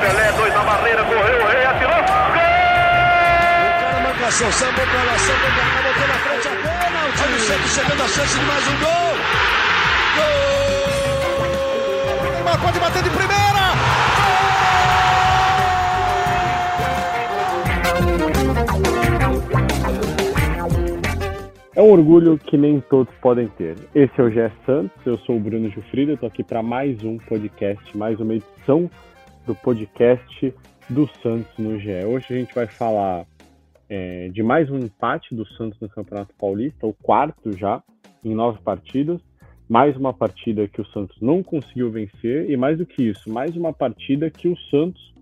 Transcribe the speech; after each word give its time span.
Pelé, 0.00 0.32
dois 0.36 0.54
na 0.54 0.62
barreira, 0.62 1.02
correu, 1.02 1.42
o 1.42 1.46
rei, 1.48 1.64
atirou. 1.64 2.02
Gol! 2.02 2.52
O 4.10 4.14
cara 4.18 4.30
sambou 4.52 4.86
pra 4.86 5.02
lá, 5.02 5.18
sambou 5.18 5.50
pra 5.50 5.64
cá, 5.64 5.82
botou 5.82 6.06
na 6.06 6.14
frente 6.14 6.46
a 6.46 6.50
bola. 6.62 7.00
O 7.08 7.12
time 7.12 7.38
sempre 7.40 7.68
chegando 7.68 8.02
a 8.02 8.08
chance 8.08 8.38
de 8.38 8.44
mais 8.44 8.68
um 8.68 8.76
gol. 8.78 9.16
Gol! 10.16 10.32
Neymar 12.32 12.58
pode 12.60 12.78
bater 12.78 13.02
de 13.02 13.10
primeira. 13.10 13.91
É 21.74 21.80
um 21.80 21.90
orgulho 21.90 22.36
que 22.36 22.58
nem 22.58 22.82
todos 22.82 23.14
podem 23.22 23.48
ter. 23.48 23.76
Esse 23.94 24.20
é 24.20 24.22
o 24.22 24.30
GE 24.30 24.52
Santos, 24.66 25.06
eu 25.06 25.16
sou 25.20 25.38
o 25.38 25.40
Bruno 25.40 25.70
Gilfrida, 25.70 26.18
tô 26.18 26.26
aqui 26.26 26.44
para 26.44 26.62
mais 26.62 27.02
um 27.02 27.16
podcast, 27.16 27.96
mais 27.96 28.20
uma 28.20 28.34
edição 28.34 28.90
do 29.46 29.54
podcast 29.54 30.54
do 30.90 31.08
Santos 31.22 31.50
no 31.56 31.80
GE. 31.80 32.04
Hoje 32.04 32.26
a 32.28 32.34
gente 32.34 32.54
vai 32.54 32.66
falar 32.66 33.24
é, 33.88 34.28
de 34.28 34.42
mais 34.42 34.70
um 34.70 34.76
empate 34.76 35.34
do 35.34 35.46
Santos 35.46 35.80
no 35.80 35.88
Campeonato 35.88 36.34
Paulista, 36.38 36.86
o 36.86 36.92
quarto 36.92 37.56
já, 37.56 37.82
em 38.22 38.34
nove 38.34 38.58
partidas. 38.60 39.22
Mais 39.66 39.96
uma 39.96 40.12
partida 40.12 40.68
que 40.68 40.82
o 40.82 40.86
Santos 40.88 41.16
não 41.22 41.42
conseguiu 41.42 41.90
vencer, 41.90 42.50
e 42.50 42.54
mais 42.54 42.76
do 42.76 42.84
que 42.84 43.02
isso, 43.02 43.32
mais 43.32 43.56
uma 43.56 43.72
partida 43.72 44.28
que 44.28 44.46
o 44.46 44.56
Santos 44.70 45.14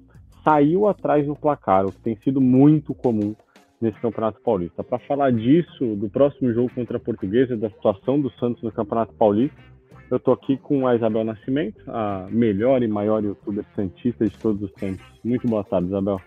saiu 0.43 0.89
atrás 0.89 1.25
no 1.29 1.37
placar, 1.37 1.87
o 1.87 1.93
que 1.93 2.01
tem 2.01 2.17
sido 2.25 2.41
muito 2.41 2.93
comum 2.93 3.37
nesse 3.81 3.99
Campeonato 4.01 4.41
Paulista. 4.43 4.85
Para 4.85 4.99
falar 5.01 5.33
disso, 5.33 5.97
do 5.97 6.09
próximo 6.09 6.53
jogo 6.53 6.71
contra 6.75 6.99
a 6.99 7.01
Portuguesa, 7.01 7.57
da 7.57 7.71
situação 7.71 8.21
do 8.21 8.31
Santos 8.33 8.63
no 8.63 8.71
Campeonato 8.71 9.15
Paulista, 9.15 9.57
eu 10.11 10.17
estou 10.17 10.35
aqui 10.35 10.57
com 10.57 10.87
a 10.87 10.97
Isabel 10.97 11.25
Nascimento, 11.25 11.83
a 11.87 12.27
melhor 12.31 12.83
e 12.83 12.89
maior 12.89 13.23
youtuber 13.23 13.65
santista 13.77 14.27
de 14.27 14.37
todos 14.39 14.63
os 14.63 14.73
tempos. 14.73 15.07
Muito 15.23 15.47
boa 15.47 15.63
tarde, 15.63 15.87
Isabel. 15.87 16.21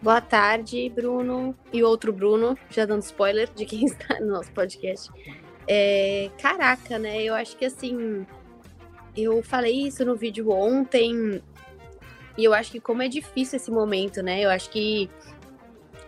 Boa 0.00 0.20
tarde, 0.20 0.88
Bruno. 0.88 1.54
E 1.72 1.82
outro 1.82 2.12
Bruno, 2.12 2.56
já 2.70 2.86
dando 2.86 3.02
spoiler 3.02 3.50
de 3.54 3.66
quem 3.66 3.84
está 3.86 4.20
no 4.20 4.28
nosso 4.28 4.52
podcast. 4.52 5.10
É, 5.66 6.30
caraca, 6.40 6.98
né? 6.98 7.22
Eu 7.22 7.34
acho 7.34 7.56
que 7.56 7.64
assim. 7.64 8.24
Eu 9.16 9.42
falei 9.42 9.88
isso 9.88 10.04
no 10.04 10.16
vídeo 10.16 10.50
ontem. 10.50 11.42
E 12.36 12.44
eu 12.44 12.54
acho 12.54 12.72
que 12.72 12.80
como 12.80 13.02
é 13.02 13.08
difícil 13.08 13.56
esse 13.56 13.70
momento, 13.70 14.22
né? 14.22 14.44
Eu 14.44 14.50
acho 14.50 14.70
que 14.70 15.10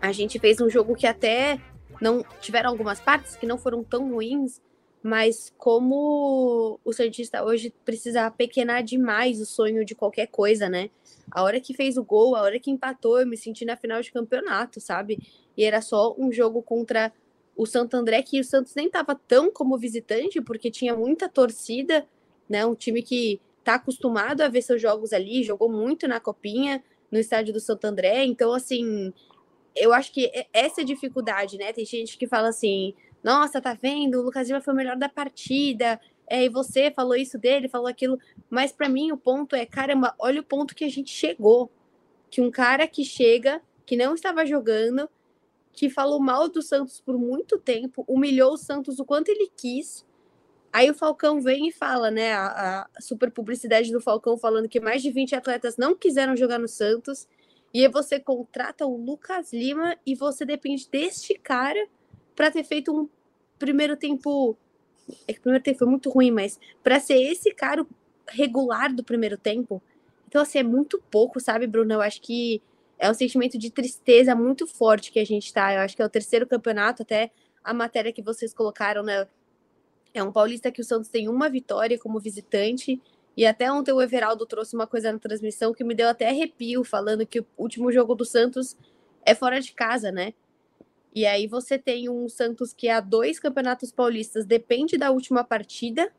a 0.01 0.13
gente 0.13 0.39
fez 0.39 0.61
um 0.61 0.69
jogo 0.69 0.95
que 0.95 1.07
até 1.07 1.61
não 2.01 2.25
tiveram 2.41 2.71
algumas 2.71 3.01
partes 3.01 3.37
que 3.37 3.47
não 3.47 3.59
foram 3.59 3.85
tão 3.85 4.11
ruins, 4.11 4.61
mas 5.03 5.53
como 5.59 6.79
o 6.85 6.93
Santista 6.93 7.45
hoje 7.45 7.75
precisa 7.85 8.31
pequenar 8.31 8.83
demais 8.83 9.41
o 9.41 9.47
sonho 9.47 9.85
de 9.85 9.95
qualquer 9.95 10.27
coisa, 10.29 10.69
né? 10.69 10.91
A 11.31 11.43
hora 11.43 11.61
que 11.61 11.75
fez 11.75 11.97
o 11.97 12.05
gol, 12.05 12.37
a 12.37 12.43
hora 12.43 12.59
que 12.59 12.71
empatou, 12.71 13.21
eu 13.21 13.27
me 13.27 13.37
senti 13.37 13.65
na 13.65 13.77
final 13.77 14.01
de 14.01 14.13
campeonato, 14.13 14.81
sabe? 14.81 15.19
E 15.57 15.65
era 15.65 15.81
só 15.81 16.15
um 16.17 16.31
jogo 16.31 16.63
contra 16.63 17.13
o 17.57 17.67
Santo 17.67 17.95
André, 17.97 18.23
que 18.23 18.41
o 18.41 18.45
Santos 18.45 18.75
nem 18.75 18.89
tava 18.89 19.15
tão 19.15 19.51
como 19.51 19.77
visitante, 19.77 20.41
porque 20.41 20.71
tinha 20.71 20.95
muita 20.95 21.29
torcida, 21.29 22.07
né? 22.49 22.65
Um 22.65 22.75
time 22.75 23.03
que 23.03 23.41
tá 23.65 23.75
acostumado 23.75 24.41
a 24.43 24.49
ver 24.49 24.63
seus 24.63 24.81
jogos 24.81 25.13
ali, 25.13 25.43
jogou 25.43 25.71
muito 25.71 26.09
na 26.09 26.21
Copinha, 26.21 26.83
no 27.11 27.19
estádio 27.19 27.53
do 27.53 27.61
Santo 27.61 27.85
André, 27.85 28.25
então, 28.25 28.53
assim, 28.53 29.13
eu 29.77 29.93
acho 29.93 30.13
que 30.13 30.31
essa 30.53 30.81
é 30.81 30.85
a 30.85 30.87
dificuldade, 30.87 31.59
né? 31.59 31.73
Tem 31.73 31.85
gente 31.85 32.17
que 32.17 32.27
fala 32.27 32.49
assim, 32.49 32.95
nossa, 33.23 33.61
tá 33.61 33.75
vendo? 33.75 34.19
O 34.19 34.23
Lucas 34.23 34.49
Lima 34.49 34.61
foi 34.61 34.75
o 34.75 34.77
melhor 34.77 34.97
da 34.97 35.09
partida. 35.09 36.01
É, 36.29 36.45
e 36.45 36.49
você 36.49 36.91
falou 36.91 37.15
isso 37.15 37.39
dele, 37.39 37.69
falou 37.69 37.87
aquilo. 37.87 38.19
Mas 38.51 38.73
para 38.73 38.89
mim 38.89 39.13
o 39.13 39.17
ponto 39.17 39.55
é, 39.55 39.65
caramba, 39.65 40.15
olha 40.19 40.41
o 40.41 40.45
ponto 40.45 40.75
que 40.75 40.85
a 40.85 40.89
gente 40.89 41.11
chegou. 41.11 41.71
Que 42.31 42.41
um 42.41 42.51
cara 42.51 42.87
que 42.87 43.05
chega, 43.05 43.61
que 43.85 43.97
não 43.97 44.15
estava 44.15 44.45
jogando, 44.47 45.09
que 45.73 45.89
falou 45.89 46.21
mal 46.21 46.49
do 46.49 46.63
Santos 46.63 47.01
por 47.01 47.19
muito 47.19 47.59
tempo, 47.59 48.05
humilhou 48.09 48.55
o 48.55 48.59
Santos 48.59 48.99
o 48.99 49.05
quanto 49.05 49.29
ele 49.29 49.51
quis. 49.57 50.05
Aí 50.73 50.91
o 50.91 50.95
Falcão 50.95 51.41
vem 51.41 51.69
e 51.69 51.73
fala, 51.73 52.11
né? 52.11 52.33
A, 52.33 52.89
a 52.97 53.01
super 53.01 53.31
publicidade 53.31 53.93
do 53.93 54.01
Falcão 54.01 54.39
falando 54.39 54.69
que 54.69 54.81
mais 54.81 55.03
de 55.03 55.11
20 55.11 55.35
atletas 55.35 55.77
não 55.77 55.95
quiseram 55.95 56.35
jogar 56.37 56.59
no 56.59 56.69
Santos. 56.69 57.29
E 57.75 57.85
aí 57.85 57.89
você 57.89 58.19
contrata 58.19 58.87
o 58.87 58.97
Lucas 58.97 59.53
Lima 59.53 59.97
e 60.07 60.15
você 60.15 60.45
depende 60.47 60.89
deste 60.91 61.35
cara 61.35 61.87
para 62.35 62.51
ter 62.51 62.65
feito 62.65 62.91
um 62.91 63.09
primeiro 63.59 63.97
tempo. 63.97 64.57
É 65.29 65.33
que 65.33 65.41
o 65.41 65.43
primeiro 65.43 65.65
tempo 65.65 65.79
foi 65.79 65.89
muito 65.89 66.09
ruim, 66.09 66.31
mas 66.31 66.59
para 66.83 66.99
ser 66.99 67.21
esse 67.21 67.53
cara 67.53 67.87
regular 68.29 68.95
do 68.95 69.05
primeiro 69.05 69.37
tempo. 69.37 69.83
Então, 70.27 70.41
assim, 70.41 70.59
é 70.59 70.63
muito 70.63 71.03
pouco, 71.11 71.39
sabe, 71.39 71.67
Bruno? 71.67 71.93
Eu 71.93 72.01
acho 72.01 72.21
que 72.23 72.63
é 72.99 73.11
um 73.11 73.15
sentimento 73.15 73.59
de 73.59 73.71
tristeza 73.71 74.35
muito 74.35 74.67
forte 74.67 75.13
que 75.13 75.19
a 75.19 75.27
gente 75.27 75.53
tá. 75.53 75.75
Eu 75.75 75.81
acho 75.81 75.95
que 75.95 76.01
é 76.01 76.05
o 76.07 76.09
terceiro 76.09 76.47
campeonato, 76.47 77.03
até 77.03 77.31
a 77.63 77.75
matéria 77.75 78.13
que 78.13 78.23
vocês 78.23 78.55
colocaram, 78.55 79.03
né? 79.03 79.27
É 80.15 80.23
um 80.23 80.33
paulista 80.33 80.71
que 80.71 80.81
o 80.81 80.85
Santos 80.85 81.09
tem 81.09 81.29
uma 81.29 81.49
vitória 81.49 81.99
como 81.99 82.21
visitante. 82.21 83.01
E 83.37 83.47
até 83.47 83.71
ontem 83.73 83.93
o 83.93 84.03
Everaldo 84.03 84.45
trouxe 84.45 84.75
uma 84.75 84.87
coisa 84.87 85.13
na 85.13 85.19
transmissão 85.19 85.73
que 85.73 85.83
me 85.83 85.95
deu 85.95 86.09
até 86.09 86.29
arrepio, 86.29 86.85
falando 86.85 87.27
que 87.27 87.41
o 87.41 87.47
último 87.57 87.91
jogo 87.91 88.15
do 88.15 88.25
Santos 88.25 88.77
é 89.25 89.35
fora 89.35 89.61
de 89.61 89.73
casa, 89.73 90.13
né? 90.13 90.35
E 91.15 91.27
aí 91.27 91.47
você 91.47 91.79
tem 91.79 92.09
um 92.09 92.29
Santos 92.29 92.73
que 92.73 92.89
há 92.89 93.01
dois 93.01 93.39
campeonatos 93.39 93.93
paulistas 93.93 94.45
depende 94.45 94.97
da 94.97 95.11
última 95.11 95.45
partida 95.45 96.11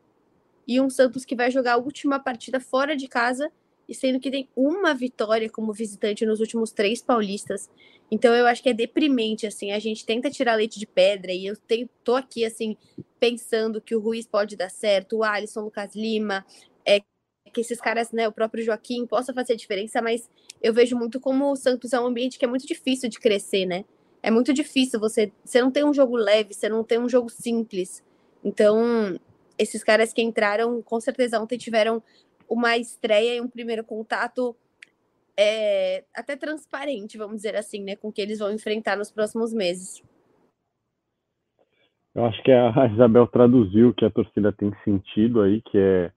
e 0.67 0.79
um 0.79 0.89
Santos 0.89 1.25
que 1.25 1.35
vai 1.35 1.51
jogar 1.51 1.73
a 1.73 1.77
última 1.77 2.19
partida 2.19 2.59
fora 2.59 2.95
de 2.95 3.07
casa 3.07 3.51
sendo 3.93 4.19
que 4.19 4.31
tem 4.31 4.49
uma 4.55 4.93
vitória 4.93 5.49
como 5.49 5.73
visitante 5.73 6.25
nos 6.25 6.39
últimos 6.39 6.71
três 6.71 7.01
paulistas. 7.01 7.69
Então 8.11 8.33
eu 8.35 8.45
acho 8.45 8.61
que 8.61 8.69
é 8.69 8.73
deprimente 8.73 9.47
assim, 9.47 9.71
a 9.71 9.79
gente 9.79 10.05
tenta 10.05 10.29
tirar 10.29 10.55
leite 10.55 10.79
de 10.79 10.85
pedra 10.85 11.31
e 11.31 11.45
eu 11.45 11.55
tenho, 11.55 11.89
tô 12.03 12.15
aqui 12.15 12.45
assim 12.45 12.77
pensando 13.19 13.81
que 13.81 13.95
o 13.95 13.99
Ruiz 13.99 14.25
pode 14.25 14.55
dar 14.55 14.69
certo, 14.69 15.17
o 15.17 15.23
Alisson, 15.23 15.61
o 15.61 15.65
Lucas 15.65 15.95
Lima, 15.95 16.45
é 16.85 16.99
que 17.51 17.61
esses 17.61 17.79
caras, 17.79 18.11
né, 18.11 18.27
o 18.27 18.31
próprio 18.31 18.63
Joaquim 18.63 19.05
possa 19.05 19.33
fazer 19.33 19.55
diferença, 19.55 20.01
mas 20.01 20.29
eu 20.61 20.73
vejo 20.73 20.97
muito 20.97 21.19
como 21.19 21.51
o 21.51 21.55
Santos 21.55 21.93
é 21.93 21.99
um 21.99 22.07
ambiente 22.07 22.37
que 22.37 22.45
é 22.45 22.47
muito 22.47 22.67
difícil 22.67 23.09
de 23.09 23.19
crescer, 23.19 23.65
né? 23.65 23.85
é 24.23 24.31
muito 24.31 24.53
difícil 24.53 24.99
você. 24.99 25.31
Você 25.43 25.61
não 25.61 25.69
tem 25.69 25.83
um 25.83 25.93
jogo 25.93 26.15
leve, 26.15 26.53
você 26.53 26.69
não 26.69 26.83
tem 26.83 26.97
um 26.97 27.09
jogo 27.09 27.29
simples. 27.29 28.01
Então, 28.41 29.19
esses 29.57 29.83
caras 29.83 30.13
que 30.13 30.21
entraram, 30.21 30.81
com 30.81 30.99
certeza 31.01 31.39
ontem 31.39 31.57
tiveram 31.57 32.01
uma 32.53 32.77
estreia 32.77 33.35
e 33.35 33.41
um 33.41 33.47
primeiro 33.47 33.83
contato 33.83 34.55
é, 35.35 36.03
até 36.15 36.35
transparente, 36.35 37.17
vamos 37.17 37.37
dizer 37.37 37.55
assim, 37.55 37.83
né? 37.83 37.95
Com 37.95 38.09
o 38.09 38.11
que 38.11 38.21
eles 38.21 38.39
vão 38.39 38.51
enfrentar 38.51 38.97
nos 38.97 39.11
próximos 39.11 39.53
meses. 39.53 40.03
Eu 42.13 42.25
acho 42.25 42.41
que 42.43 42.51
a 42.51 42.87
Isabel 42.93 43.25
traduziu 43.25 43.89
o 43.89 43.93
que 43.93 44.05
a 44.05 44.11
torcida 44.11 44.53
tem 44.53 44.71
sentido 44.83 45.41
aí, 45.41 45.61
que 45.61 45.77
é 45.77 46.11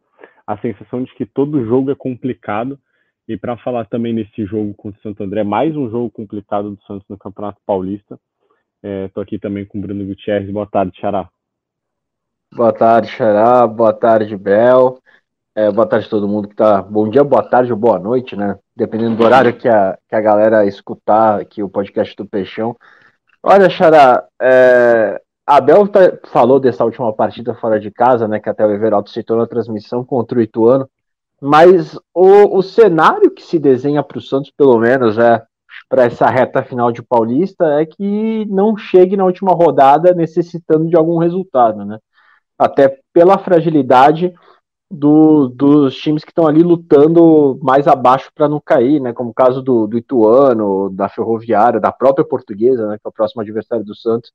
a 0.46 0.58
sensação 0.58 1.02
de 1.02 1.14
que 1.14 1.24
todo 1.24 1.64
jogo 1.64 1.90
é 1.90 1.94
complicado 1.94 2.78
e 3.26 3.36
para 3.36 3.56
falar 3.56 3.86
também 3.86 4.12
nesse 4.12 4.44
jogo 4.44 4.74
contra 4.74 5.00
o 5.00 5.02
Santo 5.02 5.22
André, 5.22 5.42
mais 5.42 5.74
um 5.74 5.90
jogo 5.90 6.10
complicado 6.10 6.70
do 6.70 6.82
Santos 6.82 7.08
no 7.08 7.18
Campeonato 7.18 7.60
Paulista. 7.66 8.20
Estou 8.82 9.22
é, 9.22 9.24
aqui 9.24 9.38
também 9.38 9.64
com 9.64 9.78
o 9.78 9.80
Bruno 9.80 10.04
Gutierrez. 10.04 10.48
Boa 10.52 10.66
tarde, 10.66 11.00
Xará. 11.00 11.28
Boa 12.52 12.72
tarde, 12.72 13.08
Xará. 13.08 13.66
Boa 13.66 13.92
tarde, 13.92 14.36
Bel. 14.36 15.00
É, 15.58 15.70
boa 15.70 15.86
tarde 15.86 16.06
a 16.06 16.10
todo 16.10 16.28
mundo 16.28 16.48
que 16.48 16.52
está. 16.52 16.82
Bom 16.82 17.08
dia, 17.08 17.24
boa 17.24 17.42
tarde 17.42 17.72
ou 17.72 17.78
boa 17.78 17.98
noite, 17.98 18.36
né? 18.36 18.58
Dependendo 18.76 19.16
do 19.16 19.24
horário 19.24 19.56
que 19.56 19.66
a, 19.66 19.96
que 20.06 20.14
a 20.14 20.20
galera 20.20 20.66
escutar 20.66 21.40
aqui 21.40 21.62
o 21.62 21.68
podcast 21.68 22.14
do 22.14 22.26
Peixão. 22.26 22.76
Olha, 23.42 23.70
Xará, 23.70 24.22
é, 24.38 25.18
a 25.46 25.58
Bel 25.58 25.88
tá, 25.88 26.00
falou 26.26 26.60
dessa 26.60 26.84
última 26.84 27.10
partida 27.10 27.54
fora 27.54 27.80
de 27.80 27.90
casa, 27.90 28.28
né? 28.28 28.38
Que 28.38 28.50
até 28.50 28.66
o 28.66 28.70
Everaldo 28.70 29.08
citou 29.08 29.38
na 29.38 29.46
transmissão 29.46 30.04
contra 30.04 30.38
o 30.38 30.42
Ituano. 30.42 30.86
Mas 31.40 31.98
o, 32.12 32.58
o 32.58 32.62
cenário 32.62 33.30
que 33.30 33.42
se 33.42 33.58
desenha 33.58 34.02
para 34.02 34.18
o 34.18 34.20
Santos, 34.20 34.52
pelo 34.54 34.78
menos, 34.78 35.16
é 35.16 35.42
para 35.88 36.04
essa 36.04 36.26
reta 36.26 36.62
final 36.62 36.92
de 36.92 37.02
Paulista, 37.02 37.80
é 37.80 37.86
que 37.86 38.44
não 38.50 38.76
chegue 38.76 39.16
na 39.16 39.24
última 39.24 39.52
rodada 39.52 40.12
necessitando 40.12 40.86
de 40.86 40.96
algum 40.96 41.16
resultado, 41.16 41.82
né? 41.82 41.96
Até 42.58 42.98
pela 43.14 43.38
fragilidade 43.38 44.34
do, 44.90 45.48
dos 45.48 45.96
times 45.96 46.24
que 46.24 46.30
estão 46.30 46.46
ali 46.46 46.62
lutando 46.62 47.58
mais 47.62 47.88
abaixo 47.88 48.30
para 48.34 48.48
não 48.48 48.60
cair, 48.60 49.00
né? 49.00 49.12
Como 49.12 49.30
o 49.30 49.34
caso 49.34 49.62
do, 49.62 49.86
do 49.86 49.98
Ituano, 49.98 50.90
da 50.90 51.08
Ferroviária, 51.08 51.80
da 51.80 51.92
própria 51.92 52.24
Portuguesa, 52.24 52.86
né? 52.88 52.96
Que 52.96 53.06
é 53.06 53.08
o 53.08 53.12
próximo 53.12 53.42
adversário 53.42 53.84
do 53.84 53.94
Santos. 53.94 54.32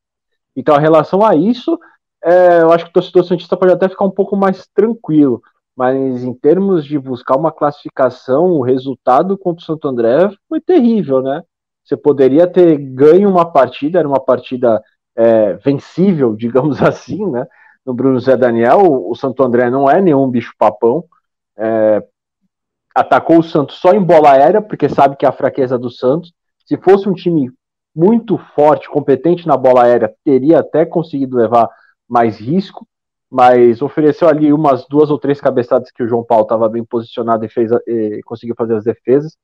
Então, 0.55 0.75
a 0.75 0.79
relação 0.79 1.25
a 1.25 1.35
isso, 1.35 1.79
é, 2.23 2.61
eu 2.61 2.71
acho 2.71 2.85
que 2.85 2.91
o 2.91 2.93
torcedor 2.93 3.23
Santista 3.23 3.57
pode 3.57 3.71
até 3.71 3.87
ficar 3.87 4.05
um 4.05 4.11
pouco 4.11 4.35
mais 4.35 4.67
tranquilo 4.73 5.41
mas 5.75 6.23
em 6.23 6.33
termos 6.33 6.85
de 6.85 6.99
buscar 6.99 7.37
uma 7.37 7.51
classificação, 7.51 8.51
o 8.51 8.61
resultado 8.61 9.37
contra 9.37 9.63
o 9.63 9.65
Santo 9.65 9.87
André 9.87 10.29
foi 10.47 10.59
terrível, 10.59 11.21
né? 11.21 11.41
Você 11.83 11.97
poderia 11.97 12.45
ter 12.45 12.77
ganho 12.77 13.29
uma 13.29 13.51
partida, 13.51 13.99
era 13.99 14.07
uma 14.07 14.19
partida 14.19 14.81
é, 15.15 15.53
vencível, 15.53 16.35
digamos 16.37 16.81
assim, 16.81 17.25
né? 17.31 17.47
No 17.85 17.93
Bruno 17.93 18.19
Zé 18.19 18.37
Daniel, 18.37 18.81
o 18.81 19.15
Santo 19.15 19.43
André 19.43 19.69
não 19.69 19.89
é 19.89 20.01
nenhum 20.01 20.29
bicho-papão. 20.29 21.03
É, 21.57 22.03
atacou 22.95 23.39
o 23.39 23.43
Santos 23.43 23.77
só 23.77 23.91
em 23.93 24.03
bola 24.03 24.31
aérea, 24.31 24.61
porque 24.61 24.87
sabe 24.87 25.15
que 25.15 25.25
é 25.25 25.29
a 25.29 25.33
fraqueza 25.33 25.77
do 25.77 25.89
Santos. 25.89 26.33
Se 26.65 26.77
fosse 26.77 27.09
um 27.09 27.13
time 27.13 27.51
muito 27.95 28.37
forte, 28.55 28.89
competente 28.89 29.47
na 29.47 29.57
bola 29.57 29.83
aérea, 29.83 30.13
teria 30.23 30.59
até 30.59 30.85
conseguido 30.85 31.37
levar 31.37 31.69
mais 32.07 32.39
risco, 32.39 32.87
mas 33.29 33.81
ofereceu 33.81 34.27
ali 34.27 34.51
umas 34.51 34.85
duas 34.87 35.09
ou 35.09 35.17
três 35.17 35.39
cabeçadas 35.39 35.91
que 35.91 36.03
o 36.03 36.07
João 36.07 36.23
Paulo 36.23 36.43
estava 36.43 36.69
bem 36.69 36.83
posicionado 36.83 37.45
e 37.45 37.49
fez 37.49 37.71
e 37.87 38.21
conseguiu 38.25 38.55
fazer 38.57 38.75
as 38.75 38.83
defesas. 38.83 39.37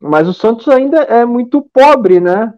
Mas 0.00 0.28
o 0.28 0.34
Santos 0.34 0.68
ainda 0.68 1.02
é 1.02 1.24
muito 1.24 1.62
pobre, 1.72 2.20
né? 2.20 2.52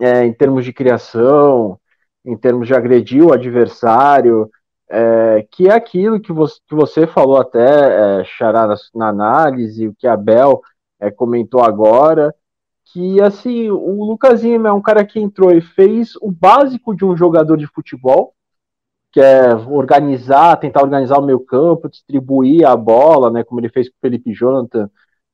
É, 0.00 0.24
em 0.24 0.32
termos 0.32 0.64
de 0.64 0.72
criação, 0.72 1.78
em 2.24 2.36
termos 2.36 2.66
de 2.66 2.74
agredir 2.74 3.24
o 3.24 3.32
adversário, 3.32 4.50
é, 4.88 5.46
que 5.50 5.68
é 5.68 5.72
aquilo 5.72 6.20
que 6.20 6.32
você, 6.32 6.58
que 6.68 6.74
você 6.74 7.06
falou 7.06 7.38
até, 7.38 8.20
é, 8.20 8.24
Xará, 8.24 8.66
na, 8.66 8.74
na, 8.94 9.08
análise, 9.08 9.88
o 9.88 9.94
que 9.94 10.06
a 10.06 10.16
Bel 10.16 10.60
é, 10.98 11.10
comentou 11.10 11.62
agora, 11.62 12.34
que 12.92 13.20
assim, 13.20 13.70
o 13.70 14.04
Lucas 14.04 14.42
Lima 14.42 14.68
é 14.68 14.72
um 14.72 14.82
cara 14.82 15.04
que 15.04 15.20
entrou 15.20 15.52
e 15.52 15.60
fez 15.60 16.16
o 16.20 16.30
básico 16.30 16.94
de 16.94 17.04
um 17.04 17.16
jogador 17.16 17.56
de 17.56 17.66
futebol, 17.68 18.34
que 19.12 19.20
é 19.20 19.54
organizar, 19.54 20.56
tentar 20.56 20.82
organizar 20.82 21.18
o 21.18 21.24
meio 21.24 21.40
campo, 21.40 21.88
distribuir 21.88 22.66
a 22.66 22.76
bola, 22.76 23.30
né, 23.30 23.44
como 23.44 23.60
ele 23.60 23.68
fez 23.68 23.88
com 23.88 23.94
o 23.96 24.00
Felipe 24.00 24.32
Jonathan, 24.32 24.90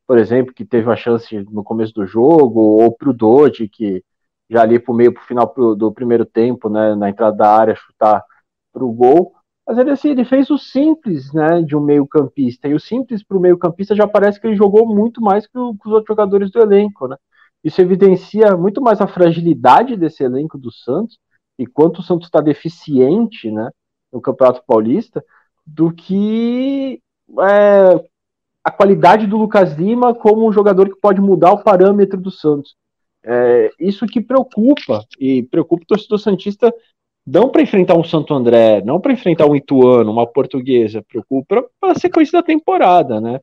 por 0.07 0.19
exemplo, 0.19 0.55
que 0.55 0.65
teve 0.65 0.87
uma 0.87 0.97
chance 0.97 1.37
no 1.51 1.65
começo 1.65 1.93
do 1.95 2.07
jogo, 2.07 2.61
ou 2.61 2.93
para 2.93 3.11
o 3.11 3.13
Dodge, 3.13 3.69
que 3.69 4.05
já 4.49 4.63
ali 4.63 4.79
para 4.79 4.93
o 4.93 4.95
meio, 4.95 5.13
para 5.13 5.23
o 5.23 5.27
final 5.27 5.49
pro, 5.49 5.75
do 5.75 5.93
primeiro 5.93 6.25
tempo, 6.25 6.69
né, 6.69 6.95
na 6.95 7.11
entrada 7.11 7.37
da 7.37 7.51
área, 7.51 7.75
chutar 7.75 8.25
para 8.73 8.85
o 8.85 8.93
gol. 8.93 9.35
Mas 9.67 9.79
ele, 9.79 9.91
assim, 9.91 10.11
ele 10.11 10.25
fez 10.25 10.49
o 10.51 10.59
simples 10.59 11.33
né, 11.33 11.61
de 11.63 11.77
um 11.77 11.81
meio 11.81 12.07
campista, 12.07 12.69
e 12.69 12.75
o 12.75 12.81
simples 12.81 13.25
para 13.25 13.37
o 13.37 13.41
meio 13.41 13.59
campista 13.59 13.97
já 13.97 14.07
parece 14.07 14.41
que 14.41 14.47
ele 14.47 14.57
jogou 14.57 14.87
muito 14.87 15.21
mais 15.21 15.47
que, 15.47 15.59
o, 15.59 15.75
que 15.75 15.89
os 15.89 15.93
outros 15.93 16.09
jogadores 16.09 16.51
do 16.51 16.61
elenco. 16.61 17.09
Né? 17.09 17.17
Isso 17.65 17.81
evidencia 17.81 18.57
muito 18.57 18.81
mais 18.81 19.01
a 19.01 19.09
fragilidade 19.09 19.97
desse 19.97 20.23
elenco 20.23 20.57
do 20.57 20.71
Santos, 20.71 21.19
e 21.59 21.67
quanto 21.67 21.99
o 21.99 22.03
Santos 22.03 22.29
está 22.29 22.41
deficiente 22.41 23.51
né, 23.51 23.71
no 24.13 24.21
Campeonato 24.21 24.63
Paulista, 24.65 25.25
do 25.67 25.93
que 25.93 27.01
é, 27.41 28.09
a 28.63 28.71
qualidade 28.71 29.27
do 29.27 29.37
Lucas 29.37 29.75
Lima 29.75 30.15
como 30.15 30.47
um 30.47 30.53
jogador 30.53 30.89
que 30.89 31.01
pode 31.01 31.21
mudar 31.21 31.53
o 31.53 31.63
parâmetro 31.63 32.21
do 32.21 32.31
Santos. 32.31 32.77
É, 33.29 33.71
isso 33.81 34.07
que 34.07 34.21
preocupa, 34.21 35.05
e 35.19 35.43
preocupa 35.43 35.83
o 35.83 35.87
torcedor 35.87 36.19
Santista 36.19 36.73
não 37.27 37.49
para 37.49 37.63
enfrentar 37.63 37.97
um 37.97 38.05
Santo 38.05 38.33
André, 38.33 38.81
não 38.83 39.01
para 39.01 39.13
enfrentar 39.13 39.47
um 39.47 39.57
Ituano, 39.57 40.13
uma 40.13 40.27
portuguesa, 40.27 41.03
preocupa 41.03 41.65
para 41.81 41.93
a 41.93 41.99
sequência 41.99 42.39
da 42.39 42.47
temporada, 42.47 43.21
né? 43.21 43.41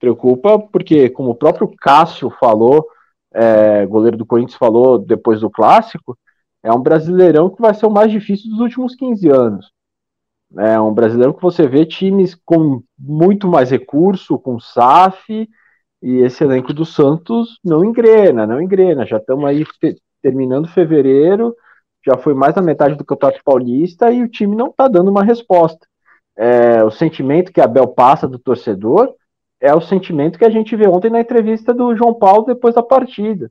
Preocupa 0.00 0.58
porque, 0.58 1.08
como 1.10 1.30
o 1.30 1.34
próprio 1.34 1.70
Cássio 1.80 2.28
falou, 2.40 2.84
é, 3.32 3.86
goleiro 3.86 4.16
do 4.16 4.26
Corinthians 4.26 4.58
falou 4.58 4.98
depois 4.98 5.40
do 5.40 5.48
clássico, 5.48 6.18
é 6.60 6.72
um 6.72 6.80
brasileirão 6.80 7.48
que 7.48 7.62
vai 7.62 7.72
ser 7.72 7.86
o 7.86 7.90
mais 7.90 8.10
difícil 8.10 8.50
dos 8.50 8.58
últimos 8.58 8.96
15 8.96 9.28
anos. 9.28 9.70
É 10.58 10.80
um 10.80 10.92
brasileiro 10.92 11.32
que 11.32 11.42
você 11.42 11.68
vê 11.68 11.86
times 11.86 12.34
com 12.44 12.82
muito 12.98 13.46
mais 13.46 13.70
recurso, 13.70 14.36
com 14.36 14.58
SAF, 14.58 15.48
e 16.02 16.18
esse 16.18 16.42
elenco 16.42 16.72
do 16.72 16.84
Santos 16.84 17.58
não 17.64 17.84
engrena, 17.84 18.46
não 18.46 18.60
engrena. 18.60 19.06
Já 19.06 19.18
estamos 19.18 19.44
aí 19.44 19.64
terminando 20.22 20.68
fevereiro, 20.68 21.54
já 22.04 22.16
foi 22.16 22.34
mais 22.34 22.54
da 22.54 22.62
metade 22.62 22.94
do 22.94 23.04
Campeonato 23.04 23.42
Paulista 23.44 24.10
e 24.10 24.22
o 24.22 24.28
time 24.28 24.56
não 24.56 24.68
está 24.68 24.88
dando 24.88 25.10
uma 25.10 25.22
resposta. 25.24 25.86
É, 26.36 26.82
o 26.82 26.90
sentimento 26.90 27.52
que 27.52 27.60
a 27.60 27.66
Bel 27.66 27.88
passa 27.88 28.26
do 28.26 28.38
torcedor 28.38 29.14
é 29.60 29.74
o 29.74 29.80
sentimento 29.80 30.38
que 30.38 30.44
a 30.44 30.50
gente 30.50 30.74
vê 30.74 30.88
ontem 30.88 31.10
na 31.10 31.20
entrevista 31.20 31.74
do 31.74 31.94
João 31.94 32.14
Paulo 32.14 32.46
depois 32.46 32.74
da 32.74 32.82
partida. 32.82 33.50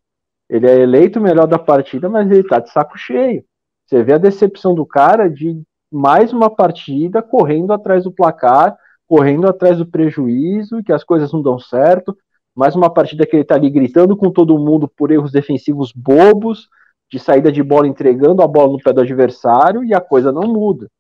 Ele 0.50 0.68
é 0.68 0.80
eleito 0.80 1.20
o 1.20 1.22
melhor 1.22 1.46
da 1.46 1.60
partida, 1.60 2.10
mas 2.10 2.30
ele 2.32 2.40
está 2.40 2.60
de 2.60 2.72
saco 2.72 2.98
cheio. 2.98 3.44
Você 3.86 4.04
vê 4.04 4.14
a 4.14 4.18
decepção 4.18 4.74
do 4.74 4.86
cara 4.86 5.30
de 5.30 5.62
mais 5.92 6.34
uma 6.34 6.50
partida 6.50 7.22
correndo 7.22 7.72
atrás 7.72 8.04
do 8.04 8.12
placar, 8.12 8.76
correndo 9.08 9.48
atrás 9.48 9.78
do 9.78 9.86
prejuízo, 9.86 10.84
que 10.84 10.92
as 10.92 11.04
coisas 11.04 11.32
não 11.32 11.42
dão 11.42 11.60
certo. 11.60 12.18
Mais 12.60 12.76
uma 12.76 12.94
partida 12.94 13.26
que 13.26 13.38
ele 13.38 13.44
está 13.44 13.56
ali 13.56 13.70
gritando 13.70 14.18
com 14.18 14.30
todo 14.30 14.60
mundo 14.60 14.86
por 14.86 15.12
erros 15.12 15.32
defensivos 15.32 15.94
bobos, 15.94 16.68
de 17.10 17.18
saída 17.18 17.50
de 17.50 17.64
bola 17.64 17.88
entregando 17.88 18.42
a 18.42 18.48
bola 18.50 18.74
no 18.74 18.84
pé 18.84 18.92
do 18.92 19.00
adversário 19.00 19.82
e 19.82 19.94
a 19.94 20.02
coisa 20.02 20.30
não 20.30 20.44
muda. 20.44 20.92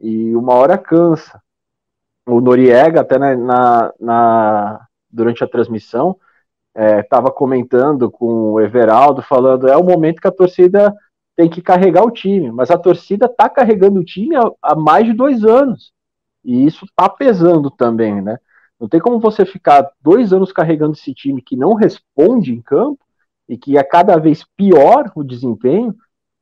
E 0.00 0.34
uma 0.34 0.54
hora 0.54 0.76
cansa. 0.76 1.40
O 2.26 2.40
Noriega, 2.40 3.02
até 3.02 3.20
na, 3.20 3.36
na, 3.36 3.94
na 4.00 4.86
durante 5.08 5.44
a 5.44 5.46
transmissão, 5.46 6.16
estava 6.74 7.28
é, 7.28 7.32
comentando 7.32 8.10
com 8.10 8.54
o 8.54 8.60
Everaldo, 8.60 9.22
falando: 9.22 9.68
é 9.68 9.76
o 9.76 9.84
momento 9.84 10.20
que 10.20 10.26
a 10.26 10.32
torcida 10.32 10.92
tem 11.36 11.48
que 11.48 11.62
carregar 11.62 12.02
o 12.02 12.10
time, 12.10 12.50
mas 12.50 12.68
a 12.68 12.76
torcida 12.76 13.26
está 13.26 13.48
carregando 13.48 14.00
o 14.00 14.04
time 14.04 14.34
há, 14.34 14.50
há, 14.60 14.74
mais 14.74 15.06
de 15.06 15.12
dois 15.12 15.44
anos. 15.44 15.92
E 16.44 16.66
isso 16.66 16.84
está 16.84 17.08
pesando 17.08 17.70
também, 17.70 18.20
né? 18.20 18.40
Não 18.78 18.88
tem 18.88 19.00
como 19.00 19.18
você 19.18 19.46
ficar 19.46 19.90
dois 20.00 20.32
anos 20.32 20.52
carregando 20.52 20.92
esse 20.92 21.14
time 21.14 21.40
que 21.40 21.56
não 21.56 21.74
responde 21.74 22.52
em 22.52 22.60
campo 22.60 22.98
e 23.48 23.56
que 23.56 23.78
é 23.78 23.82
cada 23.82 24.16
vez 24.18 24.44
pior 24.56 25.10
o 25.14 25.24
desempenho, 25.24 25.94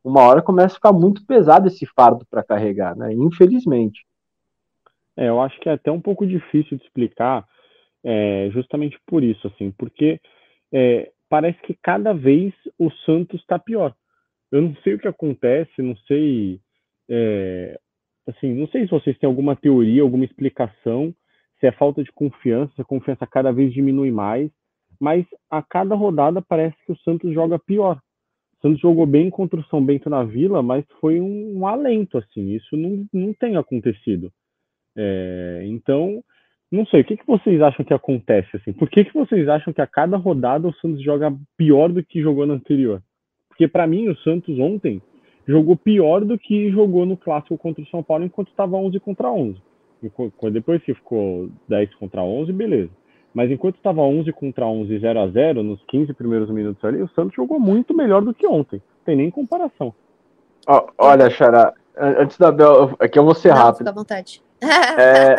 uma 0.02 0.22
hora 0.22 0.42
começa 0.42 0.74
a 0.74 0.76
ficar 0.76 0.92
muito 0.92 1.24
pesado 1.24 1.68
esse 1.68 1.86
fardo 1.86 2.26
para 2.28 2.42
carregar, 2.42 2.96
né? 2.96 3.12
Infelizmente. 3.12 4.04
É, 5.16 5.28
eu 5.28 5.40
acho 5.40 5.58
que 5.60 5.68
é 5.68 5.72
até 5.72 5.90
um 5.90 6.00
pouco 6.00 6.26
difícil 6.26 6.76
de 6.76 6.84
explicar, 6.84 7.46
é, 8.02 8.50
justamente 8.52 8.98
por 9.06 9.22
isso, 9.22 9.46
assim, 9.46 9.70
porque 9.70 10.20
é, 10.72 11.10
parece 11.28 11.60
que 11.62 11.74
cada 11.80 12.12
vez 12.12 12.52
o 12.78 12.90
Santos 13.06 13.40
está 13.40 13.58
pior. 13.58 13.94
Eu 14.50 14.60
não 14.62 14.76
sei 14.82 14.94
o 14.94 14.98
que 14.98 15.08
acontece, 15.08 15.80
não 15.80 15.96
sei, 16.08 16.60
é, 17.08 17.78
assim, 18.26 18.52
não 18.52 18.66
sei 18.68 18.82
se 18.82 18.90
vocês 18.90 19.16
têm 19.18 19.28
alguma 19.28 19.56
teoria, 19.56 20.02
alguma 20.02 20.24
explicação, 20.24 21.14
se 21.64 21.68
é 21.68 21.72
falta 21.72 22.04
de 22.04 22.12
confiança, 22.12 22.74
se 22.74 22.82
a 22.82 22.84
confiança 22.84 23.26
cada 23.26 23.50
vez 23.50 23.72
diminui 23.72 24.10
mais, 24.10 24.50
mas 25.00 25.24
a 25.50 25.62
cada 25.62 25.94
rodada 25.94 26.42
parece 26.42 26.76
que 26.84 26.92
o 26.92 26.98
Santos 26.98 27.32
joga 27.32 27.58
pior. 27.58 27.96
O 28.58 28.60
Santos 28.60 28.80
jogou 28.80 29.06
bem 29.06 29.30
contra 29.30 29.58
o 29.58 29.64
São 29.64 29.82
Bento 29.82 30.10
na 30.10 30.24
Vila, 30.24 30.62
mas 30.62 30.84
foi 31.00 31.22
um, 31.22 31.60
um 31.60 31.66
alento, 31.66 32.18
assim, 32.18 32.52
isso 32.52 32.76
não, 32.76 33.06
não 33.10 33.32
tem 33.32 33.56
acontecido. 33.56 34.30
É, 34.94 35.62
então, 35.64 36.22
não 36.70 36.84
sei, 36.84 37.00
o 37.00 37.04
que, 37.04 37.16
que 37.16 37.26
vocês 37.26 37.62
acham 37.62 37.82
que 37.82 37.94
acontece, 37.94 38.54
assim? 38.58 38.74
Por 38.74 38.90
que, 38.90 39.02
que 39.02 39.14
vocês 39.14 39.48
acham 39.48 39.72
que 39.72 39.80
a 39.80 39.86
cada 39.86 40.18
rodada 40.18 40.68
o 40.68 40.74
Santos 40.74 41.02
joga 41.02 41.34
pior 41.56 41.90
do 41.90 42.04
que 42.04 42.20
jogou 42.20 42.46
no 42.46 42.52
anterior? 42.52 43.02
Porque 43.48 43.66
para 43.66 43.86
mim 43.86 44.08
o 44.08 44.16
Santos 44.18 44.58
ontem 44.58 45.00
jogou 45.48 45.76
pior 45.76 46.26
do 46.26 46.38
que 46.38 46.70
jogou 46.70 47.06
no 47.06 47.16
clássico 47.16 47.56
contra 47.56 47.82
o 47.82 47.86
São 47.86 48.02
Paulo 48.02 48.24
enquanto 48.24 48.48
estava 48.48 48.76
11 48.76 49.00
contra 49.00 49.30
11. 49.32 49.58
Depois 50.52 50.82
que 50.82 50.94
ficou 50.94 51.48
10 51.68 51.94
contra 51.94 52.22
11, 52.22 52.52
beleza. 52.52 52.90
Mas 53.34 53.50
enquanto 53.50 53.76
estava 53.76 54.00
11 54.00 54.32
contra 54.32 54.64
11, 54.64 54.98
0 54.98 55.20
a 55.20 55.28
0 55.28 55.62
nos 55.62 55.82
15 55.88 56.12
primeiros 56.14 56.48
minutos 56.50 56.84
ali, 56.84 57.02
o 57.02 57.08
Santos 57.08 57.34
jogou 57.34 57.58
muito 57.58 57.92
melhor 57.92 58.22
do 58.22 58.32
que 58.32 58.46
ontem. 58.46 58.76
Não 58.76 59.04
tem 59.04 59.16
nem 59.16 59.30
comparação. 59.30 59.92
Oh, 60.68 60.86
olha, 60.98 61.28
Xará, 61.28 61.72
antes 61.96 62.38
da 62.38 62.52
Bel, 62.52 62.94
aqui 63.00 63.18
eu 63.18 63.24
vou 63.24 63.34
ser 63.34 63.48
Não, 63.48 63.56
rápido. 63.56 63.78
Fica 63.78 63.90
à 63.90 63.94
vontade. 63.94 64.40
É, 64.62 65.36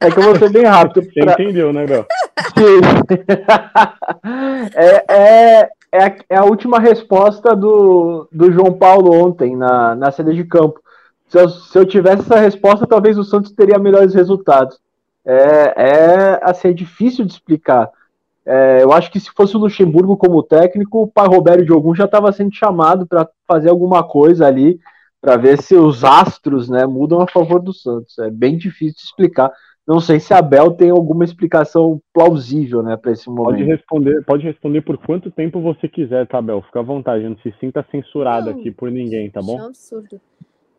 é 0.06 0.10
que 0.10 0.18
eu 0.18 0.22
vou 0.22 0.36
ser 0.36 0.50
bem 0.50 0.64
rápido. 0.64 1.02
Você 1.02 1.20
pra... 1.20 1.32
entendeu, 1.32 1.72
né, 1.72 1.86
Bel? 1.86 2.06
Sim. 2.58 2.80
é, 4.76 5.04
é, 5.08 5.70
é, 5.92 6.04
a, 6.04 6.16
é 6.28 6.36
a 6.36 6.44
última 6.44 6.78
resposta 6.78 7.56
do, 7.56 8.28
do 8.30 8.52
João 8.52 8.72
Paulo 8.72 9.12
ontem 9.12 9.56
na, 9.56 9.94
na 9.94 10.12
saída 10.12 10.34
de 10.34 10.44
campo. 10.44 10.78
Se 11.32 11.40
eu, 11.40 11.48
se 11.48 11.78
eu 11.78 11.86
tivesse 11.86 12.22
essa 12.22 12.38
resposta, 12.38 12.86
talvez 12.86 13.16
o 13.16 13.24
Santos 13.24 13.52
teria 13.52 13.78
melhores 13.78 14.14
resultados 14.14 14.78
é, 15.24 15.74
é 15.76 16.40
assim, 16.42 16.68
é 16.68 16.72
difícil 16.72 17.24
de 17.24 17.32
explicar. 17.32 17.90
É, 18.44 18.82
eu 18.82 18.92
acho 18.92 19.10
que 19.10 19.20
se 19.20 19.30
fosse 19.30 19.56
o 19.56 19.60
Luxemburgo 19.60 20.16
como 20.16 20.42
técnico, 20.42 21.02
o 21.02 21.06
pai 21.06 21.28
Roberto 21.28 21.64
Diogun 21.64 21.94
já 21.94 22.04
estava 22.04 22.32
sendo 22.32 22.52
chamado 22.54 23.06
para 23.06 23.28
fazer 23.46 23.70
alguma 23.70 24.02
coisa 24.02 24.46
ali, 24.46 24.80
para 25.20 25.36
ver 25.36 25.62
se 25.62 25.76
os 25.76 26.02
astros 26.02 26.68
né, 26.68 26.84
mudam 26.84 27.20
a 27.20 27.28
favor 27.28 27.62
do 27.62 27.72
Santos. 27.72 28.18
É 28.18 28.30
bem 28.30 28.56
difícil 28.56 28.96
de 28.96 29.02
explicar. 29.02 29.52
Não 29.86 30.00
sei 30.00 30.20
se 30.20 30.32
a 30.34 30.38
Abel 30.38 30.72
tem 30.72 30.90
alguma 30.90 31.24
explicação 31.24 32.00
plausível 32.12 32.82
né, 32.82 32.96
para 32.96 33.12
esse 33.12 33.28
momento. 33.28 33.44
Pode 33.44 33.64
responder, 33.64 34.24
pode 34.24 34.44
responder 34.44 34.80
por 34.80 34.98
quanto 34.98 35.30
tempo 35.30 35.60
você 35.60 35.88
quiser, 35.88 36.26
tá, 36.26 36.38
Abel? 36.38 36.62
Fica 36.62 36.80
à 36.80 36.82
vontade, 36.82 37.28
não 37.28 37.36
se 37.38 37.52
sinta 37.60 37.84
censurado 37.90 38.50
não, 38.50 38.58
aqui 38.58 38.70
por 38.70 38.90
ninguém, 38.90 39.30
tá 39.30 39.40
bom? 39.40 39.58
É 39.58 39.62
um 39.62 39.66
absurdo. 39.66 40.20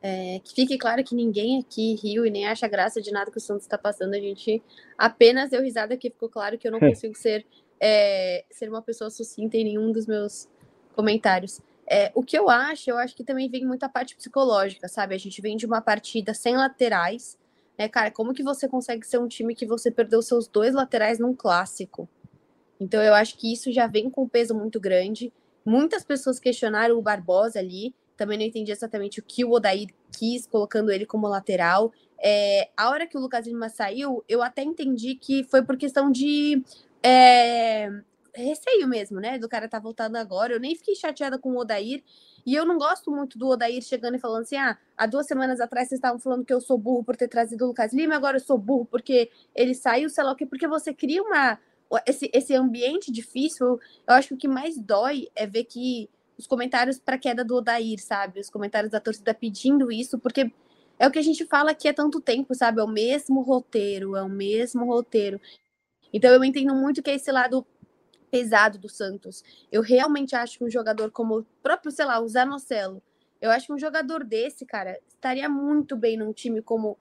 É, 0.05 0.41
que 0.43 0.53
fique 0.53 0.77
claro 0.77 1.01
que 1.01 1.15
ninguém 1.15 1.61
aqui 1.61 1.95
riu 1.95 2.25
e 2.25 2.29
nem 2.29 2.45
acha 2.45 2.67
graça 2.67 3.01
de 3.01 3.09
nada 3.09 3.31
que 3.31 3.37
o 3.37 3.41
Santos 3.41 3.63
está 3.63 3.77
passando. 3.77 4.13
A 4.13 4.19
gente 4.19 4.61
apenas 4.97 5.49
deu 5.49 5.61
risada 5.61 5.93
aqui. 5.93 6.09
Ficou 6.09 6.27
claro 6.27 6.57
que 6.57 6.67
eu 6.67 6.71
não 6.73 6.79
consigo 6.81 7.15
ser, 7.15 7.45
é, 7.79 8.43
ser 8.51 8.67
uma 8.67 8.81
pessoa 8.81 9.09
sucinta 9.09 9.55
em 9.55 9.63
nenhum 9.63 9.93
dos 9.93 10.05
meus 10.05 10.49
comentários. 10.93 11.61
É, 11.87 12.11
o 12.13 12.21
que 12.21 12.37
eu 12.37 12.49
acho, 12.49 12.89
eu 12.89 12.97
acho 12.97 13.15
que 13.15 13.23
também 13.23 13.49
vem 13.49 13.65
muita 13.65 13.87
parte 13.87 14.13
psicológica, 14.13 14.89
sabe? 14.89 15.15
A 15.15 15.17
gente 15.17 15.41
vem 15.41 15.55
de 15.55 15.65
uma 15.65 15.81
partida 15.81 16.33
sem 16.33 16.57
laterais, 16.57 17.37
né, 17.77 17.87
cara? 17.87 18.11
Como 18.11 18.33
que 18.33 18.43
você 18.43 18.67
consegue 18.67 19.07
ser 19.07 19.19
um 19.19 19.27
time 19.27 19.55
que 19.55 19.65
você 19.65 19.89
perdeu 19.89 20.21
seus 20.21 20.49
dois 20.49 20.73
laterais 20.73 21.17
num 21.17 21.33
clássico? 21.33 22.09
Então 22.77 23.01
eu 23.01 23.13
acho 23.13 23.37
que 23.37 23.53
isso 23.53 23.71
já 23.71 23.87
vem 23.87 24.09
com 24.09 24.23
um 24.23 24.27
peso 24.27 24.53
muito 24.53 24.81
grande. 24.81 25.31
Muitas 25.65 26.03
pessoas 26.03 26.39
questionaram 26.39 26.97
o 26.97 27.01
Barbosa 27.01 27.59
ali, 27.59 27.95
também 28.23 28.37
não 28.37 28.45
entendi 28.45 28.71
exatamente 28.71 29.19
o 29.19 29.23
que 29.23 29.43
o 29.43 29.51
Odair 29.51 29.89
quis, 30.17 30.47
colocando 30.47 30.89
ele 30.89 31.05
como 31.05 31.27
lateral. 31.27 31.91
É, 32.17 32.69
a 32.77 32.89
hora 32.89 33.05
que 33.05 33.17
o 33.17 33.19
Lucas 33.19 33.45
Lima 33.45 33.67
saiu, 33.67 34.23
eu 34.29 34.41
até 34.41 34.63
entendi 34.63 35.15
que 35.15 35.43
foi 35.43 35.61
por 35.61 35.75
questão 35.75 36.09
de 36.09 36.63
é, 37.03 37.89
receio 38.33 38.87
mesmo, 38.87 39.19
né? 39.19 39.37
Do 39.37 39.49
cara 39.49 39.67
tá 39.67 39.77
voltando 39.77 40.15
agora. 40.15 40.53
Eu 40.53 40.59
nem 40.59 40.73
fiquei 40.73 40.95
chateada 40.95 41.37
com 41.37 41.51
o 41.51 41.57
Odair. 41.57 42.01
E 42.45 42.55
eu 42.55 42.65
não 42.65 42.77
gosto 42.77 43.11
muito 43.11 43.37
do 43.37 43.49
Odair 43.49 43.81
chegando 43.81 44.15
e 44.15 44.19
falando 44.19 44.43
assim: 44.43 44.55
ah, 44.55 44.77
há 44.97 45.05
duas 45.05 45.27
semanas 45.27 45.59
atrás 45.59 45.89
vocês 45.89 45.97
estavam 45.97 46.17
falando 46.17 46.45
que 46.45 46.53
eu 46.53 46.61
sou 46.61 46.77
burro 46.77 47.03
por 47.03 47.17
ter 47.17 47.27
trazido 47.27 47.65
o 47.65 47.67
Lucas 47.67 47.91
Lima, 47.91 48.15
agora 48.15 48.37
eu 48.37 48.41
sou 48.41 48.57
burro 48.57 48.85
porque 48.85 49.29
ele 49.53 49.75
saiu, 49.75 50.09
sei 50.09 50.23
lá 50.23 50.31
o 50.31 50.35
quê, 50.35 50.45
porque 50.45 50.67
você 50.67 50.93
cria 50.93 51.21
uma. 51.21 51.59
Esse, 52.07 52.31
esse 52.33 52.55
ambiente 52.55 53.11
difícil, 53.11 53.79
eu 54.07 54.13
acho 54.13 54.29
que 54.29 54.33
o 54.33 54.37
que 54.37 54.47
mais 54.47 54.77
dói 54.79 55.27
é 55.35 55.45
ver 55.45 55.65
que 55.65 56.09
os 56.37 56.47
comentários 56.47 56.99
para 56.99 57.17
queda 57.17 57.43
do 57.43 57.55
Odair, 57.55 57.99
sabe? 57.99 58.39
Os 58.39 58.49
comentários 58.49 58.91
da 58.91 58.99
torcida 58.99 59.33
pedindo 59.33 59.91
isso, 59.91 60.17
porque 60.19 60.51
é 60.99 61.07
o 61.07 61.11
que 61.11 61.19
a 61.19 61.23
gente 61.23 61.45
fala 61.45 61.71
aqui 61.71 61.87
há 61.87 61.93
tanto 61.93 62.21
tempo, 62.21 62.53
sabe? 62.55 62.79
É 62.79 62.83
o 62.83 62.87
mesmo 62.87 63.41
roteiro, 63.41 64.15
é 64.15 64.21
o 64.21 64.29
mesmo 64.29 64.85
roteiro. 64.85 65.39
Então 66.11 66.31
eu 66.31 66.43
entendo 66.43 66.75
muito 66.75 67.01
que 67.01 67.09
é 67.09 67.15
esse 67.15 67.31
lado 67.31 67.65
pesado 68.29 68.77
do 68.77 68.89
Santos. 68.89 69.43
Eu 69.71 69.81
realmente 69.81 70.35
acho 70.35 70.57
que 70.57 70.63
um 70.63 70.69
jogador 70.69 71.11
como 71.11 71.39
o 71.39 71.45
próprio, 71.61 71.91
sei 71.91 72.05
lá, 72.05 72.19
o 72.19 72.27
Zanocelo, 72.27 73.01
eu 73.41 73.51
acho 73.51 73.67
que 73.67 73.73
um 73.73 73.77
jogador 73.79 74.23
desse, 74.23 74.65
cara, 74.65 74.99
estaria 75.07 75.49
muito 75.49 75.95
bem 75.95 76.17
num 76.17 76.31
time 76.31 76.61
como 76.61 76.97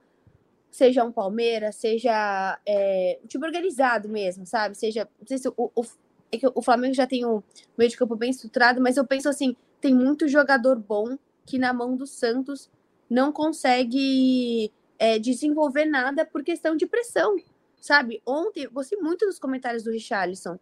seja 0.70 1.04
um 1.04 1.12
Palmeiras, 1.12 1.76
seja 1.76 2.58
é, 2.66 3.20
um 3.22 3.26
time 3.26 3.46
organizado 3.46 4.08
mesmo, 4.08 4.46
sabe? 4.46 4.76
Seja, 4.76 5.08
não 5.20 5.26
sei 5.26 5.38
se 5.38 5.48
o, 5.48 5.54
o, 5.56 5.84
é 6.32 6.38
que 6.38 6.50
o 6.52 6.62
Flamengo 6.62 6.94
já 6.94 7.06
tem 7.06 7.24
um 7.24 7.42
meio 7.76 7.90
de 7.90 7.96
campo 7.96 8.16
bem 8.16 8.30
estruturado, 8.30 8.80
mas 8.80 8.96
eu 8.96 9.06
penso 9.06 9.28
assim, 9.28 9.54
tem 9.80 9.94
muito 9.94 10.26
jogador 10.26 10.76
bom 10.78 11.16
que 11.46 11.58
na 11.58 11.72
mão 11.72 11.96
do 11.96 12.06
Santos 12.06 12.70
não 13.08 13.30
consegue 13.30 14.72
é, 14.98 15.18
desenvolver 15.18 15.84
nada 15.84 16.24
por 16.24 16.42
questão 16.42 16.76
de 16.76 16.86
pressão 16.86 17.36
sabe? 17.82 18.22
Ontem, 18.24 18.68
gostei 18.68 18.98
muito 18.98 19.26
dos 19.26 19.40
comentários 19.40 19.82
do 19.82 19.90
Richarlison. 19.90 20.58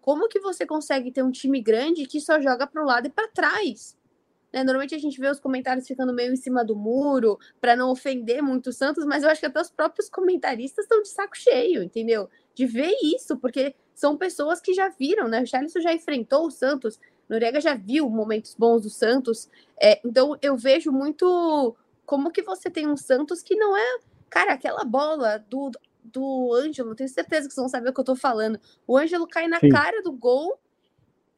Como 0.00 0.26
que 0.26 0.40
você 0.40 0.64
consegue 0.64 1.12
ter 1.12 1.22
um 1.22 1.30
time 1.30 1.60
grande 1.60 2.06
que 2.06 2.18
só 2.18 2.40
joga 2.40 2.66
para 2.66 2.82
o 2.82 2.86
lado 2.86 3.06
e 3.06 3.10
para 3.10 3.28
trás? 3.28 3.96
Né? 4.52 4.64
Normalmente 4.64 4.94
a 4.94 4.98
gente 4.98 5.20
vê 5.20 5.28
os 5.28 5.40
comentários 5.40 5.86
ficando 5.86 6.12
meio 6.12 6.32
em 6.32 6.36
cima 6.36 6.64
do 6.64 6.76
muro 6.76 7.38
para 7.60 7.76
não 7.76 7.90
ofender 7.90 8.42
muito 8.42 8.70
o 8.70 8.72
Santos, 8.72 9.04
mas 9.04 9.22
eu 9.22 9.30
acho 9.30 9.40
que 9.40 9.46
até 9.46 9.60
os 9.60 9.70
próprios 9.70 10.08
comentaristas 10.08 10.84
estão 10.84 11.02
de 11.02 11.08
saco 11.08 11.36
cheio, 11.36 11.82
entendeu? 11.82 12.28
De 12.54 12.66
ver 12.66 12.94
isso, 13.02 13.36
porque 13.36 13.74
são 13.94 14.16
pessoas 14.16 14.60
que 14.60 14.74
já 14.74 14.88
viram, 14.88 15.28
né? 15.28 15.38
O 15.38 15.40
Richarlison 15.40 15.80
já 15.80 15.92
enfrentou 15.92 16.46
o 16.46 16.50
Santos, 16.50 16.98
Noriega 17.28 17.60
já 17.60 17.74
viu 17.74 18.08
momentos 18.08 18.54
bons 18.54 18.82
do 18.82 18.90
Santos, 18.90 19.48
é, 19.80 20.00
então 20.04 20.36
eu 20.40 20.56
vejo 20.56 20.92
muito 20.92 21.74
como 22.04 22.30
que 22.30 22.42
você 22.42 22.70
tem 22.70 22.86
um 22.86 22.96
Santos 22.96 23.42
que 23.42 23.56
não 23.56 23.76
é 23.76 23.98
Cara, 24.28 24.52
aquela 24.52 24.84
bola 24.84 25.38
do 25.48 25.70
do 26.04 26.54
Ângelo, 26.54 26.94
tenho 26.94 27.08
certeza 27.08 27.48
que 27.48 27.54
vocês 27.54 27.62
vão 27.62 27.68
saber 27.68 27.90
o 27.90 27.92
que 27.92 27.98
eu 27.98 28.04
tô 28.04 28.14
falando. 28.14 28.60
O 28.86 28.96
Ângelo 28.96 29.26
cai 29.26 29.48
na 29.48 29.58
Sim. 29.58 29.70
cara 29.70 30.00
do 30.02 30.12
gol. 30.12 30.56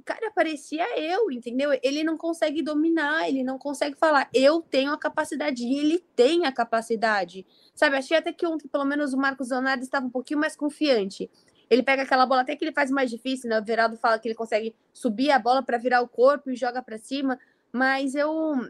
Cara, 0.09 0.33
parecia 0.35 0.99
eu, 0.99 1.31
entendeu? 1.31 1.79
Ele 1.83 2.03
não 2.03 2.17
consegue 2.17 2.62
dominar, 2.62 3.29
ele 3.29 3.45
não 3.45 3.59
consegue 3.59 3.95
falar. 3.95 4.27
Eu 4.33 4.62
tenho 4.62 4.91
a 4.91 4.97
capacidade, 4.97 5.62
e 5.62 5.79
ele 5.79 5.99
tem 6.17 6.47
a 6.47 6.50
capacidade. 6.50 7.45
Sabe, 7.75 7.95
achei 7.95 8.17
até 8.17 8.33
que 8.33 8.47
ontem, 8.47 8.67
pelo 8.69 8.87
menos, 8.87 9.12
o 9.12 9.19
Marcos 9.19 9.50
Leonardo 9.50 9.83
estava 9.83 10.07
um 10.07 10.11
pouquinho 10.11 10.41
mais 10.41 10.57
confiante. 10.57 11.31
Ele 11.69 11.83
pega 11.83 12.05
aquela 12.05 12.25
bola, 12.25 12.41
até 12.41 12.57
que 12.57 12.65
ele 12.65 12.73
faz 12.73 12.91
mais 12.91 13.11
difícil, 13.11 13.50
né? 13.50 13.61
O 13.61 13.62
Veraldo 13.62 13.99
fala 13.99 14.19
que 14.19 14.27
ele 14.27 14.35
consegue 14.35 14.75
subir 14.95 15.31
a 15.31 15.38
bola 15.38 15.62
para 15.62 15.77
virar 15.77 16.00
o 16.00 16.09
corpo 16.09 16.50
e 16.50 16.57
joga 16.57 16.83
para 16.83 16.97
cima. 16.97 17.38
Mas 17.71 18.15
eu, 18.15 18.67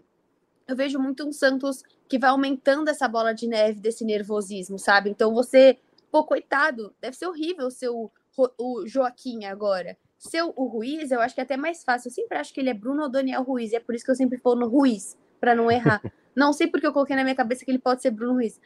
eu 0.67 0.75
vejo 0.75 0.99
muito 0.99 1.25
um 1.25 1.31
Santos 1.31 1.85
que 2.09 2.19
vai 2.19 2.31
aumentando 2.31 2.89
essa 2.89 3.07
bola 3.07 3.33
de 3.33 3.47
neve 3.47 3.79
desse 3.79 4.05
nervosismo, 4.05 4.77
sabe? 4.77 5.09
Então 5.09 5.33
você 5.33 5.79
Pô, 6.11 6.25
coitado, 6.25 6.95
deve 7.01 7.17
ser 7.17 7.27
horrível 7.27 7.69
o, 7.91 8.11
o 8.59 8.87
Joaquim 8.87 9.45
agora. 9.45 9.97
Seu 10.19 10.53
o 10.57 10.67
Ruiz, 10.67 11.11
eu 11.11 11.21
acho 11.21 11.35
que 11.35 11.41
é 11.41 11.45
até 11.45 11.57
mais 11.57 11.85
fácil. 11.85 12.09
Eu 12.09 12.13
sempre 12.13 12.39
acho 12.39 12.53
que 12.53 12.61
ele 12.61 12.71
é 12.71 12.75
Bruno 12.75 13.03
ou 13.03 13.09
Daniel 13.09 13.43
Ruiz. 13.43 13.73
E 13.73 13.77
é 13.77 13.81
por 13.81 13.95
isso 13.95 14.05
que 14.05 14.11
eu 14.11 14.17
sempre 14.17 14.39
falo 14.39 14.57
no 14.57 14.69
Ruiz, 14.69 15.17
para 15.41 15.55
não 15.55 15.71
errar. 15.71 16.03
não 16.35 16.53
sei 16.53 16.67
porque 16.67 16.87
eu 16.87 16.93
coloquei 16.93 17.15
na 17.15 17.23
minha 17.23 17.37
cabeça 17.37 17.65
que 17.65 17.71
ele 17.71 17.79
pode 17.79 18.03
ser 18.03 18.11
Bruno 18.11 18.35
Ruiz. 18.35 18.61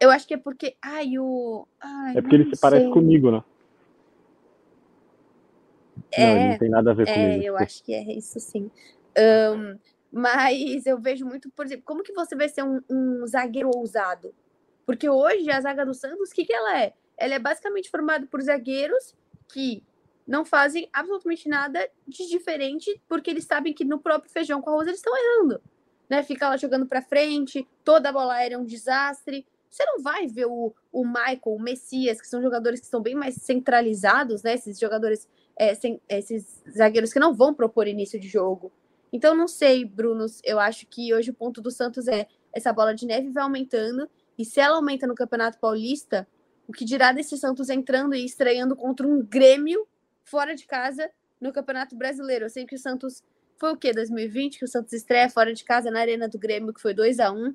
Eu 0.00 0.10
acho 0.10 0.26
que 0.26 0.34
é 0.34 0.36
porque. 0.36 0.76
Ai, 0.82 1.18
o. 1.18 1.66
Ai, 1.80 2.16
é 2.16 2.20
porque 2.20 2.34
ele 2.34 2.44
se 2.44 2.56
sei. 2.56 2.60
parece 2.60 2.90
comigo, 2.90 3.30
né? 3.30 3.44
É, 6.10 6.34
não, 6.34 6.50
não 6.50 6.58
tem 6.58 6.70
nada 6.70 6.90
a 6.90 6.94
ver 6.94 7.08
é, 7.08 7.14
comigo. 7.14 7.44
Eu 7.44 7.56
acho 7.56 7.82
que 7.82 7.94
é 7.94 8.02
isso 8.12 8.40
sim. 8.40 8.70
Um, 9.16 9.78
mas 10.10 10.86
eu 10.86 10.98
vejo 10.98 11.26
muito, 11.26 11.50
por 11.50 11.66
exemplo, 11.66 11.84
como 11.84 12.02
que 12.02 12.12
você 12.12 12.34
vai 12.34 12.48
ser 12.48 12.62
um, 12.62 12.80
um 12.90 13.26
zagueiro 13.26 13.70
ousado? 13.74 14.34
Porque 14.86 15.08
hoje 15.08 15.50
a 15.50 15.60
zaga 15.60 15.84
do 15.84 15.92
Santos, 15.92 16.30
o 16.30 16.34
que, 16.34 16.44
que 16.44 16.52
ela 16.52 16.80
é? 16.80 16.94
Ela 17.16 17.34
é 17.34 17.38
basicamente 17.38 17.90
formada 17.90 18.26
por 18.26 18.40
zagueiros 18.40 19.14
que 19.48 19.82
não 20.28 20.44
fazem 20.44 20.90
absolutamente 20.92 21.48
nada 21.48 21.88
de 22.06 22.28
diferente, 22.28 23.00
porque 23.08 23.30
eles 23.30 23.44
sabem 23.44 23.72
que 23.72 23.82
no 23.82 23.98
próprio 23.98 24.30
feijão 24.30 24.60
com 24.60 24.68
arroz 24.68 24.86
eles 24.86 25.00
estão 25.00 25.14
errando. 25.16 25.58
Né? 26.08 26.22
Fica 26.22 26.50
lá 26.50 26.56
jogando 26.58 26.86
para 26.86 27.00
frente, 27.00 27.66
toda 27.82 28.10
a 28.10 28.12
bola 28.12 28.34
aérea 28.34 28.56
é 28.56 28.58
um 28.58 28.64
desastre. 28.64 29.46
Você 29.70 29.84
não 29.86 30.02
vai 30.02 30.26
ver 30.26 30.46
o, 30.46 30.74
o 30.92 31.04
Michael, 31.04 31.40
o 31.46 31.58
Messias, 31.58 32.20
que 32.20 32.28
são 32.28 32.42
jogadores 32.42 32.78
que 32.78 32.86
são 32.86 33.00
bem 33.00 33.14
mais 33.14 33.36
centralizados, 33.36 34.42
né? 34.42 34.54
Esses 34.54 34.78
jogadores, 34.78 35.26
é, 35.56 35.74
sem, 35.74 36.00
esses 36.08 36.62
zagueiros 36.70 37.12
que 37.12 37.18
não 37.18 37.34
vão 37.34 37.54
propor 37.54 37.88
início 37.88 38.20
de 38.20 38.28
jogo. 38.28 38.70
Então, 39.10 39.34
não 39.34 39.48
sei, 39.48 39.84
Bruno. 39.84 40.26
Eu 40.44 40.58
acho 40.58 40.86
que 40.86 41.12
hoje 41.14 41.30
o 41.30 41.34
ponto 41.34 41.62
do 41.62 41.70
Santos 41.70 42.06
é 42.06 42.26
essa 42.52 42.72
bola 42.72 42.94
de 42.94 43.06
neve 43.06 43.30
vai 43.30 43.42
aumentando 43.42 44.08
e 44.38 44.44
se 44.44 44.60
ela 44.60 44.76
aumenta 44.76 45.06
no 45.06 45.14
Campeonato 45.14 45.58
Paulista, 45.58 46.28
o 46.66 46.72
que 46.72 46.84
dirá 46.84 47.12
desse 47.12 47.36
Santos 47.38 47.68
entrando 47.70 48.14
e 48.14 48.24
estreando 48.24 48.76
contra 48.76 49.06
um 49.06 49.22
Grêmio 49.22 49.86
fora 50.28 50.54
de 50.54 50.66
casa 50.66 51.10
no 51.40 51.52
Campeonato 51.52 51.96
Brasileiro? 51.96 52.44
Eu 52.44 52.50
sei 52.50 52.66
que 52.66 52.74
o 52.74 52.78
Santos 52.78 53.22
foi 53.58 53.72
o 53.72 53.76
quê? 53.76 53.92
2020 53.92 54.58
que 54.58 54.64
o 54.64 54.68
Santos 54.68 54.92
estreia 54.92 55.28
fora 55.28 55.52
de 55.52 55.64
casa 55.64 55.90
na 55.90 56.00
Arena 56.00 56.28
do 56.28 56.38
Grêmio, 56.38 56.72
que 56.72 56.80
foi 56.80 56.94
2 56.94 57.18
a 57.20 57.32
1 57.32 57.54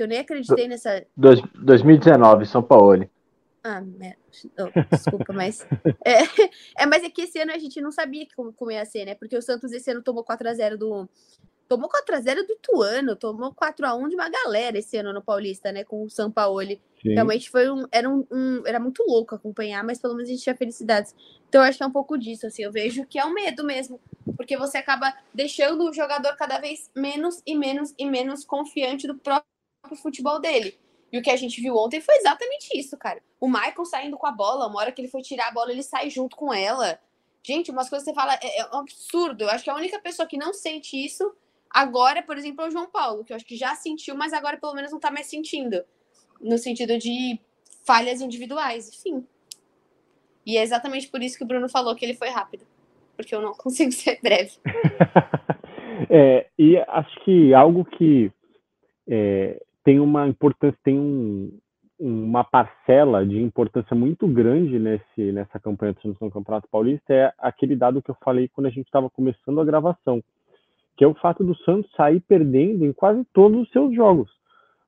que 0.00 0.04
eu 0.04 0.08
nem 0.08 0.18
acreditei 0.18 0.66
nessa. 0.66 1.04
2019, 1.16 2.46
São 2.46 2.62
Paulo. 2.62 3.06
Ah, 3.62 3.82
merda. 3.82 4.16
Oh, 4.58 4.96
desculpa, 4.96 5.32
mas. 5.32 5.66
É, 6.02 6.22
é, 6.82 6.86
mas 6.86 7.02
é 7.02 7.10
que 7.10 7.22
esse 7.22 7.38
ano 7.38 7.52
a 7.52 7.58
gente 7.58 7.80
não 7.80 7.92
sabia 7.92 8.26
como, 8.34 8.52
como 8.54 8.70
ia 8.70 8.84
ser, 8.86 9.04
né? 9.04 9.14
Porque 9.14 9.36
o 9.36 9.42
Santos 9.42 9.72
esse 9.72 9.90
ano 9.90 10.02
tomou 10.02 10.24
4x0 10.24 10.76
do, 10.76 11.08
tomou 11.70 11.88
4x0 11.88 12.44
do 12.48 12.52
Ituano, 12.52 13.14
tomou 13.14 13.54
4x1 13.54 14.08
de 14.08 14.16
uma 14.16 14.28
galera 14.28 14.76
esse 14.76 14.96
ano 14.96 15.12
no 15.12 15.22
Paulista, 15.22 15.70
né? 15.70 15.84
Com 15.84 16.02
o 16.02 16.10
São 16.10 16.28
Paulo. 16.28 16.60
Realmente 17.02 17.48
foi 17.48 17.70
um 17.70 17.86
era, 17.92 18.10
um, 18.10 18.26
um, 18.28 18.66
era 18.66 18.80
muito 18.80 19.04
louco 19.06 19.36
acompanhar, 19.36 19.84
mas 19.84 20.00
pelo 20.00 20.14
menos 20.14 20.28
a 20.28 20.32
gente 20.32 20.42
tinha 20.42 20.56
felicidades. 20.56 21.14
Então 21.48 21.62
eu 21.62 21.68
acho 21.68 21.78
que 21.78 21.84
é 21.84 21.86
um 21.86 21.92
pouco 21.92 22.18
disso, 22.18 22.44
assim. 22.44 22.64
Eu 22.64 22.72
vejo 22.72 23.06
que 23.06 23.20
é 23.20 23.24
um 23.24 23.32
medo 23.32 23.62
mesmo. 23.62 24.00
Porque 24.36 24.56
você 24.56 24.78
acaba 24.78 25.16
deixando 25.32 25.88
o 25.88 25.92
jogador 25.92 26.34
cada 26.34 26.58
vez 26.58 26.90
menos 26.92 27.40
e 27.46 27.54
menos 27.54 27.94
e 27.96 28.04
menos 28.04 28.44
confiante 28.44 29.06
do 29.06 29.14
próprio 29.14 29.46
futebol 30.02 30.40
dele. 30.40 30.76
E 31.12 31.18
o 31.18 31.22
que 31.22 31.30
a 31.30 31.36
gente 31.36 31.60
viu 31.60 31.76
ontem 31.76 32.00
foi 32.00 32.16
exatamente 32.16 32.76
isso, 32.76 32.96
cara. 32.96 33.22
O 33.38 33.46
Michael 33.46 33.84
saindo 33.84 34.18
com 34.18 34.26
a 34.26 34.32
bola, 34.32 34.66
uma 34.66 34.80
hora 34.80 34.90
que 34.90 35.00
ele 35.00 35.08
foi 35.08 35.22
tirar 35.22 35.48
a 35.48 35.52
bola, 35.52 35.70
ele 35.70 35.84
sai 35.84 36.10
junto 36.10 36.36
com 36.36 36.52
ela. 36.52 36.98
Gente, 37.44 37.70
umas 37.70 37.88
coisas 37.88 38.04
que 38.04 38.12
você 38.12 38.14
fala 38.14 38.34
é, 38.34 38.58
é 38.58 38.66
um 38.74 38.80
absurdo. 38.80 39.44
Eu 39.44 39.50
acho 39.50 39.62
que 39.62 39.70
a 39.70 39.74
única 39.76 40.00
pessoa 40.00 40.26
que 40.26 40.36
não 40.36 40.52
sente 40.52 40.96
isso 40.96 41.32
Agora, 41.70 42.22
por 42.22 42.36
exemplo, 42.36 42.64
é 42.64 42.68
o 42.68 42.70
João 42.70 42.90
Paulo, 42.90 43.24
que 43.24 43.32
eu 43.32 43.36
acho 43.36 43.46
que 43.46 43.56
já 43.56 43.74
sentiu, 43.74 44.16
mas 44.16 44.32
agora 44.32 44.56
pelo 44.56 44.74
menos 44.74 44.90
não 44.90 44.98
tá 44.98 45.10
mais 45.10 45.26
sentindo. 45.26 45.84
No 46.40 46.58
sentido 46.58 46.98
de 46.98 47.38
falhas 47.86 48.20
individuais, 48.20 48.88
enfim. 48.88 49.24
E 50.44 50.56
é 50.56 50.62
exatamente 50.62 51.08
por 51.08 51.22
isso 51.22 51.38
que 51.38 51.44
o 51.44 51.46
Bruno 51.46 51.68
falou 51.68 51.94
que 51.94 52.04
ele 52.04 52.14
foi 52.14 52.28
rápido. 52.28 52.64
Porque 53.16 53.34
eu 53.34 53.40
não 53.40 53.52
consigo 53.58 53.92
ser 53.92 54.18
breve. 54.20 54.52
é, 56.10 56.46
e 56.58 56.76
acho 56.76 57.24
que 57.24 57.54
algo 57.54 57.84
que 57.84 58.32
é, 59.08 59.62
tem 59.84 60.00
uma 60.00 60.26
importância, 60.26 60.78
tem 60.82 60.98
um, 60.98 61.56
uma 61.98 62.42
parcela 62.42 63.24
de 63.24 63.40
importância 63.40 63.94
muito 63.94 64.26
grande 64.26 64.78
nesse, 64.78 65.32
nessa 65.32 65.60
campanha 65.60 65.94
do 66.02 66.30
Campeonato 66.30 66.68
Paulista 66.68 67.12
é 67.12 67.32
aquele 67.38 67.76
dado 67.76 68.02
que 68.02 68.10
eu 68.10 68.16
falei 68.24 68.48
quando 68.48 68.66
a 68.66 68.70
gente 68.70 68.86
estava 68.86 69.10
começando 69.10 69.60
a 69.60 69.64
gravação 69.64 70.22
que 71.00 71.04
é 71.04 71.08
o 71.08 71.14
fato 71.14 71.42
do 71.42 71.56
Santos 71.64 71.90
sair 71.92 72.20
perdendo 72.20 72.84
em 72.84 72.92
quase 72.92 73.24
todos 73.32 73.62
os 73.62 73.70
seus 73.70 73.94
jogos. 73.94 74.30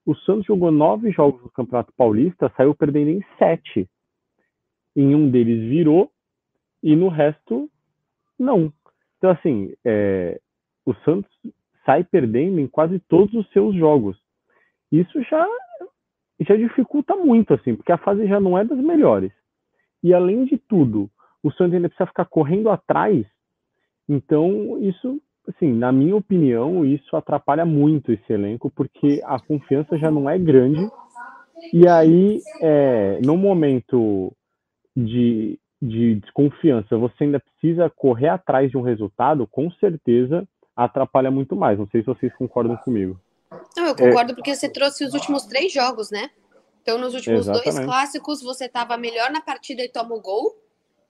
O 0.05 0.15
Santos 0.15 0.45
jogou 0.45 0.71
nove 0.71 1.11
jogos 1.11 1.43
no 1.43 1.51
Campeonato 1.51 1.91
Paulista, 1.97 2.53
saiu 2.55 2.75
perdendo 2.75 3.09
em 3.09 3.25
sete. 3.39 3.89
Em 4.95 5.15
um 5.15 5.31
deles 5.31 5.71
virou 5.71 6.13
e 6.83 6.95
no 6.95 7.09
resto 7.09 7.67
não. 8.39 8.71
Então 9.17 9.31
assim, 9.31 9.73
é, 9.87 10.39
o 10.85 10.93
Santos 10.97 11.33
sai 11.87 12.05
perdendo 12.05 12.61
em 12.61 12.67
quase 12.67 12.99
todos 13.09 13.33
os 13.33 13.51
seus 13.51 13.75
jogos. 13.75 14.19
Isso 14.93 15.19
já, 15.23 15.49
já 16.41 16.57
dificulta 16.57 17.17
muito, 17.17 17.55
assim, 17.55 17.75
porque 17.75 17.91
a 17.91 17.97
fase 17.97 18.27
já 18.27 18.39
não 18.39 18.59
é 18.59 18.67
das 18.67 18.77
melhores. 18.77 19.33
E 20.03 20.13
além 20.13 20.45
de 20.45 20.59
tudo, 20.59 21.11
o 21.43 21.51
Santos 21.51 21.73
ainda 21.73 21.89
precisa 21.89 22.07
ficar 22.07 22.27
correndo 22.27 22.69
atrás. 22.69 23.25
Então, 24.07 24.79
isso, 24.83 25.19
assim, 25.49 25.73
na 25.73 25.91
minha 25.91 26.17
opinião, 26.17 26.85
isso 26.85 27.17
atrapalha 27.17 27.65
muito 27.65 28.13
esse 28.13 28.33
elenco, 28.33 28.71
porque 28.71 29.21
a 29.25 29.39
confiança 29.41 29.99
já 29.99 30.11
não 30.11 30.29
é 30.29 30.39
grande. 30.39 30.89
E 31.73 31.87
aí, 31.89 32.41
é, 32.61 33.21
no 33.25 33.37
momento 33.37 34.33
de, 34.97 35.59
de 35.81 36.17
desconfiança, 36.17 36.97
você 36.97 37.25
ainda 37.25 37.41
precisa 37.41 37.91
correr 37.91 38.29
atrás 38.29 38.71
de 38.71 38.77
um 38.77 38.83
resultado, 38.83 39.47
com 39.47 39.71
certeza 39.73 40.47
atrapalha 40.77 41.31
muito 41.31 41.55
mais. 41.55 41.79
Não 41.79 41.87
sei 41.89 42.01
se 42.01 42.07
vocês 42.07 42.35
concordam 42.37 42.77
comigo. 42.77 43.19
Não, 43.77 43.87
eu 43.87 43.95
concordo 43.95 44.33
é... 44.33 44.35
porque 44.35 44.55
você 44.55 44.69
trouxe 44.69 45.05
os 45.05 45.15
últimos 45.15 45.45
três 45.47 45.73
jogos, 45.73 46.11
né? 46.11 46.31
Então, 46.83 46.99
nos 46.99 47.15
últimos 47.15 47.47
Exatamente. 47.47 47.75
dois 47.75 47.87
clássicos, 47.87 48.43
você 48.43 48.65
estava 48.65 48.97
melhor 48.97 49.31
na 49.31 49.41
partida 49.41 49.83
e 49.83 49.89
toma 49.89 50.15
o 50.15 50.21
gol. 50.21 50.57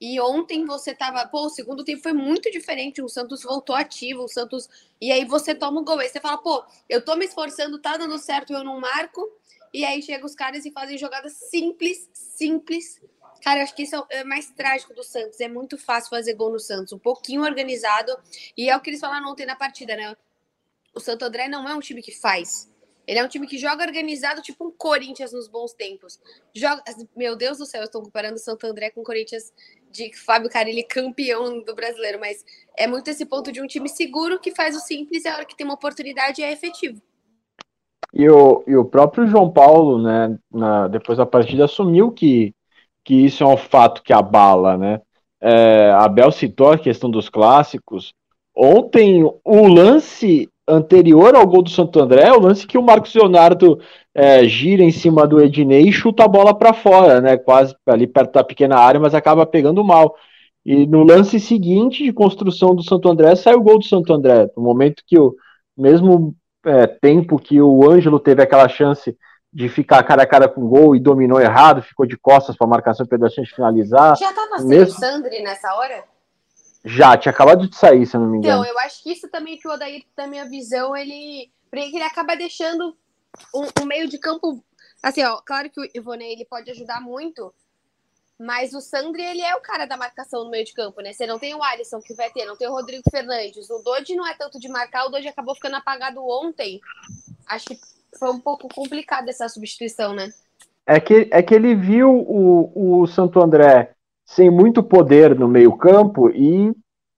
E 0.05 0.19
ontem 0.19 0.65
você 0.65 0.91
estava, 0.91 1.25
pô, 1.25 1.45
o 1.45 1.49
segundo 1.49 1.81
tempo 1.81 2.03
foi 2.03 2.11
muito 2.11 2.51
diferente. 2.51 3.01
O 3.01 3.07
Santos 3.07 3.41
voltou 3.41 3.73
ativo, 3.73 4.23
o 4.23 4.27
Santos. 4.27 4.67
E 4.99 5.09
aí 5.13 5.23
você 5.23 5.55
toma 5.55 5.79
o 5.79 5.83
gol. 5.85 5.97
Aí 5.97 6.09
você 6.09 6.19
fala, 6.19 6.37
pô, 6.37 6.61
eu 6.89 7.05
tô 7.05 7.15
me 7.15 7.23
esforçando, 7.23 7.79
tá 7.79 7.95
dando 7.95 8.19
certo, 8.19 8.51
eu 8.51 8.65
não 8.65 8.81
marco. 8.81 9.25
E 9.73 9.85
aí 9.85 10.01
chega 10.01 10.25
os 10.25 10.35
caras 10.35 10.65
e 10.65 10.71
fazem 10.71 10.97
jogadas 10.97 11.31
simples, 11.49 12.09
simples. 12.11 13.01
Cara, 13.41 13.61
eu 13.61 13.63
acho 13.63 13.73
que 13.73 13.83
isso 13.83 13.95
é, 13.95 14.19
é 14.19 14.23
mais 14.25 14.51
trágico 14.51 14.93
do 14.93 15.05
Santos. 15.05 15.39
É 15.39 15.47
muito 15.47 15.77
fácil 15.77 16.09
fazer 16.09 16.33
gol 16.33 16.51
no 16.51 16.59
Santos, 16.59 16.91
um 16.91 16.99
pouquinho 16.99 17.41
organizado. 17.41 18.13
E 18.57 18.69
é 18.69 18.75
o 18.75 18.81
que 18.81 18.89
eles 18.89 18.99
falaram 18.99 19.31
ontem 19.31 19.45
na 19.45 19.55
partida, 19.55 19.95
né? 19.95 20.17
O 20.93 20.99
Santo 20.99 21.23
André 21.23 21.47
não 21.47 21.65
é 21.65 21.73
um 21.73 21.79
time 21.79 22.01
que 22.01 22.11
faz. 22.11 22.69
Ele 23.05 23.19
é 23.19 23.23
um 23.23 23.27
time 23.27 23.45
que 23.45 23.57
joga 23.57 23.83
organizado, 23.83 24.41
tipo 24.41 24.65
um 24.65 24.71
Corinthians 24.71 25.33
nos 25.33 25.47
bons 25.47 25.73
tempos. 25.73 26.19
Joga... 26.53 26.81
Meu 27.15 27.35
Deus 27.35 27.57
do 27.57 27.65
céu, 27.65 27.81
eu 27.81 27.85
estou 27.85 28.01
comparando 28.01 28.35
o 28.35 28.39
Santo 28.39 28.65
André 28.65 28.89
com 28.91 29.01
o 29.01 29.03
Corinthians 29.03 29.53
de 29.91 30.15
Fábio 30.15 30.49
Carilli 30.49 30.83
campeão 30.83 31.61
do 31.61 31.75
brasileiro, 31.75 32.19
mas 32.19 32.43
é 32.77 32.87
muito 32.87 33.09
esse 33.09 33.25
ponto 33.25 33.51
de 33.51 33.61
um 33.61 33.67
time 33.67 33.89
seguro 33.89 34.39
que 34.39 34.55
faz 34.55 34.75
o 34.75 34.79
simples 34.79 35.25
e 35.25 35.27
a 35.27 35.35
hora 35.35 35.45
que 35.45 35.55
tem 35.55 35.65
uma 35.65 35.75
oportunidade 35.75 36.41
é 36.41 36.51
efetivo. 36.51 37.01
E 38.13 38.29
o, 38.29 38.63
e 38.67 38.75
o 38.75 38.85
próprio 38.85 39.27
João 39.27 39.51
Paulo, 39.51 40.01
né, 40.01 40.37
na, 40.51 40.87
depois 40.87 41.17
da 41.17 41.25
partida, 41.25 41.65
assumiu 41.65 42.11
que, 42.11 42.53
que 43.03 43.25
isso 43.25 43.43
é 43.43 43.47
um 43.47 43.57
fato 43.57 44.03
que 44.03 44.13
abala, 44.13 44.77
né? 44.77 45.01
É, 45.41 45.91
a 45.91 46.07
Bel 46.07 46.31
citou 46.31 46.71
a 46.71 46.77
questão 46.77 47.09
dos 47.09 47.27
clássicos. 47.27 48.13
Ontem, 48.55 49.23
o 49.23 49.67
lance 49.67 50.47
anterior 50.67 51.35
ao 51.35 51.45
gol 51.45 51.61
do 51.61 51.69
Santo 51.69 51.99
André, 51.99 52.31
o 52.31 52.39
lance 52.39 52.65
que 52.65 52.77
o 52.77 52.83
Marcos 52.83 53.13
Leonardo 53.13 53.79
é, 54.13 54.43
gira 54.45 54.83
em 54.83 54.91
cima 54.91 55.27
do 55.27 55.41
Ednei 55.41 55.89
e 55.89 55.91
chuta 55.91 56.23
a 56.23 56.27
bola 56.27 56.53
para 56.53 56.73
fora, 56.73 57.19
né? 57.19 57.37
Quase 57.37 57.75
ali 57.85 58.07
perto 58.07 58.33
da 58.33 58.43
pequena 58.43 58.77
área, 58.77 58.99
mas 58.99 59.13
acaba 59.13 59.45
pegando 59.45 59.83
mal. 59.83 60.15
E 60.65 60.87
no 60.87 61.03
lance 61.03 61.39
seguinte 61.39 62.03
de 62.03 62.13
construção 62.13 62.73
do 62.73 62.83
Santo 62.83 63.09
André, 63.09 63.35
sai 63.35 63.53
o 63.55 63.61
gol 63.61 63.79
do 63.79 63.85
Santo 63.85 64.13
André. 64.13 64.49
No 64.55 64.63
momento 64.63 65.03
que 65.05 65.19
o 65.19 65.35
mesmo 65.77 66.33
é, 66.65 66.87
tempo 66.87 67.37
que 67.37 67.61
o 67.61 67.89
Ângelo 67.89 68.19
teve 68.19 68.41
aquela 68.41 68.69
chance 68.69 69.17
de 69.51 69.69
ficar 69.69 70.01
cara 70.03 70.23
a 70.23 70.27
cara 70.27 70.47
com 70.47 70.61
o 70.61 70.67
gol 70.67 70.95
e 70.95 70.99
dominou 70.99 71.39
errado, 71.39 71.81
ficou 71.81 72.05
de 72.05 72.17
costas 72.17 72.55
para 72.55 72.65
a 72.65 72.69
marcação 72.69 73.05
e 73.05 73.41
de 73.43 73.55
finalizar. 73.55 74.17
Já 74.17 74.29
estava 74.29 74.57
sem 74.57 74.67
mesmo... 74.67 74.95
o 74.95 74.99
Sandri 74.99 75.43
nessa 75.43 75.75
hora? 75.75 76.12
Já, 76.85 77.15
tinha 77.17 77.31
acabado 77.31 77.67
de 77.67 77.75
sair, 77.77 78.05
se 78.05 78.15
eu 78.15 78.21
não 78.21 78.29
me 78.29 78.37
engano. 78.37 78.61
Então, 78.61 78.73
eu 78.73 78.79
acho 78.79 79.01
que 79.01 79.11
isso 79.11 79.29
também 79.29 79.57
que 79.57 79.67
o 79.67 79.71
Odair, 79.71 80.03
na 80.17 80.27
minha 80.27 80.45
visão, 80.45 80.95
ele. 80.95 81.51
Ele 81.71 82.03
acaba 82.03 82.35
deixando 82.35 82.95
um, 83.55 83.81
um 83.81 83.85
meio 83.85 84.07
de 84.07 84.19
campo. 84.19 84.63
Assim, 85.01 85.23
ó, 85.23 85.37
claro 85.37 85.69
que 85.69 85.81
o 85.81 85.89
Ivonei 85.95 86.33
ele 86.33 86.45
pode 86.45 86.69
ajudar 86.69 87.01
muito, 87.01 87.51
mas 88.39 88.73
o 88.73 88.81
Sandri, 88.81 89.23
ele 89.23 89.41
é 89.41 89.55
o 89.55 89.61
cara 89.61 89.85
da 89.85 89.97
marcação 89.97 90.43
no 90.43 90.51
meio 90.51 90.65
de 90.65 90.73
campo, 90.73 91.01
né? 91.01 91.13
Você 91.13 91.25
não 91.25 91.39
tem 91.39 91.55
o 91.55 91.63
Alisson 91.63 91.99
que 91.99 92.13
vai 92.13 92.29
ter, 92.29 92.45
não 92.45 92.55
tem 92.55 92.67
o 92.67 92.71
Rodrigo 92.71 93.09
Fernandes. 93.09 93.69
O 93.69 93.79
Dodge 93.79 94.15
não 94.15 94.27
é 94.27 94.35
tanto 94.35 94.59
de 94.59 94.67
marcar, 94.67 95.05
o 95.05 95.09
Dodge 95.09 95.27
acabou 95.27 95.55
ficando 95.55 95.77
apagado 95.77 96.23
ontem. 96.23 96.79
Acho 97.47 97.65
que 97.65 97.79
foi 98.19 98.29
um 98.29 98.39
pouco 98.39 98.67
complicado 98.67 99.27
essa 99.29 99.49
substituição, 99.49 100.13
né? 100.13 100.31
É 100.85 100.99
que, 100.99 101.27
é 101.31 101.41
que 101.41 101.55
ele 101.55 101.73
viu 101.73 102.11
o, 102.11 103.01
o 103.01 103.07
Santo 103.07 103.41
André 103.41 103.95
sem 104.35 104.49
muito 104.49 104.83
poder 104.83 105.37
no 105.37 105.47
meio-campo 105.47 106.29
e 106.29 106.73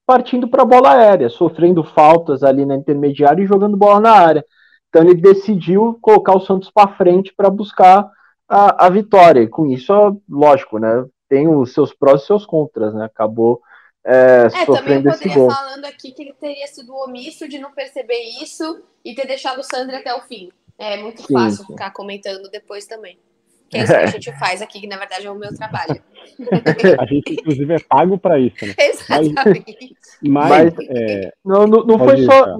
partindo 0.05 0.47
para 0.47 0.61
a 0.61 0.65
bola 0.65 0.91
aérea, 0.91 1.29
sofrendo 1.29 1.83
faltas 1.83 2.43
ali 2.43 2.65
na 2.65 2.75
intermediária 2.75 3.41
e 3.41 3.47
jogando 3.47 3.77
bola 3.77 3.99
na 3.99 4.11
área. 4.11 4.45
Então 4.89 5.01
ele 5.01 5.15
decidiu 5.15 5.97
colocar 6.01 6.35
o 6.35 6.39
Santos 6.39 6.69
para 6.69 6.95
frente 6.95 7.33
para 7.35 7.49
buscar 7.49 8.09
a, 8.47 8.85
a, 8.85 8.89
vitória. 8.89 9.41
E 9.41 9.47
com 9.47 9.65
isso, 9.65 9.91
lógico, 10.29 10.77
né? 10.77 11.05
Tem 11.27 11.47
os 11.47 11.73
seus 11.73 11.93
prós 11.93 12.23
e 12.23 12.27
seus 12.27 12.45
contras, 12.45 12.93
né? 12.93 13.05
Acabou 13.05 13.61
é, 14.05 14.45
é 14.45 14.65
sofrendo 14.65 15.09
esse 15.09 15.27
gol. 15.29 15.49
falando 15.49 15.85
aqui 15.85 16.11
que 16.11 16.21
ele 16.21 16.33
teria 16.33 16.67
sido 16.67 16.95
omisso 16.95 17.47
de 17.47 17.57
não 17.57 17.71
perceber 17.71 18.21
isso 18.41 18.83
e 19.03 19.15
ter 19.15 19.25
deixado 19.25 19.59
o 19.59 19.63
Sandro 19.63 19.95
até 19.95 20.13
o 20.13 20.21
fim. 20.21 20.51
É 20.77 20.97
muito 20.97 21.23
sim, 21.23 21.33
fácil 21.33 21.65
sim. 21.65 21.73
ficar 21.73 21.91
comentando 21.91 22.49
depois 22.49 22.85
também. 22.85 23.17
Que 23.75 23.79
é 23.79 23.83
isso 23.83 23.93
que 23.93 23.99
a 23.99 24.07
gente 24.07 24.39
faz 24.39 24.61
aqui, 24.61 24.81
que 24.81 24.87
na 24.87 24.97
verdade 24.97 25.27
é 25.27 25.31
o 25.31 25.35
meu 25.35 25.53
trabalho. 25.55 26.01
a 26.99 27.05
gente, 27.05 27.33
inclusive, 27.33 27.73
é 27.73 27.79
pago 27.79 28.17
para 28.17 28.39
isso, 28.39 28.65
né? 28.65 28.73
Exatamente. 28.79 29.95
Mas, 30.21 30.73
mas 30.73 30.73
é... 30.89 31.31
não, 31.43 31.67
não, 31.67 31.83
não 31.83 31.99
foi 31.99 32.23
só. 32.23 32.59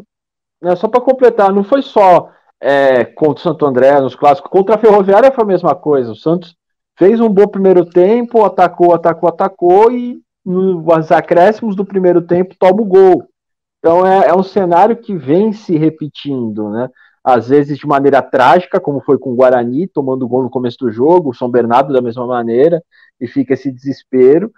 Né, 0.61 0.75
só 0.75 0.87
para 0.87 1.01
completar, 1.01 1.53
não 1.53 1.63
foi 1.63 1.81
só 1.81 2.31
é, 2.61 3.05
contra 3.05 3.39
o 3.39 3.43
Santo 3.43 3.65
André 3.65 3.99
nos 3.99 4.15
clássicos, 4.15 4.49
contra 4.49 4.75
a 4.75 4.77
Ferroviária 4.77 5.31
foi 5.31 5.43
a 5.43 5.47
mesma 5.47 5.75
coisa. 5.75 6.11
O 6.11 6.15
Santos 6.15 6.55
fez 6.97 7.19
um 7.19 7.29
bom 7.29 7.47
primeiro 7.47 7.85
tempo, 7.85 8.43
atacou, 8.43 8.93
atacou, 8.93 9.29
atacou 9.29 9.91
e 9.91 10.19
nos 10.45 11.11
acréscimos 11.11 11.75
do 11.75 11.85
primeiro 11.85 12.21
tempo 12.21 12.55
toma 12.57 12.81
o 12.81 12.85
gol. 12.85 13.27
Então 13.79 14.05
é, 14.05 14.27
é 14.27 14.33
um 14.33 14.43
cenário 14.43 14.95
que 14.95 15.15
vem 15.15 15.51
se 15.51 15.77
repetindo, 15.77 16.69
né? 16.69 16.89
Às 17.25 17.49
vezes 17.49 17.79
de 17.79 17.87
maneira 17.87 18.21
trágica, 18.21 18.79
como 18.79 19.01
foi 19.01 19.17
com 19.17 19.31
o 19.31 19.35
Guarani, 19.35 19.87
tomando 19.87 20.27
gol 20.27 20.43
no 20.43 20.49
começo 20.49 20.77
do 20.77 20.91
jogo, 20.91 21.31
o 21.31 21.33
São 21.33 21.49
Bernardo 21.49 21.91
da 21.91 21.99
mesma 21.99 22.27
maneira, 22.27 22.83
e 23.19 23.27
fica 23.27 23.55
esse 23.55 23.71
desespero. 23.71 24.51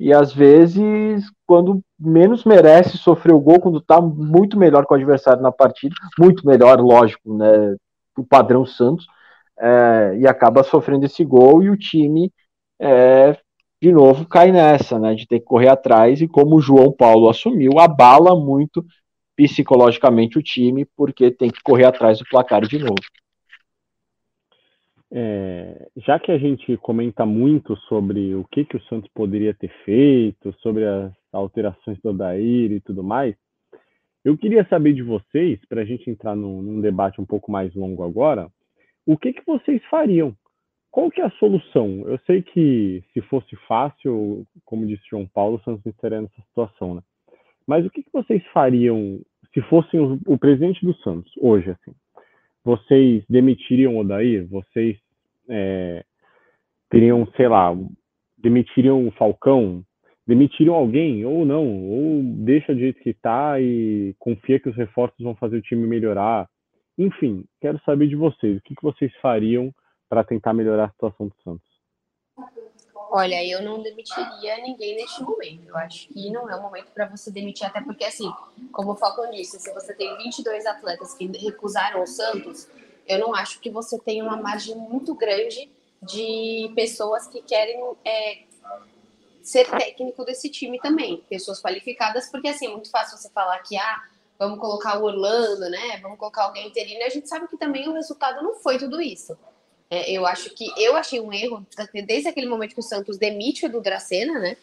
E 0.00 0.14
às 0.14 0.32
vezes, 0.32 1.30
quando 1.46 1.82
menos 2.00 2.42
merece 2.44 2.96
sofrer 2.96 3.34
o 3.34 3.40
gol, 3.40 3.60
quando 3.60 3.78
está 3.78 4.00
muito 4.00 4.58
melhor 4.58 4.86
com 4.86 4.94
o 4.94 4.96
adversário 4.96 5.42
na 5.42 5.52
partida, 5.52 5.94
muito 6.18 6.46
melhor, 6.46 6.80
lógico, 6.80 7.36
né, 7.36 7.76
o 8.16 8.24
padrão 8.24 8.64
Santos, 8.64 9.06
é, 9.58 10.16
e 10.18 10.26
acaba 10.26 10.62
sofrendo 10.62 11.04
esse 11.04 11.22
gol, 11.22 11.62
e 11.62 11.68
o 11.68 11.76
time, 11.76 12.32
é, 12.80 13.36
de 13.82 13.92
novo, 13.92 14.26
cai 14.26 14.50
nessa, 14.50 14.98
né, 14.98 15.14
de 15.14 15.26
ter 15.26 15.40
que 15.40 15.44
correr 15.44 15.68
atrás, 15.68 16.22
e 16.22 16.26
como 16.26 16.56
o 16.56 16.62
João 16.62 16.90
Paulo 16.90 17.28
assumiu, 17.28 17.78
abala 17.78 18.34
muito 18.34 18.82
psicologicamente 19.36 20.38
o 20.38 20.42
time, 20.42 20.86
porque 20.96 21.30
tem 21.30 21.50
que 21.50 21.62
correr 21.62 21.84
atrás 21.84 22.18
do 22.18 22.24
placar 22.24 22.62
de 22.62 22.78
novo. 22.78 22.94
É, 25.12 25.88
já 25.98 26.18
que 26.18 26.32
a 26.32 26.38
gente 26.38 26.76
comenta 26.78 27.24
muito 27.24 27.76
sobre 27.88 28.34
o 28.34 28.44
que, 28.50 28.64
que 28.64 28.76
o 28.76 28.82
Santos 28.84 29.10
poderia 29.14 29.54
ter 29.54 29.70
feito, 29.84 30.52
sobre 30.60 30.84
as 30.84 31.12
alterações 31.32 31.98
do 32.00 32.10
Odair 32.10 32.72
e 32.72 32.80
tudo 32.80 33.04
mais, 33.04 33.36
eu 34.24 34.36
queria 34.36 34.66
saber 34.68 34.92
de 34.92 35.02
vocês, 35.02 35.60
para 35.68 35.82
a 35.82 35.84
gente 35.84 36.10
entrar 36.10 36.34
num, 36.34 36.60
num, 36.60 36.80
debate 36.80 37.20
um 37.20 37.24
pouco 37.24 37.52
mais 37.52 37.72
longo 37.74 38.02
agora, 38.02 38.50
o 39.06 39.16
que, 39.16 39.32
que 39.32 39.46
vocês 39.46 39.80
fariam? 39.88 40.34
Qual 40.90 41.10
que 41.10 41.20
é 41.20 41.24
a 41.24 41.30
solução? 41.32 42.02
Eu 42.08 42.18
sei 42.26 42.42
que 42.42 43.04
se 43.12 43.20
fosse 43.22 43.54
fácil, 43.68 44.44
como 44.64 44.86
disse 44.86 45.04
João 45.08 45.26
Paulo, 45.26 45.58
o 45.58 45.60
Santos 45.62 45.86
estaria 45.86 46.22
nessa 46.22 46.42
situação, 46.48 46.96
né? 46.96 47.02
Mas 47.66 47.84
o 47.84 47.90
que, 47.90 48.02
que 48.02 48.12
vocês 48.12 48.44
fariam 48.52 49.20
se 49.52 49.60
fossem 49.62 49.98
o, 49.98 50.18
o, 50.26 50.38
presidente 50.38 50.84
do 50.84 50.94
Santos 50.98 51.32
hoje, 51.38 51.70
assim? 51.70 51.92
Vocês 52.64 53.24
demitiriam 53.28 53.96
o 53.96 54.00
Odair? 54.00 54.46
Vocês 54.48 54.98
é, 55.48 56.04
teriam, 56.90 57.26
sei 57.36 57.48
lá, 57.48 57.74
demitiriam 58.38 59.06
o 59.06 59.10
Falcão? 59.12 59.82
Demitiriam 60.26 60.74
alguém 60.74 61.24
ou 61.24 61.44
não? 61.44 61.64
Ou 61.84 62.22
deixa 62.22 62.74
do 62.74 62.80
jeito 62.80 63.00
que 63.00 63.10
está 63.10 63.60
e 63.60 64.14
confia 64.18 64.60
que 64.60 64.68
os 64.68 64.76
reforços 64.76 65.22
vão 65.22 65.34
fazer 65.34 65.56
o 65.56 65.62
time 65.62 65.86
melhorar? 65.86 66.48
Enfim, 66.98 67.44
quero 67.60 67.80
saber 67.84 68.08
de 68.08 68.16
vocês. 68.16 68.58
O 68.58 68.62
que, 68.62 68.74
que 68.74 68.82
vocês 68.82 69.14
fariam 69.20 69.72
para 70.08 70.24
tentar 70.24 70.52
melhorar 70.52 70.84
a 70.84 70.90
situação 70.90 71.28
do 71.28 71.34
Santos? 71.42 71.65
Olha, 73.10 73.44
eu 73.44 73.62
não 73.62 73.82
demitiria 73.82 74.58
ninguém 74.58 74.96
neste 74.96 75.22
momento. 75.22 75.68
Eu 75.68 75.76
acho 75.76 76.08
que 76.08 76.30
não 76.30 76.50
é 76.50 76.56
o 76.56 76.62
momento 76.62 76.90
para 76.92 77.06
você 77.06 77.30
demitir, 77.30 77.66
até 77.66 77.80
porque, 77.80 78.04
assim, 78.04 78.30
como 78.72 78.92
o 78.92 78.96
Falcão 78.96 79.30
disse, 79.30 79.58
se 79.60 79.72
você 79.72 79.94
tem 79.94 80.16
22 80.18 80.66
atletas 80.66 81.14
que 81.14 81.26
recusaram 81.38 82.02
o 82.02 82.06
Santos, 82.06 82.68
eu 83.06 83.18
não 83.18 83.34
acho 83.34 83.60
que 83.60 83.70
você 83.70 83.98
tem 83.98 84.22
uma 84.22 84.36
margem 84.36 84.74
muito 84.74 85.14
grande 85.14 85.70
de 86.02 86.70
pessoas 86.74 87.26
que 87.26 87.40
querem 87.42 87.80
é, 88.04 88.42
ser 89.42 89.70
técnico 89.70 90.24
desse 90.24 90.50
time 90.50 90.78
também, 90.80 91.24
pessoas 91.28 91.60
qualificadas, 91.62 92.28
porque, 92.28 92.48
assim, 92.48 92.66
é 92.66 92.70
muito 92.70 92.90
fácil 92.90 93.16
você 93.16 93.30
falar 93.30 93.58
que, 93.60 93.76
ah, 93.76 94.02
vamos 94.38 94.58
colocar 94.58 94.98
o 94.98 95.04
Orlando, 95.04 95.70
né? 95.70 95.98
Vamos 96.02 96.18
colocar 96.18 96.44
alguém 96.44 96.66
interino. 96.66 97.04
A 97.04 97.08
gente 97.08 97.28
sabe 97.28 97.46
que 97.46 97.56
também 97.56 97.88
o 97.88 97.92
resultado 97.92 98.42
não 98.42 98.56
foi 98.56 98.78
tudo 98.78 99.00
isso. 99.00 99.38
É, 99.88 100.10
eu 100.10 100.26
acho 100.26 100.50
que 100.50 100.72
eu 100.76 100.96
achei 100.96 101.20
um 101.20 101.32
erro 101.32 101.64
desde 102.06 102.28
aquele 102.28 102.48
momento 102.48 102.74
que 102.74 102.80
o 102.80 102.82
Santos 102.82 103.16
demite 103.16 103.64
o 103.64 103.66
Edu 103.66 103.80
Dracena, 103.80 104.38
né? 104.38 104.56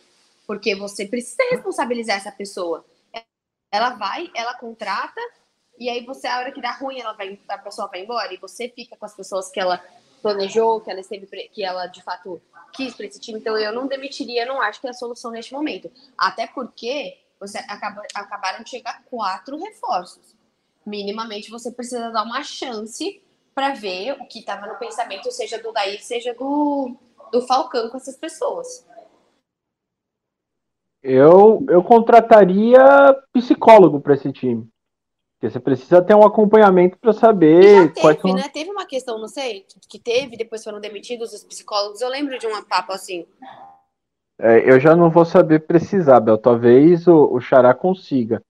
Porque 0.45 0.75
você 0.75 1.05
precisa 1.05 1.43
responsabilizar 1.51 2.17
essa 2.17 2.31
pessoa. 2.31 2.86
Ela 3.71 3.91
vai, 3.91 4.29
ela 4.36 4.53
contrata, 4.55 5.19
e 5.79 5.89
aí 5.89 6.05
você, 6.05 6.27
a 6.27 6.39
hora 6.39 6.51
que 6.51 6.62
dá 6.62 6.71
ruim, 6.71 6.99
ela 6.99 7.13
vai, 7.13 7.39
a 7.47 7.57
pessoa 7.57 7.88
vai 7.88 8.01
embora, 8.01 8.33
e 8.33 8.38
você 8.38 8.69
fica 8.69 8.95
com 8.97 9.05
as 9.05 9.15
pessoas 9.15 9.49
que 9.49 9.59
ela 9.59 9.83
planejou, 10.21 10.81
que 10.81 10.91
ela 10.91 10.99
esteve, 10.99 11.25
que 11.49 11.63
ela 11.63 11.88
de 11.88 12.03
fato 12.03 12.41
quis 12.73 12.93
para 12.93 13.05
esse 13.05 13.19
time. 13.19 13.39
Então 13.39 13.57
eu 13.57 13.73
não 13.73 13.88
demitiria, 13.88 14.45
não 14.45 14.62
acho 14.62 14.81
que 14.81 14.88
é 14.88 14.89
a 14.89 14.93
solução 14.93 15.31
neste 15.31 15.53
momento. 15.53 15.91
Até 16.17 16.47
porque 16.47 17.17
você 17.39 17.59
acaba, 17.59 18.03
acabaram 18.13 18.63
de 18.63 18.69
chegar 18.69 19.03
quatro 19.05 19.57
reforços. 19.57 20.36
Minimamente 20.86 21.49
você 21.49 21.71
precisa 21.71 22.09
dar 22.09 22.23
uma 22.23 22.43
chance 22.43 23.21
para 23.54 23.74
ver 23.74 24.13
o 24.13 24.28
que 24.28 24.39
estava 24.39 24.68
no 24.68 24.78
pensamento, 24.78 25.32
seja 25.32 25.62
do 25.62 25.72
Daí, 25.72 26.00
seja 26.00 26.34
do, 26.34 26.96
do 27.32 27.42
Falcão 27.42 27.89
com 27.89 27.98
essas 27.98 28.18
pessoas. 28.18 28.86
Eu, 31.02 31.66
eu 31.70 31.84
contrataria 31.84 32.80
psicólogo 33.34 34.00
para 34.00 34.13
esse 34.13 34.32
time. 34.32 34.68
Porque 35.36 35.52
você 35.52 35.60
precisa 35.60 36.02
ter 36.02 36.16
um 36.16 36.26
acompanhamento 36.26 36.98
para 36.98 37.12
saber. 37.12 37.88
já 37.88 37.89
teve, 37.89 38.22
são... 38.22 38.34
né? 38.34 38.44
Teve 38.48 38.72
uma 38.72 38.86
questão, 38.86 39.20
não 39.20 39.28
sei, 39.28 39.66
que 39.89 40.00
teve, 40.00 40.38
depois 40.38 40.63
foram 40.63 40.80
demitidos 40.80 41.34
os 41.34 41.44
psicólogos. 41.44 42.00
Eu 42.00 42.08
lembro 42.08 42.39
de 42.39 42.48
uma 42.48 42.63
papo 42.63 42.94
assim. 42.94 43.26
É, 44.39 44.72
eu 44.72 44.80
já 44.80 44.96
não 44.96 45.10
vou 45.10 45.26
saber 45.26 45.68
precisar, 45.68 46.22
Bel. 46.22 46.38
Talvez 46.38 47.06
o, 47.08 47.34
o 47.34 47.42
Xará 47.42 47.74
consiga. 47.74 48.42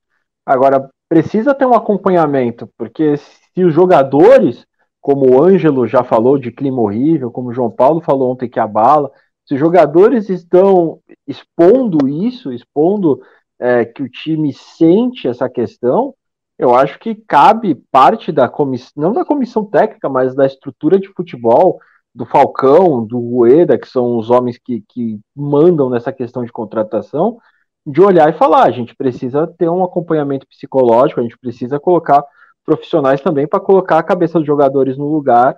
Agora, 0.46 0.88
precisa 1.10 1.56
ter 1.56 1.66
um 1.66 1.74
acompanhamento, 1.74 2.70
porque 2.78 3.18
se 3.18 3.64
os 3.64 3.74
jogadores, 3.74 4.66
como 5.04 5.30
o 5.30 5.44
Ângelo 5.44 5.86
já 5.86 6.02
falou 6.02 6.38
de 6.38 6.50
clima 6.50 6.82
horrível, 6.82 7.30
como 7.30 7.50
o 7.50 7.54
João 7.54 7.70
Paulo 7.70 8.00
falou 8.00 8.32
ontem 8.32 8.50
que 8.50 8.58
abala, 8.58 9.12
se 9.46 9.54
os 9.54 9.60
jogadores 9.60 10.30
estão 10.30 10.98
expondo 11.28 12.08
isso, 12.08 12.54
expondo 12.54 13.22
é, 13.60 13.84
que 13.84 14.02
o 14.02 14.08
time 14.08 14.54
sente 14.54 15.28
essa 15.28 15.50
questão, 15.50 16.16
eu 16.58 16.74
acho 16.74 16.98
que 17.00 17.16
cabe 17.16 17.76
parte 17.92 18.32
da 18.32 18.48
comissão, 18.48 18.94
não 18.96 19.12
da 19.12 19.26
comissão 19.26 19.66
técnica, 19.66 20.08
mas 20.08 20.34
da 20.34 20.46
estrutura 20.46 20.98
de 20.98 21.10
futebol, 21.10 21.82
do 22.16 22.26
Falcão, 22.26 23.06
do 23.06 23.20
Rueda, 23.20 23.78
que 23.78 23.90
são 23.90 24.18
os 24.18 24.30
homens 24.30 24.58
que, 24.58 24.86
que 24.88 25.20
mandam 25.36 25.90
nessa 25.90 26.14
questão 26.14 26.46
de 26.46 26.52
contratação, 26.52 27.40
de 27.86 28.00
olhar 28.00 28.30
e 28.30 28.38
falar: 28.38 28.64
a 28.64 28.72
gente 28.72 28.96
precisa 28.96 29.46
ter 29.48 29.68
um 29.68 29.84
acompanhamento 29.84 30.48
psicológico, 30.48 31.20
a 31.20 31.24
gente 31.24 31.38
precisa 31.38 31.78
colocar 31.78 32.24
profissionais 32.66 33.22
também 33.22 33.48
para 33.48 33.60
colocar 33.60 33.98
a 34.00 34.04
cabeça 34.04 34.40
dos 34.40 34.48
jogadores 34.48 34.98
no 34.98 35.12
lugar 35.12 35.56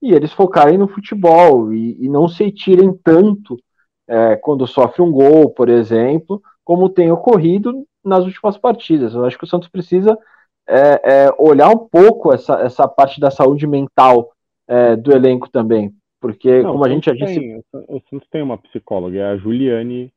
e 0.00 0.12
eles 0.12 0.32
focarem 0.32 0.78
no 0.78 0.88
futebol 0.88 1.72
e, 1.72 1.96
e 2.04 2.08
não 2.08 2.28
se 2.28 2.50
tirem 2.50 2.92
tanto 2.92 3.56
é, 4.06 4.36
quando 4.36 4.66
sofre 4.66 5.02
um 5.02 5.10
gol, 5.10 5.50
por 5.50 5.68
exemplo, 5.68 6.42
como 6.62 6.88
tem 6.88 7.10
ocorrido 7.10 7.86
nas 8.04 8.24
últimas 8.24 8.58
partidas. 8.58 9.14
Eu 9.14 9.24
acho 9.24 9.38
que 9.38 9.44
o 9.44 9.46
Santos 9.46 9.68
precisa 9.68 10.16
é, 10.68 11.24
é, 11.26 11.34
olhar 11.38 11.70
um 11.70 11.88
pouco 11.88 12.32
essa, 12.32 12.60
essa 12.60 12.86
parte 12.86 13.18
da 13.18 13.30
saúde 13.30 13.66
mental 13.66 14.30
é, 14.68 14.94
do 14.96 15.12
elenco 15.12 15.48
também, 15.48 15.92
porque 16.20 16.62
Não, 16.62 16.72
como 16.72 16.84
a 16.84 16.88
gente 16.88 17.06
já 17.06 17.12
disse. 17.12 17.40
Tem, 17.40 17.62
o 17.88 18.00
Santos 18.10 18.28
tem 18.30 18.42
uma 18.42 18.58
psicóloga, 18.58 19.18
é 19.18 19.24
a 19.24 19.36
Juliane, 19.36 20.12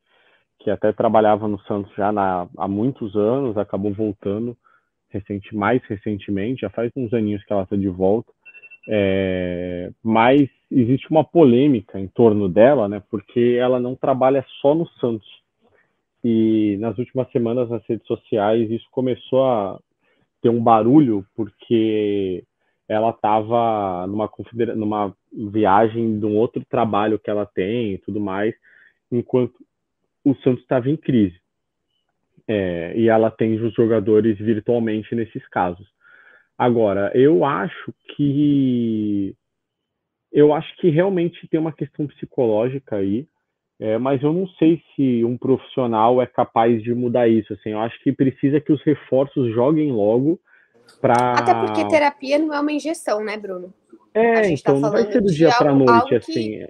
que 0.60 0.69
até 0.69 0.91
trabalhava 0.91 1.47
no 1.47 1.60
Santos 1.62 1.93
já 1.95 2.12
na, 2.12 2.47
há 2.58 2.67
muitos 2.67 3.15
anos, 3.15 3.58
acabou 3.58 3.93
voltando 3.93 4.58
recente, 5.10 5.56
mais 5.56 5.82
recentemente, 5.84 6.62
já 6.62 6.70
faz 6.70 6.91
uns 6.96 7.13
aninhos 7.13 7.43
que 7.43 7.54
ela 7.54 7.63
está 7.63 7.76
de 7.76 7.88
volta. 7.88 8.32
É, 8.89 9.91
mas 10.02 10.50
existe 10.72 11.10
uma 11.10 11.24
polêmica 11.24 12.00
em 12.00 12.08
torno 12.08 12.48
dela, 12.48 12.88
né? 12.88 13.02
Porque 13.10 13.58
ela 13.60 13.80
não 13.80 13.96
trabalha 13.96 14.46
só 14.62 14.74
no 14.74 14.88
Santos. 15.00 15.28
E 16.24 16.78
nas 16.80 16.98
últimas 16.98 17.30
semanas 17.32 17.70
nas 17.70 17.86
redes 17.86 18.08
sociais 18.08 18.70
isso 18.72 18.88
começou 18.91 19.46
a 19.46 19.80
ter 20.41 20.50
um 20.50 20.62
barulho 20.62 21.26
porque 21.36 22.43
ela 22.88 23.10
estava 23.10 24.08
numa, 24.08 24.30
numa 24.76 25.15
viagem 25.34 26.20
de 26.20 26.26
um 26.26 26.38
outro 26.38 26.63
trabalho 26.70 27.20
que 27.20 27.30
ela 27.30 27.46
tem 27.46 27.93
e 27.93 27.98
tudo 27.98 28.20
mais, 28.20 28.56
enquanto 29.12 29.54
o 30.24 30.34
Santos 30.36 30.62
estava 30.62 30.89
em 30.89 30.96
crise. 30.96 31.39
É, 32.47 32.93
e 32.95 33.10
ela 33.10 33.29
tem 33.29 33.60
os 33.62 33.73
jogadores 33.73 34.38
virtualmente 34.38 35.13
nesses 35.13 35.45
casos. 35.49 35.86
Agora, 36.57 37.12
eu 37.13 37.43
acho 37.43 37.93
que 38.15 39.36
eu 40.31 40.53
acho 40.53 40.75
que 40.77 40.89
realmente 40.89 41.47
tem 41.47 41.60
uma 41.60 41.71
questão 41.71 42.07
psicológica 42.07 42.97
aí, 42.97 43.27
é, 43.79 43.97
mas 43.97 44.21
eu 44.23 44.33
não 44.33 44.47
sei 44.47 44.81
se 44.95 45.23
um 45.23 45.38
profissional 45.38 46.21
é 46.21 46.25
capaz 46.25 46.81
de 46.81 46.93
mudar 46.93 47.27
isso. 47.27 47.53
Assim, 47.53 47.69
eu 47.69 47.79
acho 47.79 48.01
que 48.03 48.12
precisa 48.12 48.60
que 48.60 48.71
os 48.71 48.81
reforços 48.81 49.53
joguem 49.53 49.91
logo 49.91 50.39
para. 50.99 51.33
Até 51.33 51.53
porque 51.53 51.88
terapia 51.88 52.39
não 52.39 52.53
é 52.53 52.60
uma 52.60 52.71
injeção, 52.71 53.23
né, 53.23 53.38
Bruno? 53.38 53.73
É, 54.17 54.41
tá 54.41 54.47
então 54.47 54.75
tá 54.75 54.82
não 54.82 54.91
vai 54.91 55.12
ser 55.12 55.21
do 55.21 55.32
dia 55.32 55.51
para 55.58 55.73
noite 55.73 56.15
assim. 56.15 56.65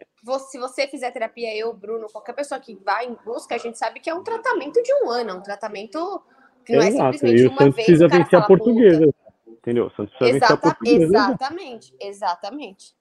se 0.50 0.58
você 0.60 0.88
fizer 0.88 1.12
terapia, 1.12 1.56
eu, 1.56 1.74
Bruno, 1.74 2.08
qualquer 2.12 2.34
pessoa 2.34 2.60
que 2.60 2.76
vai 2.76 3.08
em 3.08 3.18
busca, 3.26 3.56
a 3.56 3.58
gente 3.58 3.78
sabe 3.78 4.00
que 4.00 4.10
é 4.10 4.14
um 4.14 4.24
tratamento 4.24 4.82
de 4.82 4.94
um 5.04 5.10
ano, 5.10 5.32
é 5.32 5.34
um 5.34 5.42
tratamento 5.42 6.22
que 6.66 6.74
não 6.74 6.82
é 6.82 6.88
Exato. 6.90 7.10
é 7.10 7.14
simplesmente 7.14 7.48
uma 7.48 7.58
Santos 7.58 7.76
vez. 7.76 7.86
Precisa 7.88 8.08
vencer 8.08 8.40
a 8.40 8.42
portuguesa. 8.42 9.14
Entendeu? 9.48 9.90
Santos 9.92 10.14
precisa 10.16 10.38
Exata, 10.38 10.56
vencer 10.56 10.70
a 10.70 10.76
portuguesa. 10.76 11.06
Exatamente, 11.06 11.94
exatamente. 12.00 12.94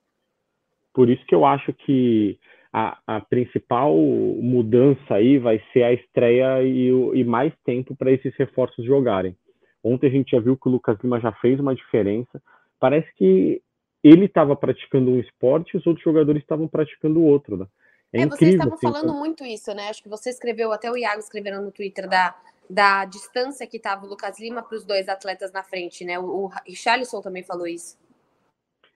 Por 0.94 1.10
isso 1.10 1.24
que 1.26 1.34
eu 1.34 1.44
acho 1.44 1.72
que 1.72 2.38
a, 2.72 2.98
a 3.06 3.20
principal 3.20 3.94
mudança 3.94 5.14
aí 5.14 5.38
vai 5.38 5.62
ser 5.72 5.82
a 5.82 5.92
estreia 5.92 6.62
e, 6.62 6.88
e 6.88 7.24
mais 7.24 7.52
tempo 7.64 7.96
para 7.96 8.12
esses 8.12 8.34
reforços 8.36 8.84
jogarem. 8.84 9.36
Ontem 9.82 10.08
a 10.08 10.10
gente 10.10 10.32
já 10.32 10.40
viu 10.40 10.56
que 10.56 10.68
o 10.68 10.72
Lucas 10.72 10.98
Lima 11.02 11.20
já 11.20 11.32
fez 11.32 11.58
uma 11.60 11.74
diferença. 11.74 12.42
Parece 12.78 13.12
que 13.14 13.62
ele 14.06 14.26
estava 14.26 14.54
praticando 14.54 15.10
um 15.10 15.20
esporte 15.20 15.74
e 15.74 15.76
os 15.78 15.86
outros 15.86 16.04
jogadores 16.04 16.42
estavam 16.42 16.68
praticando 16.68 17.22
outro, 17.22 17.56
né? 17.56 17.66
É, 18.12 18.22
é 18.22 18.26
vocês 18.26 18.52
estavam 18.52 18.74
assim, 18.74 18.86
falando 18.86 19.04
então... 19.04 19.18
muito 19.18 19.44
isso, 19.44 19.74
né? 19.74 19.88
Acho 19.88 20.02
que 20.02 20.08
você 20.08 20.30
escreveu, 20.30 20.72
até 20.72 20.90
o 20.90 20.96
Iago 20.96 21.20
escrevendo 21.20 21.62
no 21.62 21.72
Twitter 21.72 22.08
da, 22.08 22.34
da 22.68 23.04
distância 23.04 23.66
que 23.66 23.76
estava 23.76 24.06
o 24.06 24.08
Lucas 24.08 24.38
Lima 24.38 24.62
para 24.62 24.76
os 24.76 24.84
dois 24.84 25.08
atletas 25.08 25.52
na 25.52 25.62
frente, 25.62 26.04
né? 26.04 26.18
O, 26.18 26.44
o 26.44 26.50
Richarlison 26.66 27.20
também 27.20 27.42
falou 27.42 27.66
isso. 27.66 27.98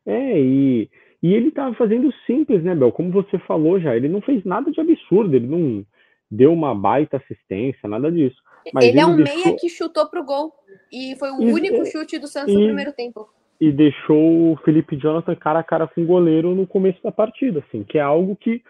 É, 0.07 0.40
e 0.40 0.90
e 1.23 1.35
ele 1.35 1.49
estava 1.49 1.75
fazendo 1.75 2.12
simples, 2.27 2.62
né, 2.62 2.75
Bel? 2.75 2.92
Como 2.92 3.11
você 3.11 3.38
falou 3.40 3.79
já, 3.79 3.94
ele 3.94 4.09
não 4.09 4.23
fez 4.23 4.42
nada 4.44 4.70
de 4.70 4.81
absurdo, 4.81 5.37
ele 5.37 5.46
não 5.46 5.85
deu 6.31 6.53
uma 6.53 6.75
baita 6.75 7.18
assistência, 7.18 7.88
nada 7.88 8.11
disso. 8.11 8.37
Mas 8.73 8.85
ele, 8.85 8.92
ele 8.92 9.01
é 9.01 9.07
um 9.07 9.16
deixou... 9.16 9.37
meia 9.37 9.57
que 9.57 9.68
chutou 9.68 10.09
pro 10.09 10.25
gol. 10.25 10.55
E 10.90 11.14
foi 11.18 11.31
o 11.31 11.37
único 11.37 11.85
chute 11.87 12.18
do 12.18 12.27
Santos 12.27 12.55
e, 12.55 12.57
no 12.57 12.64
primeiro 12.64 12.92
tempo. 12.92 13.29
E 13.61 13.70
deixou 13.70 14.53
o 14.53 14.57
Felipe 14.64 14.96
Jonathan 14.96 15.35
cara 15.35 15.59
a 15.59 15.64
cara 15.64 15.87
com 15.87 16.03
o 16.03 16.07
goleiro 16.07 16.55
no 16.55 16.66
começo 16.66 17.03
da 17.03 17.12
partida, 17.12 17.61
assim, 17.61 17.85
que 17.85 17.99
é 17.99 18.01
algo 18.01 18.35
que 18.35 18.62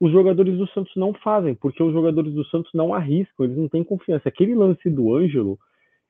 os 0.00 0.10
jogadores 0.10 0.58
do 0.58 0.66
Santos 0.68 0.92
não 0.96 1.14
fazem, 1.14 1.54
porque 1.54 1.80
os 1.80 1.92
jogadores 1.92 2.34
do 2.34 2.44
Santos 2.46 2.72
não 2.74 2.92
arriscam, 2.92 3.44
eles 3.44 3.56
não 3.56 3.68
têm 3.68 3.84
confiança. 3.84 4.28
Aquele 4.28 4.52
lance 4.52 4.90
do 4.90 5.14
Ângelo 5.14 5.56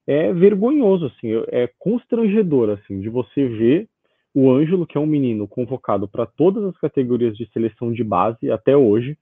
é 0.07 0.33
vergonhoso, 0.33 1.07
assim, 1.07 1.29
é 1.49 1.69
constrangedor, 1.79 2.71
assim, 2.71 3.01
de 3.01 3.11
você 3.11 3.47
ver 3.47 3.89
o 4.35 4.51
Ângelo, 4.51 4.87
que 4.87 4.97
é 4.97 5.01
um 5.01 5.07
menino 5.07 5.47
convocado 5.47 6.09
para 6.09 6.25
todas 6.25 6.65
as 6.65 6.77
categorias 6.79 7.37
de 7.37 7.47
seleção 7.53 7.93
de 7.93 8.03
base 8.03 8.51
até 8.51 8.75
hoje, 8.75 9.17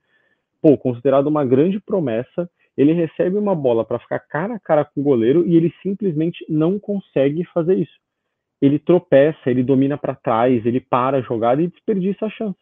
pô, 0.62 0.78
considerado 0.78 1.26
uma 1.26 1.44
grande 1.44 1.80
promessa, 1.80 2.48
ele 2.76 2.92
recebe 2.92 3.36
uma 3.36 3.54
bola 3.54 3.84
para 3.84 3.98
ficar 3.98 4.20
cara 4.20 4.54
a 4.54 4.60
cara 4.60 4.84
com 4.84 5.00
o 5.00 5.04
goleiro 5.04 5.44
e 5.46 5.56
ele 5.56 5.72
simplesmente 5.82 6.44
não 6.48 6.78
consegue 6.78 7.44
fazer 7.52 7.76
isso. 7.76 7.98
Ele 8.60 8.78
tropeça, 8.78 9.50
ele 9.50 9.62
domina 9.62 9.96
para 9.96 10.14
trás, 10.14 10.64
ele 10.66 10.80
para 10.80 11.18
a 11.18 11.22
jogada 11.22 11.62
e 11.62 11.68
desperdiça 11.68 12.26
a 12.26 12.30
chance. 12.30 12.58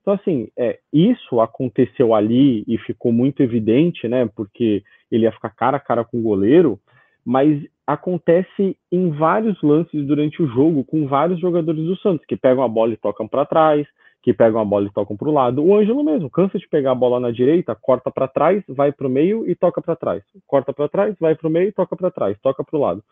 Então, 0.00 0.14
assim, 0.14 0.48
é, 0.56 0.78
isso 0.92 1.40
aconteceu 1.40 2.14
ali 2.14 2.62
e 2.68 2.76
ficou 2.78 3.10
muito 3.10 3.42
evidente, 3.42 4.06
né? 4.06 4.28
Porque 4.36 4.82
ele 5.10 5.24
ia 5.24 5.32
ficar 5.32 5.50
cara 5.50 5.78
a 5.78 5.80
cara 5.80 6.04
com 6.04 6.18
o 6.18 6.22
goleiro, 6.22 6.78
mas 7.24 7.62
acontece 7.86 8.76
em 8.92 9.10
vários 9.10 9.60
lances 9.62 10.06
durante 10.06 10.42
o 10.42 10.46
jogo 10.48 10.84
com 10.84 11.06
vários 11.06 11.40
jogadores 11.40 11.82
do 11.84 11.96
Santos 11.96 12.26
que 12.26 12.36
pegam 12.36 12.62
a 12.62 12.68
bola 12.68 12.92
e 12.92 12.98
tocam 12.98 13.26
para 13.26 13.46
trás, 13.46 13.86
que 14.22 14.32
pegam 14.32 14.60
a 14.60 14.64
bola 14.64 14.86
e 14.86 14.92
tocam 14.92 15.16
para 15.16 15.28
o 15.28 15.32
lado. 15.32 15.62
O 15.62 15.74
Ângelo 15.74 16.02
mesmo 16.02 16.30
cansa 16.30 16.58
de 16.58 16.68
pegar 16.68 16.92
a 16.92 16.94
bola 16.94 17.20
na 17.20 17.30
direita, 17.30 17.74
corta 17.74 18.10
para 18.10 18.28
trás, 18.28 18.62
vai 18.68 18.90
para 18.92 19.06
o 19.06 19.10
meio 19.10 19.48
e 19.48 19.54
toca 19.54 19.82
para 19.82 19.94
trás. 19.96 20.22
Corta 20.46 20.72
para 20.72 20.88
trás, 20.88 21.14
vai 21.20 21.34
para 21.34 21.46
o 21.48 21.50
meio 21.50 21.68
e 21.68 21.72
toca 21.72 21.94
para 21.94 22.10
trás, 22.10 22.38
toca 22.40 22.64
para 22.64 22.76
o 22.76 22.80
lado. 22.80 23.04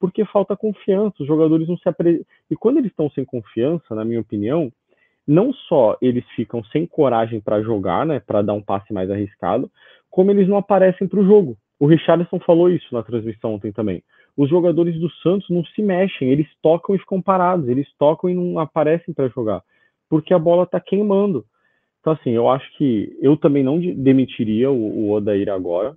Porque 0.00 0.24
falta 0.24 0.56
confiança, 0.56 1.16
os 1.20 1.26
jogadores 1.26 1.68
não 1.68 1.76
se 1.76 1.88
apre... 1.88 2.26
E 2.50 2.56
quando 2.56 2.78
eles 2.78 2.90
estão 2.90 3.10
sem 3.10 3.24
confiança, 3.24 3.94
na 3.94 4.04
minha 4.04 4.20
opinião, 4.20 4.72
não 5.28 5.52
só 5.52 5.96
eles 6.00 6.24
ficam 6.34 6.64
sem 6.64 6.86
coragem 6.86 7.40
para 7.40 7.62
jogar, 7.62 8.06
né, 8.06 8.18
para 8.18 8.42
dar 8.42 8.54
um 8.54 8.62
passe 8.62 8.92
mais 8.92 9.10
arriscado, 9.10 9.70
como 10.10 10.30
eles 10.30 10.48
não 10.48 10.56
aparecem 10.56 11.06
para 11.06 11.20
o 11.20 11.24
jogo. 11.24 11.56
O 11.78 11.86
Richardson 11.86 12.40
falou 12.40 12.68
isso 12.68 12.92
na 12.92 13.02
transmissão 13.02 13.54
ontem 13.54 13.72
também. 13.72 14.02
os 14.36 14.48
jogadores 14.48 14.98
do 14.98 15.10
Santos 15.22 15.48
não 15.50 15.64
se 15.64 15.82
mexem, 15.82 16.30
eles 16.30 16.48
tocam 16.62 16.94
e 16.94 16.98
ficam 16.98 17.20
parados, 17.20 17.68
eles 17.68 17.86
tocam 17.98 18.30
e 18.30 18.34
não 18.34 18.58
aparecem 18.58 19.12
para 19.12 19.28
jogar, 19.28 19.62
porque 20.08 20.32
a 20.32 20.38
bola 20.38 20.62
está 20.64 20.80
queimando. 20.80 21.44
Então, 22.00 22.14
assim, 22.14 22.30
eu 22.30 22.48
acho 22.48 22.66
que 22.78 23.14
eu 23.20 23.36
também 23.36 23.62
não 23.62 23.78
demitiria 23.78 24.70
o, 24.70 24.76
o 24.76 25.12
Odair 25.12 25.50
agora, 25.50 25.94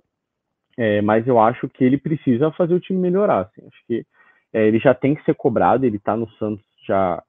é, 0.76 1.00
mas 1.02 1.26
eu 1.26 1.38
acho 1.38 1.68
que 1.68 1.84
ele 1.84 1.98
precisa 1.98 2.50
fazer 2.52 2.74
o 2.74 2.80
time 2.80 2.98
melhorar. 2.98 3.42
Assim. 3.42 3.66
Acho 3.66 3.86
que 3.86 4.06
é, 4.52 4.66
ele 4.66 4.78
já 4.78 4.94
tem 4.94 5.14
que 5.14 5.24
ser 5.24 5.34
cobrado, 5.34 5.84
ele 5.84 5.96
está 5.96 6.16
no 6.16 6.28
Santos 6.32 6.64
já 6.86 7.22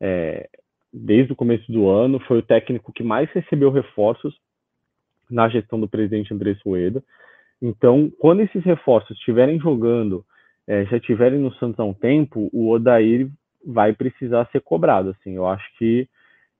é, 0.00 0.48
desde 0.92 1.32
o 1.32 1.36
começo 1.36 1.70
do 1.70 1.88
ano, 1.88 2.20
foi 2.20 2.38
o 2.38 2.42
técnico 2.42 2.92
que 2.92 3.02
mais 3.02 3.30
recebeu 3.30 3.70
reforços 3.70 4.34
na 5.30 5.48
gestão 5.48 5.78
do 5.80 5.88
presidente 5.88 6.34
André 6.34 6.54
Sueda. 6.56 7.02
Então, 7.62 8.10
quando 8.18 8.40
esses 8.40 8.64
reforços 8.64 9.16
estiverem 9.16 9.60
jogando, 9.60 10.24
é, 10.66 10.84
já 10.86 10.96
estiverem 10.96 11.38
no 11.38 11.52
Santos 11.54 11.78
há 11.78 11.84
um 11.84 11.94
tempo, 11.94 12.48
o 12.52 12.70
Odair 12.70 13.28
vai 13.64 13.92
precisar 13.92 14.48
ser 14.50 14.60
cobrado. 14.60 15.10
Assim, 15.10 15.36
eu 15.36 15.46
acho 15.46 15.64
que 15.76 16.08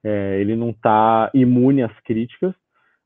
é, 0.05 0.41
ele 0.41 0.55
não 0.55 0.71
está 0.71 1.31
imune 1.35 1.83
às 1.83 1.99
críticas. 2.01 2.55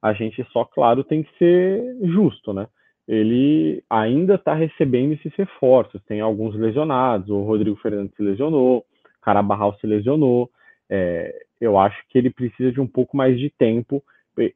A 0.03 0.12
gente 0.12 0.45
só, 0.53 0.64
claro, 0.64 1.03
tem 1.03 1.23
que 1.23 1.38
ser 1.38 1.97
justo, 2.03 2.53
né? 2.53 2.67
Ele 3.07 3.83
ainda 3.88 4.37
está 4.37 4.55
recebendo 4.55 5.12
esses 5.12 5.35
reforços. 5.35 6.03
Tem 6.05 6.21
alguns 6.21 6.55
lesionados. 6.55 7.29
O 7.29 7.43
Rodrigo 7.43 7.77
Fernandes 7.77 8.14
se 8.17 8.23
lesionou, 8.23 8.85
Carabarral 9.21 9.77
se 9.79 9.87
lesionou. 9.87 10.51
É, 10.88 11.35
eu 11.61 11.79
acho 11.79 11.97
que 12.09 12.19
ele 12.19 12.31
precisa 12.31 12.73
de 12.73 12.81
um 12.81 12.87
pouco 12.87 13.17
mais 13.17 13.38
de 13.38 13.51
tempo 13.51 14.03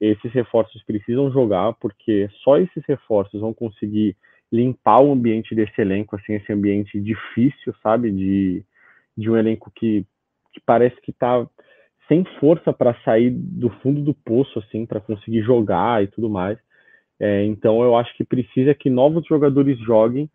esses 0.01 0.33
reforços 0.33 0.83
precisam 0.83 1.31
jogar, 1.31 1.73
porque 1.75 2.29
só 2.43 2.59
esses 2.59 2.85
reforços 2.87 3.41
vão 3.41 3.55
conseguir 3.55 4.17
limpar 4.51 5.01
o 5.03 5.13
ambiente 5.13 5.55
desse 5.55 5.81
elenco, 5.81 6.17
assim, 6.17 6.35
esse 6.35 6.53
ambiente 6.53 7.01
difícil, 7.01 7.75
sabe? 7.83 8.11
De, 8.11 8.65
de 9.17 9.31
um 9.31 9.37
elenco 9.37 9.71
que, 9.75 10.05
que 10.53 10.61
parece 10.65 11.01
que 11.01 11.13
tá 11.13 11.47
sem 12.09 12.25
força 12.41 12.73
para 12.73 12.95
sair 13.03 13.31
do 13.31 13.69
fundo 13.83 14.01
do 14.01 14.15
poço, 14.15 14.59
assim, 14.59 14.87
para 14.87 15.01
conseguir 15.01 15.43
jogar 15.43 16.03
e 16.03 16.07
tudo 16.07 16.29
mais. 16.29 16.59
É, 17.21 17.45
então 17.45 17.83
eu 17.83 17.97
acho 17.97 18.15
que 18.17 18.25
precisa 18.25 18.75
que 18.75 18.89
novos 18.89 19.27
jogadores 19.27 19.79
joguem. 19.81 20.31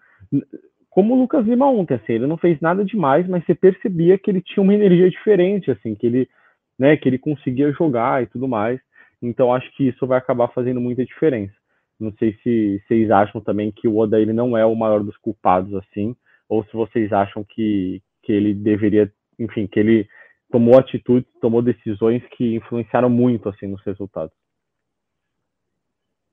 Como 0.90 1.16
o 1.16 1.20
Lucas 1.20 1.46
Lima 1.46 1.70
ontem, 1.70 1.96
assim, 1.96 2.14
ele 2.14 2.28
não 2.28 2.38
fez 2.38 2.60
nada 2.60 2.84
demais, 2.84 3.28
mas 3.28 3.46
você 3.46 3.56
percebia 3.56 4.18
que 4.18 4.30
ele 4.30 4.42
tinha 4.42 4.62
uma 4.64 4.74
energia 4.74 5.10
diferente, 5.10 5.72
assim, 5.72 5.96
que 5.96 6.06
ele, 6.06 6.30
né, 6.78 6.98
que 6.98 7.08
ele 7.08 7.18
conseguia 7.18 7.72
jogar 7.72 8.22
e 8.22 8.28
tudo 8.28 8.48
mais. 8.48 8.80
Então 9.22 9.54
acho 9.54 9.72
que 9.76 9.88
isso 9.88 10.06
vai 10.06 10.18
acabar 10.18 10.50
fazendo 10.50 10.82
muita 10.82 11.06
diferença. 11.06 11.54
Não 12.00 12.12
sei 12.20 12.38
se 12.44 12.82
vocês 12.86 13.10
acham 13.10 13.40
também 13.40 13.72
que 13.72 13.88
o 13.88 13.98
Oda 13.98 14.20
ele 14.20 14.34
não 14.34 14.58
é 14.58 14.66
o 14.66 14.76
maior 14.76 15.02
dos 15.04 15.16
culpados 15.18 15.74
assim, 15.76 16.16
ou 16.50 16.64
se 16.66 16.74
vocês 16.74 17.14
acham 17.14 17.44
que, 17.44 18.02
que 18.22 18.34
ele 18.34 18.54
deveria, 18.54 19.12
enfim, 19.40 19.66
que 19.66 19.80
ele 19.80 20.08
tomou 20.52 20.78
atitudes, 20.78 21.30
tomou 21.42 21.62
decisões 21.62 22.22
que 22.32 22.56
influenciaram 22.56 23.10
muito 23.10 23.48
assim 23.48 23.68
nos 23.68 23.82
resultados. 23.84 24.36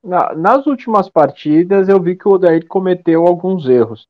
Nas 0.03 0.67
últimas 0.67 1.09
partidas 1.09 1.89
eu 1.89 2.01
vi 2.01 2.17
que 2.17 2.27
o 2.27 2.33
Odair 2.33 2.67
cometeu 2.67 3.27
alguns 3.27 3.69
erros, 3.69 4.07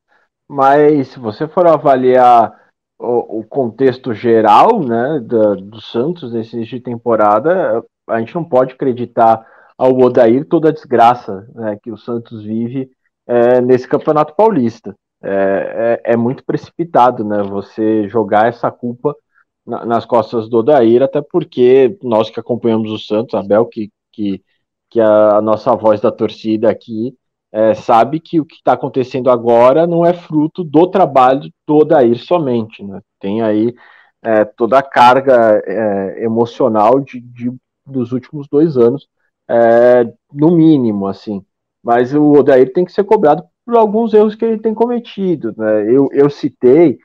mas 0.47 1.09
se 1.09 1.19
você 1.19 1.47
for 1.47 1.67
avaliar 1.67 2.53
o, 2.99 3.39
o 3.39 3.43
contexto 3.43 4.13
geral 4.13 4.79
né, 4.79 5.19
do, 5.19 5.55
do 5.57 5.81
Santos 5.81 6.31
nesse 6.31 6.55
início 6.55 6.77
de 6.77 6.83
temporada, 6.83 7.83
a 8.07 8.19
gente 8.19 8.35
não 8.35 8.43
pode 8.43 8.73
acreditar 8.73 9.45
ao 9.77 9.97
Odair 9.97 10.45
toda 10.47 10.69
a 10.69 10.73
desgraça 10.73 11.47
né, 11.55 11.77
que 11.81 11.91
o 11.91 11.97
Santos 11.97 12.43
vive 12.43 12.91
é, 13.25 13.59
nesse 13.61 13.87
Campeonato 13.87 14.35
Paulista. 14.35 14.95
É, 15.23 15.99
é, 16.03 16.13
é, 16.13 16.17
muito 16.17 16.43
precipitado 16.43 17.23
né, 17.23 17.43
você 17.43 18.07
jogar 18.07 18.47
essa 18.47 18.71
culpa 18.71 19.15
na, 19.65 19.85
nas 19.85 20.05
costas 20.05 20.49
do 20.49 20.57
Odair, 20.57 21.03
até 21.03 21.21
porque 21.21 21.97
nós 22.01 22.29
que 22.29 22.39
acompanhamos 22.39 22.91
o 22.91 22.97
Santos, 22.97 23.35
Abel, 23.35 23.65
que, 23.67 23.91
que, 24.11 24.43
que 24.91 24.99
é 24.99 25.03
a 25.03 25.41
nossa 25.41 25.73
voz 25.75 26.01
da 26.01 26.11
torcida 26.11 26.69
aqui, 26.69 27.15
é, 27.51 27.73
sabe 27.73 28.19
que 28.19 28.39
o 28.39 28.45
que 28.45 28.55
está 28.55 28.73
acontecendo 28.73 29.29
agora 29.29 29.87
não 29.87 30.05
é 30.05 30.13
fruto 30.13 30.63
do 30.63 30.87
trabalho 30.87 31.49
do 31.67 31.77
Odair 31.77 32.17
somente. 32.17 32.83
Né? 32.83 33.01
Tem 33.19 33.41
aí 33.41 33.73
é, 34.21 34.45
toda 34.45 34.77
a 34.77 34.83
carga 34.83 35.61
é, 35.65 36.23
emocional 36.23 36.99
de, 36.99 37.19
de 37.19 37.51
dos 37.85 38.11
últimos 38.11 38.47
dois 38.47 38.77
anos, 38.77 39.07
é, 39.49 40.05
no 40.31 40.51
mínimo, 40.51 41.07
assim. 41.07 41.43
Mas 41.83 42.13
o 42.13 42.31
Odair 42.33 42.71
tem 42.73 42.85
que 42.85 42.91
ser 42.91 43.03
cobrado 43.03 43.43
por 43.65 43.75
alguns 43.75 44.13
erros 44.13 44.35
que 44.35 44.45
ele 44.45 44.59
tem 44.59 44.73
cometido. 44.73 45.53
Né? 45.57 45.91
Eu, 45.91 46.09
eu 46.13 46.29
citei, 46.29 46.99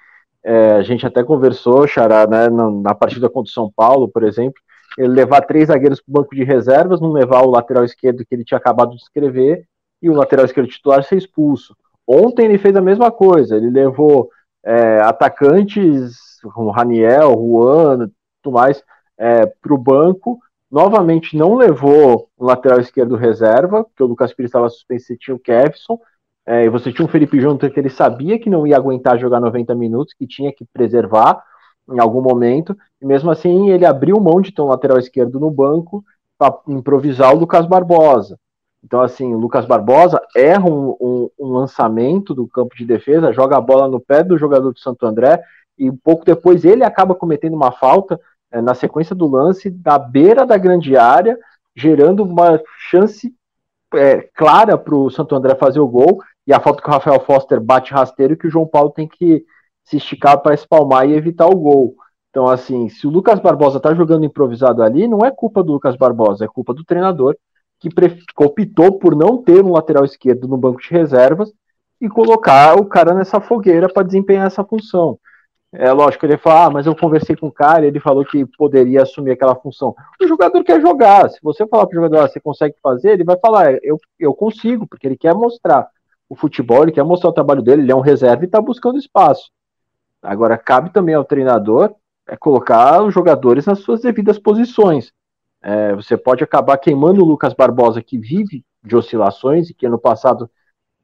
é, 0.44 0.72
a 0.72 0.82
gente 0.82 1.06
até 1.06 1.24
conversou, 1.24 1.86
Xará, 1.86 2.26
né, 2.26 2.48
na, 2.48 2.70
na, 2.70 2.94
partida 2.94 3.28
contra 3.28 3.50
o 3.50 3.52
São 3.52 3.72
Paulo, 3.74 4.08
por 4.08 4.22
exemplo, 4.22 4.60
ele 4.98 5.08
levar 5.08 5.42
três 5.42 5.68
zagueiros 5.68 6.00
para 6.00 6.10
o 6.10 6.14
banco 6.22 6.34
de 6.34 6.44
reservas, 6.44 7.00
não 7.00 7.12
levar 7.12 7.42
o 7.42 7.50
lateral 7.50 7.84
esquerdo 7.84 8.24
que 8.24 8.34
ele 8.34 8.44
tinha 8.44 8.58
acabado 8.58 8.90
de 8.90 9.02
escrever, 9.02 9.66
e 10.00 10.10
o 10.10 10.14
lateral 10.14 10.44
esquerdo 10.44 10.68
titular 10.68 11.02
ser 11.02 11.16
expulso. 11.16 11.76
Ontem 12.06 12.44
ele 12.44 12.58
fez 12.58 12.76
a 12.76 12.80
mesma 12.80 13.10
coisa, 13.10 13.56
ele 13.56 13.70
levou 13.70 14.30
é, 14.64 15.00
atacantes 15.00 16.16
como 16.54 16.70
Raniel, 16.70 17.32
Juan, 17.32 18.10
tudo 18.42 18.54
mais, 18.54 18.82
é, 19.18 19.46
para 19.46 19.74
o 19.74 19.78
banco, 19.78 20.38
novamente 20.70 21.36
não 21.36 21.54
levou 21.54 22.28
o 22.36 22.44
lateral 22.44 22.80
esquerdo 22.80 23.16
reserva, 23.16 23.84
porque 23.84 24.02
o 24.02 24.06
Lucas 24.06 24.32
Pires 24.32 24.50
estava 24.50 24.68
suspenso, 24.68 25.06
você 25.06 25.16
tinha 25.16 25.34
o 25.34 25.40
Kevson, 25.40 25.98
é, 26.46 26.64
e 26.64 26.68
você 26.68 26.92
tinha 26.92 27.04
o 27.04 27.10
Felipe 27.10 27.40
Jonathan 27.40 27.70
que 27.70 27.80
ele 27.80 27.90
sabia 27.90 28.38
que 28.38 28.48
não 28.50 28.66
ia 28.66 28.76
aguentar 28.76 29.18
jogar 29.18 29.40
90 29.40 29.74
minutos, 29.74 30.14
que 30.14 30.26
tinha 30.26 30.52
que 30.52 30.64
preservar 30.72 31.42
em 31.88 32.00
algum 32.00 32.20
momento, 32.20 32.76
e 33.00 33.06
mesmo 33.06 33.30
assim 33.30 33.70
ele 33.70 33.86
abriu 33.86 34.20
mão 34.20 34.40
de 34.40 34.52
ter 34.52 34.62
um 34.62 34.66
lateral 34.66 34.98
esquerdo 34.98 35.38
no 35.38 35.50
banco 35.50 36.04
para 36.38 36.58
improvisar 36.68 37.34
o 37.34 37.38
Lucas 37.38 37.66
Barbosa. 37.66 38.38
Então, 38.84 39.00
assim, 39.02 39.34
o 39.34 39.38
Lucas 39.38 39.66
Barbosa 39.66 40.20
erra 40.36 40.66
um, 40.66 40.96
um, 41.00 41.30
um, 41.40 41.52
lançamento 41.52 42.32
do 42.32 42.46
campo 42.46 42.76
de 42.76 42.84
defesa, 42.84 43.32
joga 43.32 43.56
a 43.56 43.60
bola 43.60 43.88
no 43.88 43.98
pé 43.98 44.22
do 44.22 44.38
jogador 44.38 44.72
do 44.72 44.78
Santo 44.78 45.04
André, 45.06 45.42
e 45.76 45.90
um 45.90 45.96
pouco 45.96 46.24
depois 46.24 46.64
ele 46.64 46.84
acaba 46.84 47.14
cometendo 47.14 47.54
uma 47.54 47.72
falta 47.72 48.20
é, 48.50 48.60
na 48.60 48.74
sequência 48.74 49.14
do 49.14 49.26
lance, 49.26 49.70
da 49.70 49.98
beira 49.98 50.46
da 50.46 50.56
grande 50.56 50.96
área, 50.96 51.36
gerando 51.74 52.22
uma 52.22 52.60
chance 52.90 53.34
é, 53.94 54.28
clara 54.34 54.78
para 54.78 54.94
o 54.94 55.10
Santo 55.10 55.34
André 55.34 55.56
fazer 55.56 55.80
o 55.80 55.88
gol, 55.88 56.20
e 56.46 56.52
a 56.52 56.60
falta 56.60 56.80
que 56.80 56.88
o 56.88 56.92
Rafael 56.92 57.20
Foster 57.20 57.60
bate 57.60 57.92
rasteiro 57.92 58.36
que 58.36 58.46
o 58.46 58.50
João 58.50 58.66
Paulo 58.66 58.90
tem 58.90 59.08
que 59.08 59.44
se 59.86 59.96
esticar 59.96 60.42
para 60.42 60.54
espalmar 60.54 61.08
e 61.08 61.14
evitar 61.14 61.46
o 61.46 61.56
gol. 61.56 61.94
Então, 62.28 62.46
assim, 62.48 62.88
se 62.90 63.06
o 63.06 63.10
Lucas 63.10 63.40
Barbosa 63.40 63.78
está 63.78 63.94
jogando 63.94 64.26
improvisado 64.26 64.82
ali, 64.82 65.08
não 65.08 65.20
é 65.20 65.30
culpa 65.30 65.62
do 65.62 65.72
Lucas 65.72 65.96
Barbosa, 65.96 66.44
é 66.44 66.48
culpa 66.48 66.74
do 66.74 66.84
treinador 66.84 67.34
que 67.78 67.88
optou 68.38 68.98
por 68.98 69.14
não 69.14 69.42
ter 69.42 69.64
um 69.64 69.72
lateral 69.72 70.04
esquerdo 70.04 70.48
no 70.48 70.56
banco 70.56 70.80
de 70.80 70.90
reservas 70.90 71.52
e 72.00 72.08
colocar 72.08 72.74
o 72.74 72.86
cara 72.86 73.14
nessa 73.14 73.40
fogueira 73.40 73.88
para 73.88 74.02
desempenhar 74.02 74.46
essa 74.46 74.64
função. 74.64 75.18
É 75.72 75.92
lógico, 75.92 76.24
ele 76.26 76.38
fala, 76.38 76.66
ah, 76.66 76.70
mas 76.70 76.86
eu 76.86 76.96
conversei 76.96 77.36
com 77.36 77.48
o 77.48 77.52
cara, 77.52 77.86
ele 77.86 78.00
falou 78.00 78.24
que 78.24 78.46
poderia 78.58 79.02
assumir 79.02 79.32
aquela 79.32 79.54
função. 79.54 79.94
O 80.20 80.26
jogador 80.26 80.64
quer 80.64 80.80
jogar. 80.80 81.28
Se 81.30 81.38
você 81.42 81.66
falar 81.66 81.86
para 81.86 81.98
o 81.98 82.02
jogador, 82.02 82.24
ah, 82.24 82.28
você 82.28 82.40
consegue 82.40 82.74
fazer, 82.82 83.10
ele 83.12 83.24
vai 83.24 83.38
falar, 83.38 83.78
eu, 83.82 83.98
eu 84.18 84.34
consigo, 84.34 84.86
porque 84.86 85.06
ele 85.06 85.16
quer 85.16 85.34
mostrar 85.34 85.86
o 86.28 86.34
futebol, 86.34 86.82
ele 86.82 86.92
quer 86.92 87.04
mostrar 87.04 87.30
o 87.30 87.34
trabalho 87.34 87.62
dele, 87.62 87.82
ele 87.82 87.92
é 87.92 87.96
um 87.96 88.00
reserva 88.00 88.42
e 88.42 88.46
está 88.46 88.60
buscando 88.60 88.98
espaço. 88.98 89.50
Agora, 90.26 90.58
cabe 90.58 90.90
também 90.90 91.14
ao 91.14 91.24
treinador 91.24 91.94
é 92.28 92.36
colocar 92.36 93.02
os 93.02 93.14
jogadores 93.14 93.66
nas 93.66 93.78
suas 93.78 94.00
devidas 94.00 94.38
posições. 94.38 95.12
É, 95.62 95.94
você 95.94 96.16
pode 96.16 96.42
acabar 96.42 96.76
queimando 96.78 97.22
o 97.22 97.24
Lucas 97.24 97.54
Barbosa, 97.54 98.02
que 98.02 98.18
vive 98.18 98.64
de 98.84 98.96
oscilações 98.96 99.70
e 99.70 99.74
que 99.74 99.86
ano 99.86 99.98
passado 99.98 100.50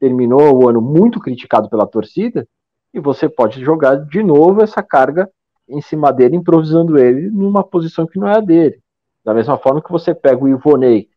terminou 0.01 0.57
o 0.57 0.69
ano 0.69 0.81
muito 0.81 1.21
criticado 1.21 1.71
pela 1.71 1.87
torcida, 1.87 2.47
e 2.93 2.99
você 2.99 3.29
pode 3.29 3.63
jogar 3.65 3.97
de 3.97 4.23
novo 4.23 4.63
essa 4.63 4.83
carga 4.83 5.31
em 5.69 5.81
cima 5.81 6.13
dele, 6.13 6.37
improvisando 6.37 6.99
ele 6.99 7.31
numa 7.31 7.63
posição 7.63 8.07
que 8.07 8.19
não 8.19 8.29
é 8.29 8.37
a 8.37 8.41
dele. 8.41 8.81
Da 9.25 9.33
mesma 9.33 9.57
forma 9.57 9.81
que 9.81 9.93
você 9.93 10.13
pega 10.13 10.43
o 10.43 10.49
Ivonei, 10.49 11.09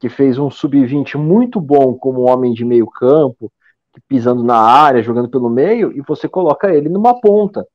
que 0.00 0.08
fez 0.08 0.38
um 0.38 0.50
sub-20 0.50 1.16
muito 1.16 1.60
bom 1.60 1.94
como 1.94 2.28
homem 2.28 2.52
de 2.52 2.64
meio 2.64 2.86
campo, 2.86 3.50
pisando 4.08 4.42
na 4.42 4.56
área, 4.56 5.02
jogando 5.02 5.28
pelo 5.28 5.48
meio, 5.48 5.92
e 5.92 6.00
você 6.00 6.28
coloca 6.28 6.72
ele 6.72 6.88
numa 6.88 7.20
ponta. 7.20 7.66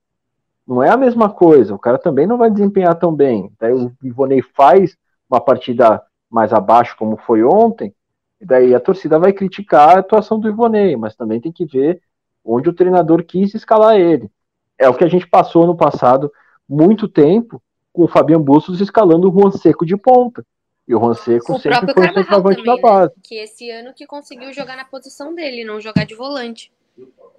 Não 0.68 0.84
é 0.84 0.90
a 0.90 0.98
mesma 0.98 1.30
coisa, 1.30 1.74
o 1.74 1.80
cara 1.80 1.98
também 1.98 2.28
não 2.28 2.38
vai 2.38 2.52
desempenhar 2.52 2.96
tão 2.96 3.14
bem. 3.14 3.52
Daí 3.60 3.74
o 3.74 3.92
Ivonei 4.04 4.42
faz 4.42 4.96
uma 5.30 5.42
partida 5.42 6.02
mais 6.30 6.54
abaixo, 6.54 6.96
como 6.98 7.18
foi 7.18 7.44
ontem, 7.44 7.94
e 8.40 8.46
daí 8.46 8.76
a 8.76 8.80
torcida 8.80 9.18
vai 9.18 9.34
criticar 9.34 9.98
a 9.98 10.00
atuação 10.00 10.40
do 10.40 10.48
Ivonei, 10.48 10.96
mas 10.96 11.16
também 11.16 11.42
tem 11.42 11.52
que 11.52 11.66
ver 11.66 12.02
onde 12.46 12.70
o 12.70 12.74
treinador 12.74 13.24
quis 13.24 13.54
escalar 13.54 13.98
ele. 13.98 14.30
É 14.78 14.88
o 14.88 14.94
que 14.94 15.04
a 15.04 15.10
gente 15.10 15.28
passou 15.28 15.68
no 15.68 15.76
passado 15.76 16.32
muito 16.68 17.08
tempo 17.08 17.62
com 17.92 18.04
o 18.04 18.08
Fabian 18.08 18.42
Bustos 18.42 18.80
escalando 18.80 19.30
o 19.30 19.32
Juan 19.32 19.52
Seco 19.52 19.86
de 19.86 19.98
ponta. 19.98 20.46
E 20.90 20.96
o 20.96 21.00
Juan 21.00 21.14
Seco 21.14 21.54
o 21.54 21.60
sempre 21.60 21.94
foi 21.94 22.12
centroavante 22.12 22.64
da 22.64 22.76
né? 22.76 22.82
base. 22.82 23.14
Né? 23.16 23.22
Que 23.24 23.36
esse 23.36 23.70
ano 23.70 23.94
que 23.94 24.08
conseguiu 24.08 24.52
jogar 24.52 24.76
na 24.76 24.84
posição 24.84 25.36
dele, 25.36 25.64
não 25.64 25.80
jogar 25.80 26.04
de 26.04 26.16
volante. 26.16 26.72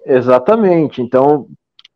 Exatamente. 0.05 1.01
Então, 1.01 1.49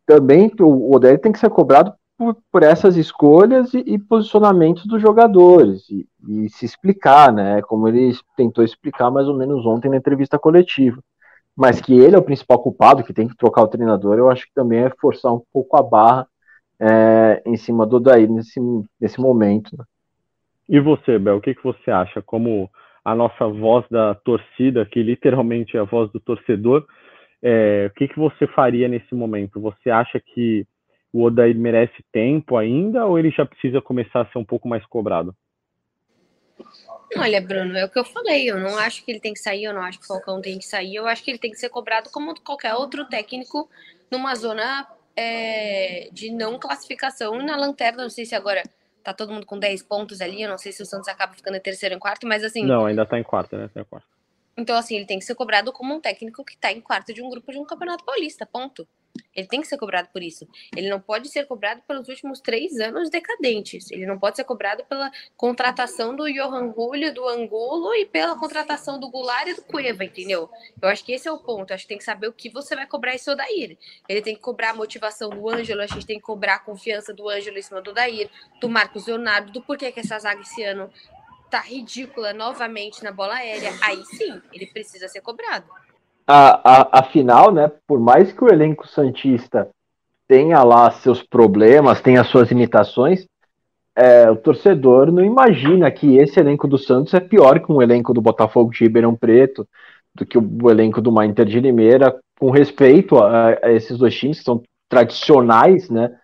também 0.04 0.52
o 0.60 0.94
Odair 0.94 1.18
tem 1.18 1.32
que 1.32 1.38
ser 1.38 1.48
cobrado 1.48 1.94
por, 2.18 2.36
por 2.52 2.62
essas 2.62 2.98
escolhas 2.98 3.72
e, 3.72 3.78
e, 3.78 3.98
posicionamentos 3.98 4.84
dos 4.86 5.00
jogadores 5.00 5.88
e, 5.88 6.06
e, 6.28 6.50
se 6.50 6.66
explicar, 6.66 7.32
né? 7.32 7.62
Como 7.62 7.88
ele 7.88 8.14
tentou 8.36 8.62
explicar 8.62 9.10
mais 9.10 9.26
ou 9.26 9.34
menos 9.34 9.64
ontem 9.64 9.88
na 9.88 9.96
entrevista 9.96 10.38
coletiva. 10.38 11.02
Mas 11.56 11.80
que 11.80 11.98
ele 11.98 12.14
é 12.14 12.18
o 12.18 12.22
principal 12.22 12.58
culpado, 12.58 13.02
que 13.02 13.14
tem 13.14 13.26
que 13.26 13.36
trocar 13.36 13.62
o 13.62 13.68
treinador, 13.68 14.18
eu 14.18 14.30
acho 14.30 14.44
que 14.44 14.52
também 14.54 14.80
é 14.80 14.90
forçar 15.00 15.32
um 15.32 15.40
pouco 15.50 15.74
a 15.74 15.82
barra 15.82 16.28
é, 16.78 17.42
em 17.46 17.56
cima 17.56 17.86
do 17.86 17.96
Odair 17.96 18.30
nesse, 18.30 18.60
nesse 19.00 19.18
momento. 19.18 19.74
Né? 19.74 19.84
E 20.68 20.80
você, 20.80 21.18
Bel, 21.18 21.36
o 21.36 21.40
que, 21.40 21.54
que 21.54 21.62
você 21.62 21.90
acha? 21.90 22.20
Como 22.20 22.70
a 23.04 23.14
nossa 23.14 23.46
voz 23.46 23.84
da 23.88 24.14
torcida, 24.14 24.84
que 24.84 25.02
literalmente 25.02 25.76
é 25.76 25.80
a 25.80 25.84
voz 25.84 26.10
do 26.10 26.18
torcedor, 26.18 26.84
é, 27.42 27.88
o 27.90 27.94
que, 27.94 28.08
que 28.08 28.18
você 28.18 28.46
faria 28.48 28.88
nesse 28.88 29.14
momento? 29.14 29.60
Você 29.60 29.90
acha 29.90 30.18
que 30.18 30.66
o 31.12 31.22
Odair 31.22 31.56
merece 31.56 32.04
tempo 32.12 32.56
ainda 32.56 33.06
ou 33.06 33.18
ele 33.18 33.30
já 33.30 33.46
precisa 33.46 33.80
começar 33.80 34.22
a 34.22 34.26
ser 34.26 34.38
um 34.38 34.44
pouco 34.44 34.68
mais 34.68 34.84
cobrado? 34.86 35.34
Olha, 37.16 37.40
Bruno, 37.40 37.76
é 37.76 37.84
o 37.84 37.88
que 37.88 37.98
eu 37.98 38.04
falei. 38.04 38.50
Eu 38.50 38.58
não 38.58 38.76
acho 38.78 39.04
que 39.04 39.12
ele 39.12 39.20
tem 39.20 39.32
que 39.32 39.38
sair, 39.38 39.64
eu 39.64 39.72
não 39.72 39.82
acho 39.82 39.98
que 39.98 40.04
o 40.04 40.08
Falcão 40.08 40.40
tem 40.40 40.58
que 40.58 40.66
sair. 40.66 40.96
Eu 40.96 41.06
acho 41.06 41.22
que 41.22 41.30
ele 41.30 41.38
tem 41.38 41.50
que 41.50 41.58
ser 41.58 41.68
cobrado 41.68 42.10
como 42.10 42.34
qualquer 42.40 42.74
outro 42.74 43.04
técnico 43.04 43.70
numa 44.10 44.34
zona 44.34 44.86
é, 45.14 46.08
de 46.12 46.30
não 46.30 46.58
classificação 46.58 47.38
na 47.38 47.56
lanterna. 47.56 48.02
Não 48.02 48.10
sei 48.10 48.24
se 48.24 48.34
agora 48.34 48.62
tá 49.06 49.14
todo 49.14 49.32
mundo 49.32 49.46
com 49.46 49.56
10 49.56 49.84
pontos 49.84 50.20
ali. 50.20 50.42
Eu 50.42 50.50
não 50.50 50.58
sei 50.58 50.72
se 50.72 50.82
o 50.82 50.86
Santos 50.86 51.08
acaba 51.08 51.32
ficando 51.32 51.56
em 51.56 51.60
terceiro 51.60 51.94
e 51.94 51.98
quarto, 51.98 52.26
mas 52.26 52.42
assim. 52.42 52.64
Não, 52.64 52.86
ainda 52.86 53.06
tá 53.06 53.18
em 53.18 53.22
quarto, 53.22 53.56
né? 53.56 53.70
Tá 53.72 53.80
em 53.80 53.84
quarto. 53.84 54.15
Então, 54.56 54.76
assim, 54.76 54.96
ele 54.96 55.06
tem 55.06 55.18
que 55.18 55.24
ser 55.24 55.34
cobrado 55.34 55.72
como 55.72 55.94
um 55.94 56.00
técnico 56.00 56.44
que 56.44 56.56
tá 56.56 56.72
em 56.72 56.80
quarto 56.80 57.12
de 57.12 57.22
um 57.22 57.28
grupo 57.28 57.52
de 57.52 57.58
um 57.58 57.64
campeonato 57.64 58.04
paulista, 58.04 58.46
ponto. 58.46 58.88
Ele 59.34 59.46
tem 59.46 59.60
que 59.60 59.66
ser 59.66 59.76
cobrado 59.76 60.08
por 60.12 60.22
isso. 60.22 60.46
Ele 60.74 60.88
não 60.88 61.00
pode 61.00 61.28
ser 61.28 61.46
cobrado 61.46 61.82
pelos 61.86 62.08
últimos 62.08 62.40
três 62.40 62.78
anos 62.78 63.10
decadentes. 63.10 63.90
Ele 63.90 64.06
não 64.06 64.18
pode 64.18 64.36
ser 64.36 64.44
cobrado 64.44 64.84
pela 64.84 65.10
contratação 65.36 66.14
do 66.14 66.30
Johan 66.30 66.72
Julio, 66.74 67.14
do 67.14 67.26
Angulo 67.28 67.94
e 67.94 68.06
pela 68.06 68.38
contratação 68.38 68.98
do 68.98 69.08
Goulart 69.08 69.48
e 69.48 69.54
do 69.54 69.62
Cueva, 69.62 70.04
entendeu? 70.04 70.50
Eu 70.80 70.88
acho 70.88 71.04
que 71.04 71.12
esse 71.12 71.28
é 71.28 71.32
o 71.32 71.38
ponto. 71.38 71.70
Eu 71.70 71.74
acho 71.74 71.84
que 71.84 71.88
tem 71.88 71.98
que 71.98 72.04
saber 72.04 72.28
o 72.28 72.32
que 72.32 72.48
você 72.48 72.74
vai 72.74 72.86
cobrar 72.86 73.14
esse 73.14 73.30
Odair. 73.30 73.76
Ele 74.08 74.22
tem 74.22 74.34
que 74.34 74.40
cobrar 74.40 74.70
a 74.70 74.74
motivação 74.74 75.30
do 75.30 75.48
Ângelo, 75.48 75.82
a 75.82 75.86
gente 75.86 76.06
tem 76.06 76.18
que 76.18 76.24
cobrar 76.24 76.56
a 76.56 76.58
confiança 76.58 77.12
do 77.12 77.28
Ângelo 77.28 77.58
em 77.58 77.62
cima 77.62 77.80
do 77.80 77.90
Odair, 77.90 78.30
do 78.60 78.68
Marcos 78.68 79.06
Leonardo, 79.06 79.52
do 79.52 79.62
porquê 79.62 79.92
que 79.92 80.00
essa 80.00 80.18
zaga 80.18 80.40
esse 80.40 80.62
ano 80.62 80.90
tá 81.50 81.60
ridícula 81.60 82.32
novamente 82.32 83.02
na 83.02 83.12
bola 83.12 83.34
aérea. 83.34 83.72
Aí 83.82 84.04
sim, 84.04 84.40
ele 84.52 84.66
precisa 84.66 85.08
ser 85.08 85.20
cobrado 85.20 85.66
a, 86.26 86.60
a, 86.64 86.98
afinal, 87.00 87.52
né, 87.52 87.70
por 87.86 88.00
mais 88.00 88.32
que 88.32 88.42
o 88.42 88.48
elenco 88.48 88.88
Santista 88.88 89.68
tenha 90.26 90.62
lá 90.64 90.90
seus 90.90 91.22
problemas, 91.22 92.00
tenha 92.00 92.24
suas 92.24 92.48
limitações, 92.48 93.26
é, 93.94 94.28
o 94.30 94.36
torcedor 94.36 95.12
não 95.12 95.24
imagina 95.24 95.90
que 95.90 96.16
esse 96.16 96.38
elenco 96.40 96.66
do 96.66 96.76
Santos 96.76 97.14
é 97.14 97.20
pior 97.20 97.60
que 97.60 97.72
um 97.72 97.80
elenco 97.80 98.12
do 98.12 98.20
Botafogo 98.20 98.70
de 98.70 98.80
Ribeirão 98.80 99.14
Preto, 99.14 99.66
do 100.14 100.26
que 100.26 100.36
o 100.36 100.70
elenco 100.70 101.00
do 101.00 101.22
Inter 101.22 101.46
de 101.46 101.60
Limeira, 101.60 102.14
com 102.38 102.50
respeito 102.50 103.16
a, 103.18 103.56
a, 103.62 103.72
esses 103.72 103.96
dois 103.96 104.14
times 104.14 104.38
que 104.38 104.44
são 104.44 104.62
tradicionais 104.88 105.88
né, 105.88 106.14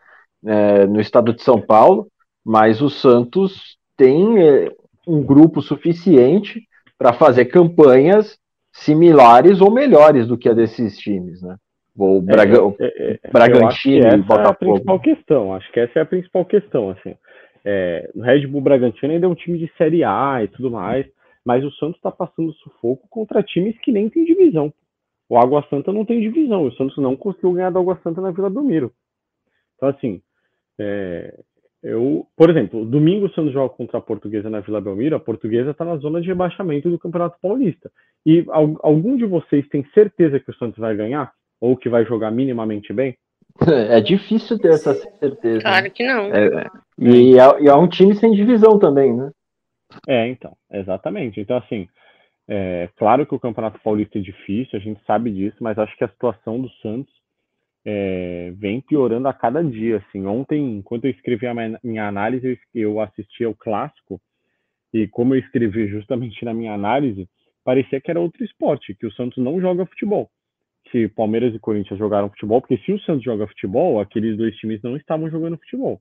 é, 0.44 0.87
no 0.87 1.00
estado 1.00 1.32
de 1.32 1.42
São 1.42 1.61
Paulo, 1.61 2.08
mas 2.44 2.82
o 2.82 2.90
Santos 2.90 3.76
tem 3.96 4.42
é, 4.42 4.72
um 5.06 5.22
grupo 5.22 5.60
suficiente 5.60 6.62
para 6.98 7.12
fazer 7.12 7.46
campanhas 7.46 8.38
similares 8.72 9.60
ou 9.60 9.70
melhores 9.70 10.26
do 10.26 10.38
que 10.38 10.48
a 10.48 10.54
desses 10.54 10.96
times, 10.98 11.42
né? 11.42 11.56
O 11.96 12.18
é, 12.18 12.20
Braga, 12.20 12.58
é, 12.80 13.18
é, 13.22 13.30
Bragantino 13.30 14.08
e 14.08 14.16
Botafogo. 14.18 14.32
Essa 14.32 14.46
é 14.46 14.50
a 14.50 14.54
principal 14.54 15.00
questão. 15.00 15.54
Acho 15.54 15.72
que 15.72 15.80
essa 15.80 15.98
é 15.98 16.02
a 16.02 16.06
principal 16.06 16.44
questão, 16.44 16.90
assim. 16.90 17.14
É, 17.64 18.10
o 18.14 18.22
Red 18.22 18.46
Bull 18.46 18.60
Bragantino 18.60 19.12
ainda 19.12 19.26
é 19.26 19.28
um 19.28 19.34
time 19.34 19.58
de 19.58 19.70
Série 19.76 20.02
A 20.02 20.42
e 20.42 20.48
tudo 20.48 20.70
mais, 20.70 21.06
mas 21.44 21.62
o 21.62 21.70
Santos 21.72 21.96
está 21.96 22.10
passando 22.10 22.52
sufoco 22.54 23.06
contra 23.08 23.42
times 23.42 23.78
que 23.80 23.92
nem 23.92 24.08
tem 24.08 24.24
divisão. 24.24 24.72
O 25.28 25.38
Água 25.38 25.64
Santa 25.68 25.92
não 25.92 26.04
tem 26.04 26.20
divisão. 26.20 26.64
O 26.64 26.72
Santos 26.72 26.96
não 26.98 27.16
conseguiu 27.16 27.52
ganhar 27.52 27.70
do 27.70 27.78
Água 27.78 27.98
Santa 28.02 28.20
na 28.20 28.30
Vila 28.30 28.50
Belmiro. 28.50 28.92
Então, 29.76 29.88
assim, 29.88 30.22
é, 30.78 31.38
eu, 31.83 32.27
por 32.37 32.49
exemplo, 32.49 32.85
domingo 32.85 33.27
o 33.27 33.31
Santos 33.33 33.53
joga 33.53 33.75
contra 33.75 33.99
a 33.99 34.03
Portuguesa 34.03 34.49
na 34.49 34.61
Vila 34.61 34.81
Belmiro. 34.81 35.16
A 35.16 35.21
Portuguesa 35.21 35.73
está 35.73 35.85
na 35.85 35.97
zona 35.97 36.21
de 36.21 36.29
rebaixamento 36.29 36.88
do 36.88 36.99
Campeonato 36.99 37.37
Paulista. 37.42 37.90
E 38.25 38.47
algum 38.81 39.16
de 39.16 39.27
vocês 39.27 39.66
tem 39.68 39.85
certeza 39.92 40.38
que 40.38 40.51
o 40.51 40.55
Santos 40.55 40.79
vai 40.79 40.95
ganhar? 40.95 41.33
Ou 41.61 41.77
que 41.77 41.88
vai 41.88 42.05
jogar 42.05 42.31
minimamente 42.31 42.92
bem? 42.92 43.16
É 43.66 44.01
difícil 44.01 44.59
ter 44.59 44.68
essa 44.68 44.95
certeza. 44.95 45.61
Claro 45.61 45.90
que 45.90 46.07
não. 46.07 46.33
É, 46.33 46.47
é. 46.47 46.66
e, 46.99 47.38
é, 47.38 47.62
e 47.62 47.68
é 47.68 47.75
um 47.75 47.88
time 47.88 48.14
sem 48.14 48.33
divisão 48.33 48.79
também, 48.79 49.14
né? 49.14 49.31
É, 50.09 50.29
então, 50.29 50.57
exatamente. 50.71 51.40
Então, 51.40 51.57
assim, 51.57 51.87
é, 52.49 52.88
claro 52.97 53.27
que 53.27 53.35
o 53.35 53.40
Campeonato 53.40 53.81
Paulista 53.81 54.18
é 54.18 54.23
difícil, 54.23 54.79
a 54.79 54.83
gente 54.83 55.05
sabe 55.05 55.31
disso, 55.31 55.57
mas 55.61 55.79
acho 55.79 55.97
que 55.97 56.05
a 56.05 56.09
situação 56.09 56.61
do 56.61 56.71
Santos 56.81 57.12
é, 57.85 58.53
vem 58.57 58.81
piorando 58.81 59.29
a 59.29 59.33
cada 59.33 59.62
dia. 59.62 59.99
Assim, 59.99 60.27
ontem, 60.27 60.79
enquanto 60.79 61.05
eu 61.05 61.11
escrevi 61.11 61.47
a 61.47 61.55
minha 61.83 62.07
análise, 62.07 62.59
eu 62.75 63.01
assisti 63.01 63.45
ao 63.45 63.55
clássico 63.55 64.21
e 64.92 65.09
como 65.09 65.35
eu 65.35 65.38
escrevi 65.38 65.88
justamente 65.88 66.45
na 66.45 66.53
minha 66.53 66.75
análise, 66.75 67.27
parecia 67.64 68.01
que 68.01 68.11
era 68.11 68.21
outro 68.21 68.45
esporte, 68.45 68.95
que 68.95 69.07
o 69.07 69.12
Santos 69.12 69.42
não 69.42 69.61
joga 69.61 69.87
futebol. 69.87 70.31
Que 70.90 71.09
Palmeiras 71.09 71.55
e 71.55 71.59
Corinthians 71.59 71.99
jogaram 71.99 72.29
futebol, 72.29 72.61
porque 72.61 72.77
se 72.79 72.92
o 72.92 73.01
Santos 73.01 73.25
joga 73.25 73.47
futebol, 73.47 74.01
aqueles 74.01 74.37
dois 74.37 74.55
times 74.57 74.83
não 74.83 74.97
estavam 74.97 75.31
jogando 75.31 75.57
futebol. 75.57 76.01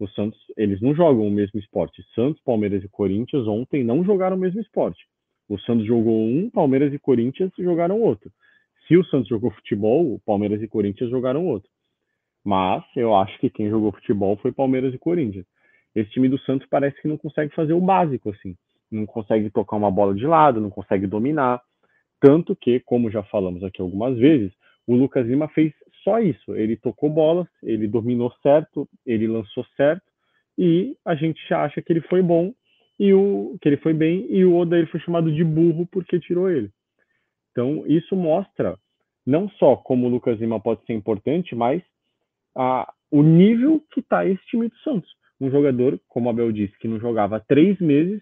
O 0.00 0.08
Santos, 0.08 0.38
eles 0.56 0.80
não 0.80 0.94
jogam 0.94 1.26
o 1.28 1.30
mesmo 1.30 1.60
esporte. 1.60 2.02
Santos, 2.14 2.42
Palmeiras 2.42 2.82
e 2.82 2.88
Corinthians 2.88 3.46
ontem 3.46 3.84
não 3.84 4.04
jogaram 4.04 4.36
o 4.36 4.40
mesmo 4.40 4.60
esporte. 4.60 5.04
O 5.48 5.56
Santos 5.60 5.86
jogou 5.86 6.26
um, 6.26 6.50
Palmeiras 6.50 6.92
e 6.92 6.98
Corinthians 6.98 7.52
jogaram 7.56 8.00
outro. 8.00 8.32
Se 8.86 8.96
o 8.96 9.04
Santos 9.04 9.28
jogou 9.28 9.50
futebol, 9.50 10.14
o 10.14 10.20
Palmeiras 10.20 10.62
e 10.62 10.68
Corinthians 10.68 11.10
jogaram 11.10 11.46
outro. 11.46 11.70
Mas 12.44 12.84
eu 12.94 13.14
acho 13.14 13.38
que 13.38 13.48
quem 13.48 13.70
jogou 13.70 13.92
futebol 13.92 14.36
foi 14.36 14.52
Palmeiras 14.52 14.92
e 14.92 14.98
Corinthians. 14.98 15.46
Esse 15.94 16.10
time 16.10 16.28
do 16.28 16.38
Santos 16.40 16.66
parece 16.68 17.00
que 17.00 17.08
não 17.08 17.16
consegue 17.16 17.54
fazer 17.54 17.72
o 17.72 17.80
básico, 17.80 18.30
assim. 18.30 18.54
Não 18.90 19.06
consegue 19.06 19.48
tocar 19.50 19.76
uma 19.76 19.90
bola 19.90 20.14
de 20.14 20.26
lado, 20.26 20.60
não 20.60 20.70
consegue 20.70 21.06
dominar. 21.06 21.62
Tanto 22.20 22.54
que, 22.54 22.80
como 22.80 23.10
já 23.10 23.22
falamos 23.22 23.64
aqui 23.64 23.80
algumas 23.80 24.18
vezes, 24.18 24.52
o 24.86 24.94
Lucas 24.94 25.26
Lima 25.26 25.48
fez 25.48 25.72
só 26.02 26.18
isso. 26.18 26.54
Ele 26.54 26.76
tocou 26.76 27.08
bolas, 27.08 27.46
ele 27.62 27.88
dominou 27.88 28.32
certo, 28.42 28.88
ele 29.06 29.26
lançou 29.26 29.64
certo, 29.76 30.04
e 30.58 30.96
a 31.04 31.14
gente 31.14 31.40
acha 31.52 31.80
que 31.80 31.92
ele 31.92 32.02
foi 32.02 32.22
bom, 32.22 32.52
e 32.98 33.12
o 33.12 33.56
que 33.60 33.68
ele 33.68 33.78
foi 33.78 33.94
bem, 33.94 34.26
e 34.30 34.44
o 34.44 34.56
Oda 34.56 34.76
ele 34.76 34.86
foi 34.86 35.00
chamado 35.00 35.32
de 35.32 35.42
burro 35.42 35.86
porque 35.90 36.20
tirou 36.20 36.50
ele. 36.50 36.70
Então, 37.54 37.86
isso 37.86 38.16
mostra 38.16 38.76
não 39.24 39.48
só 39.48 39.76
como 39.76 40.06
o 40.06 40.10
Lucas 40.10 40.40
Lima 40.40 40.60
pode 40.60 40.84
ser 40.84 40.92
importante, 40.92 41.54
mas 41.54 41.80
a, 42.56 42.92
o 43.12 43.22
nível 43.22 43.80
que 43.92 44.00
está 44.00 44.26
esse 44.26 44.44
time 44.46 44.68
do 44.68 44.76
Santos. 44.78 45.08
Um 45.40 45.50
jogador, 45.50 46.00
como 46.08 46.28
Abel 46.28 46.50
disse, 46.50 46.76
que 46.78 46.88
não 46.88 46.98
jogava 46.98 47.36
há 47.36 47.40
três 47.40 47.78
meses, 47.78 48.20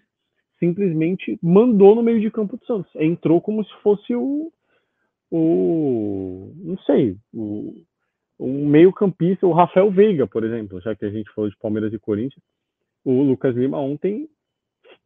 simplesmente 0.59 1.37
mandou 1.41 1.95
no 1.95 2.03
meio 2.03 2.21
de 2.21 2.29
campo 2.29 2.57
do 2.57 2.65
Santos. 2.65 2.91
Entrou 2.95 3.41
como 3.41 3.65
se 3.65 3.73
fosse 3.81 4.15
o, 4.15 4.51
o 5.31 6.53
não 6.55 6.77
sei, 6.79 7.17
o, 7.33 7.75
um 8.39 8.67
meio-campista, 8.67 9.47
o 9.47 9.51
Rafael 9.51 9.89
Veiga, 9.89 10.27
por 10.27 10.43
exemplo, 10.43 10.79
já 10.81 10.95
que 10.95 11.05
a 11.05 11.09
gente 11.09 11.31
falou 11.33 11.49
de 11.49 11.57
Palmeiras 11.57 11.91
e 11.91 11.99
Corinthians. 11.99 12.43
O 13.03 13.23
Lucas 13.23 13.55
Lima 13.55 13.79
ontem 13.79 14.29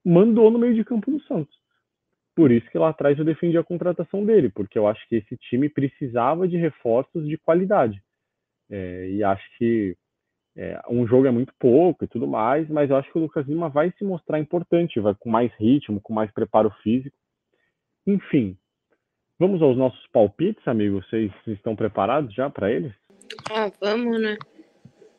mandou 0.06 0.52
no 0.52 0.60
meio 0.60 0.76
de 0.76 0.84
campo 0.84 1.10
do 1.10 1.22
Santos. 1.24 1.57
Por 2.38 2.52
isso 2.52 2.69
que 2.69 2.78
lá 2.78 2.89
atrás 2.89 3.17
eu 3.17 3.26
defendi 3.26 3.58
a 3.58 3.63
contratação 3.63 4.23
dele, 4.23 4.47
porque 4.47 4.78
eu 4.78 4.88
acho 4.88 5.04
que 5.10 5.15
esse 5.15 5.36
time 5.38 5.67
precisava 5.67 6.47
de 6.47 6.55
reforços 6.55 7.28
de 7.28 7.36
qualidade. 7.36 7.99
É, 8.70 9.09
e 9.09 9.24
acho 9.24 9.43
que 9.57 9.97
é, 10.55 10.80
um 10.88 11.07
jogo 11.07 11.26
é 11.26 11.32
muito 11.32 11.51
pouco 11.57 12.05
e 12.05 12.07
tudo 12.07 12.28
mais, 12.28 12.70
mas 12.70 12.91
eu 12.91 12.95
acho 12.95 13.12
que 13.12 13.18
o 13.18 13.22
Lucas 13.22 13.47
Lima 13.47 13.70
vai 13.70 13.91
se 13.97 14.03
mostrar 14.03 14.38
importante, 14.38 14.99
vai 14.99 15.16
com 15.16 15.32
mais 15.32 15.51
ritmo, 15.55 15.99
com 15.99 16.14
mais 16.14 16.30
preparo 16.30 16.70
físico. 16.84 17.18
Enfim, 18.05 18.55
vamos 19.39 19.59
aos 19.59 19.76
nossos 19.76 20.05
palpites, 20.14 20.68
amigos. 20.68 21.09
Vocês 21.09 21.32
estão 21.47 21.76
preparados 21.76 22.32
já 22.36 22.51
para 22.51 22.72
eles? 22.72 22.93
Ah, 23.51 23.72
vamos, 23.82 24.22
né? 24.22 24.38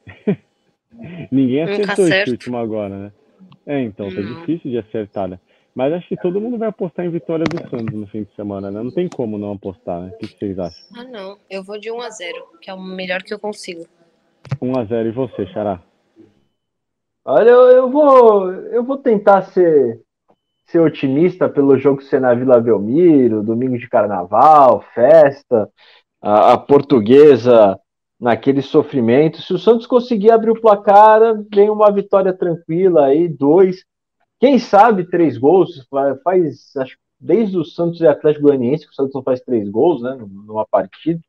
Ninguém 1.32 1.64
acertou 1.64 2.06
esse 2.06 2.30
último 2.30 2.58
agora, 2.58 2.96
né? 2.96 3.12
É, 3.66 3.80
então, 3.80 4.08
tá 4.08 4.20
Não. 4.20 4.40
difícil 4.40 4.70
de 4.70 4.78
acertar, 4.78 5.26
né? 5.26 5.40
Mas 5.78 5.92
acho 5.92 6.08
que 6.08 6.16
todo 6.16 6.40
mundo 6.40 6.58
vai 6.58 6.70
apostar 6.70 7.06
em 7.06 7.08
vitória 7.08 7.44
do 7.44 7.56
Santos 7.70 7.94
no 7.94 8.04
fim 8.08 8.24
de 8.24 8.34
semana, 8.34 8.68
né? 8.68 8.82
Não 8.82 8.90
tem 8.90 9.08
como 9.08 9.38
não 9.38 9.52
apostar, 9.52 10.00
né? 10.00 10.10
O 10.12 10.18
que 10.18 10.26
vocês 10.26 10.58
acham? 10.58 10.84
Ah, 10.96 11.04
não. 11.04 11.38
Eu 11.48 11.62
vou 11.62 11.78
de 11.78 11.88
1 11.88 12.00
a 12.00 12.10
0 12.10 12.36
que 12.60 12.68
é 12.68 12.74
o 12.74 12.82
melhor 12.82 13.22
que 13.22 13.32
eu 13.32 13.38
consigo. 13.38 13.86
1 14.60 14.76
a 14.76 14.84
0 14.84 15.08
E 15.08 15.12
você, 15.12 15.46
Xará? 15.46 15.80
Olha, 17.24 17.48
eu, 17.48 17.60
eu 17.70 17.90
vou 17.92 18.50
eu 18.50 18.82
vou 18.82 18.96
tentar 18.96 19.42
ser, 19.42 20.02
ser 20.66 20.80
otimista 20.80 21.48
pelo 21.48 21.78
jogo 21.78 22.02
ser 22.02 22.20
na 22.20 22.34
Vila 22.34 22.58
Belmiro, 22.60 23.44
domingo 23.44 23.78
de 23.78 23.88
carnaval, 23.88 24.84
festa. 24.92 25.70
a, 26.20 26.54
a 26.54 26.58
portuguesa 26.58 27.78
naquele 28.20 28.62
sofrimento. 28.62 29.40
Se 29.40 29.54
o 29.54 29.58
Santos 29.60 29.86
conseguir 29.86 30.32
abrir 30.32 30.50
o 30.50 30.60
placar, 30.60 31.20
vem 31.54 31.70
uma 31.70 31.92
vitória 31.92 32.32
tranquila 32.32 33.06
aí, 33.06 33.28
dois. 33.28 33.84
Quem 34.40 34.58
sabe 34.58 35.08
três 35.08 35.36
gols? 35.36 35.86
Faz, 36.22 36.76
acho, 36.76 36.96
desde 37.18 37.58
o 37.58 37.64
Santos 37.64 38.00
e 38.00 38.06
Atlético 38.06 38.46
Goianiense 38.46 38.86
que 38.86 38.92
o 38.92 38.94
Santos 38.94 39.14
não 39.14 39.22
faz 39.22 39.40
três 39.40 39.68
gols, 39.68 40.02
né, 40.02 40.16
numa 40.18 40.66
partida. 40.66 41.20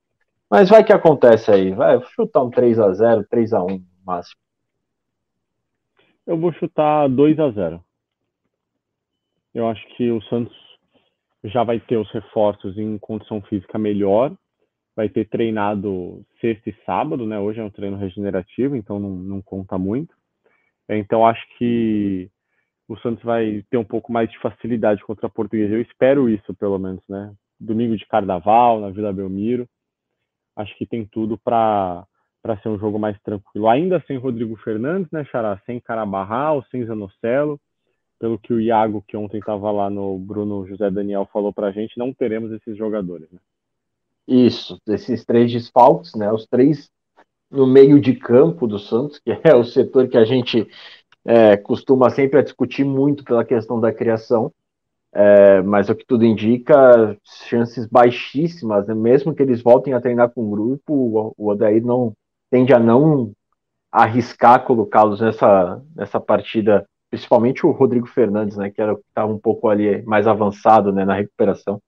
Mas 0.50 0.70
vai 0.70 0.84
que 0.84 0.94
acontece 0.94 1.52
aí. 1.52 1.72
Vai 1.72 2.00
chutar 2.16 2.44
um 2.44 2.50
3 2.50 2.80
a 2.80 2.92
0 2.92 3.26
3 3.30 3.54
a 3.54 3.64
1 3.64 3.68
no 3.68 3.86
máximo. 4.06 4.40
Eu 6.26 6.38
vou 6.38 6.52
chutar 6.54 7.08
2 7.08 7.40
a 7.40 7.50
0 7.52 7.84
Eu 9.54 9.68
acho 9.68 9.86
que 9.96 10.12
o 10.12 10.22
Santos 10.24 10.56
já 11.44 11.64
vai 11.64 11.80
ter 11.80 11.98
os 11.98 12.12
reforços 12.12 12.78
em 12.78 12.98
condição 12.98 13.42
física 13.42 13.78
melhor 13.78 14.36
vai 15.00 15.08
ter 15.08 15.30
treinado 15.30 16.26
sexta 16.42 16.70
e 16.70 16.76
sábado, 16.86 17.26
né? 17.26 17.40
Hoje 17.40 17.62
é 17.62 17.64
um 17.64 17.70
treino 17.70 17.96
regenerativo, 17.96 18.76
então 18.76 19.00
não, 19.00 19.12
não 19.12 19.42
conta 19.42 19.78
muito. 19.78 20.14
Então 20.90 21.26
acho 21.26 21.42
que 21.58 22.30
o 22.90 22.98
Santos 22.98 23.24
vai 23.24 23.64
ter 23.70 23.78
um 23.78 23.84
pouco 23.84 24.12
mais 24.12 24.32
de 24.32 24.40
facilidade 24.40 25.06
contra 25.06 25.28
a 25.28 25.30
Portuguesa. 25.30 25.76
Eu 25.76 25.82
espero 25.82 26.28
isso, 26.28 26.56
pelo 26.56 26.80
menos, 26.80 27.04
né? 27.08 27.32
Domingo 27.60 27.96
de 27.96 28.06
Carnaval, 28.08 28.82
na 28.82 28.90
Vila 28.90 29.14
Belmiro. 29.14 29.70
Acho 30.56 30.76
que 30.76 30.88
tem 30.88 31.06
tudo 31.06 31.38
para 31.38 32.04
para 32.42 32.58
ser 32.62 32.70
um 32.70 32.80
jogo 32.80 32.98
mais 32.98 33.20
tranquilo. 33.22 33.68
Ainda 33.68 34.02
sem 34.08 34.18
Rodrigo 34.18 34.56
Fernandes, 34.56 35.12
né, 35.12 35.26
Xará? 35.26 35.62
Sem 35.66 35.80
Carabarral, 35.80 36.66
sem 36.72 36.86
Zanocelo. 36.86 37.60
Pelo 38.18 38.40
que 38.40 38.54
o 38.54 38.62
Iago, 38.62 39.04
que 39.06 39.16
ontem 39.16 39.40
estava 39.40 39.70
lá 39.72 39.90
no 39.90 40.18
Bruno 40.18 40.66
José 40.66 40.90
Daniel, 40.90 41.30
falou 41.32 41.54
para 41.54 41.68
a 41.68 41.72
gente, 41.72 41.98
não 41.98 42.14
teremos 42.14 42.52
esses 42.52 42.78
jogadores, 42.78 43.30
né? 43.30 43.40
Isso, 44.28 44.80
desses 44.88 45.24
três 45.26 45.52
desfalques, 45.52 46.16
né? 46.16 46.32
Os 46.32 46.48
três 46.48 46.90
no 47.52 47.68
meio 47.68 48.00
de 48.00 48.14
campo 48.16 48.68
do 48.68 48.80
Santos, 48.80 49.20
que 49.20 49.32
é 49.44 49.54
o 49.54 49.64
setor 49.64 50.08
que 50.08 50.18
a 50.18 50.26
gente 50.26 50.68
é, 51.30 51.56
costuma 51.56 52.10
sempre 52.10 52.42
discutir 52.42 52.84
muito 52.84 53.24
pela 53.24 53.46
questão 53.46 53.80
da 53.80 53.94
criação. 53.94 54.52
É, 55.14 55.62
mas 55.62 55.88
o 55.88 55.96
que 55.96 56.04
tudo 56.06 56.26
indica, 56.26 57.16
chances 57.24 57.86
baixíssimas, 57.86 58.88
né? 58.88 58.96
mesmo 58.96 59.34
que 59.34 59.42
eles 59.44 59.62
voltem 59.62 59.94
a 59.94 60.02
treinar 60.02 60.32
com 60.32 60.44
o 60.44 60.50
grupo, 60.50 61.34
o 61.38 61.50
Odair 61.50 61.84
não 61.84 62.14
tende 62.50 62.74
a 62.74 62.80
não 62.80 63.32
arriscar 63.92 64.64
colocá-los 64.64 65.20
nessa, 65.20 65.82
nessa 65.96 66.20
partida, 66.20 66.86
principalmente 67.10 67.66
o 67.66 67.72
Rodrigo 67.72 68.08
Fernandes, 68.08 68.58
né, 68.58 68.70
que 68.70 68.80
era 68.80 68.96
que 68.96 69.02
estava 69.02 69.32
um 69.32 69.40
pouco 69.40 69.68
ali 69.68 70.04
mais 70.04 70.28
avançado 70.28 70.92
né, 70.92 71.06
na 71.06 71.16
recuperação 71.16 71.82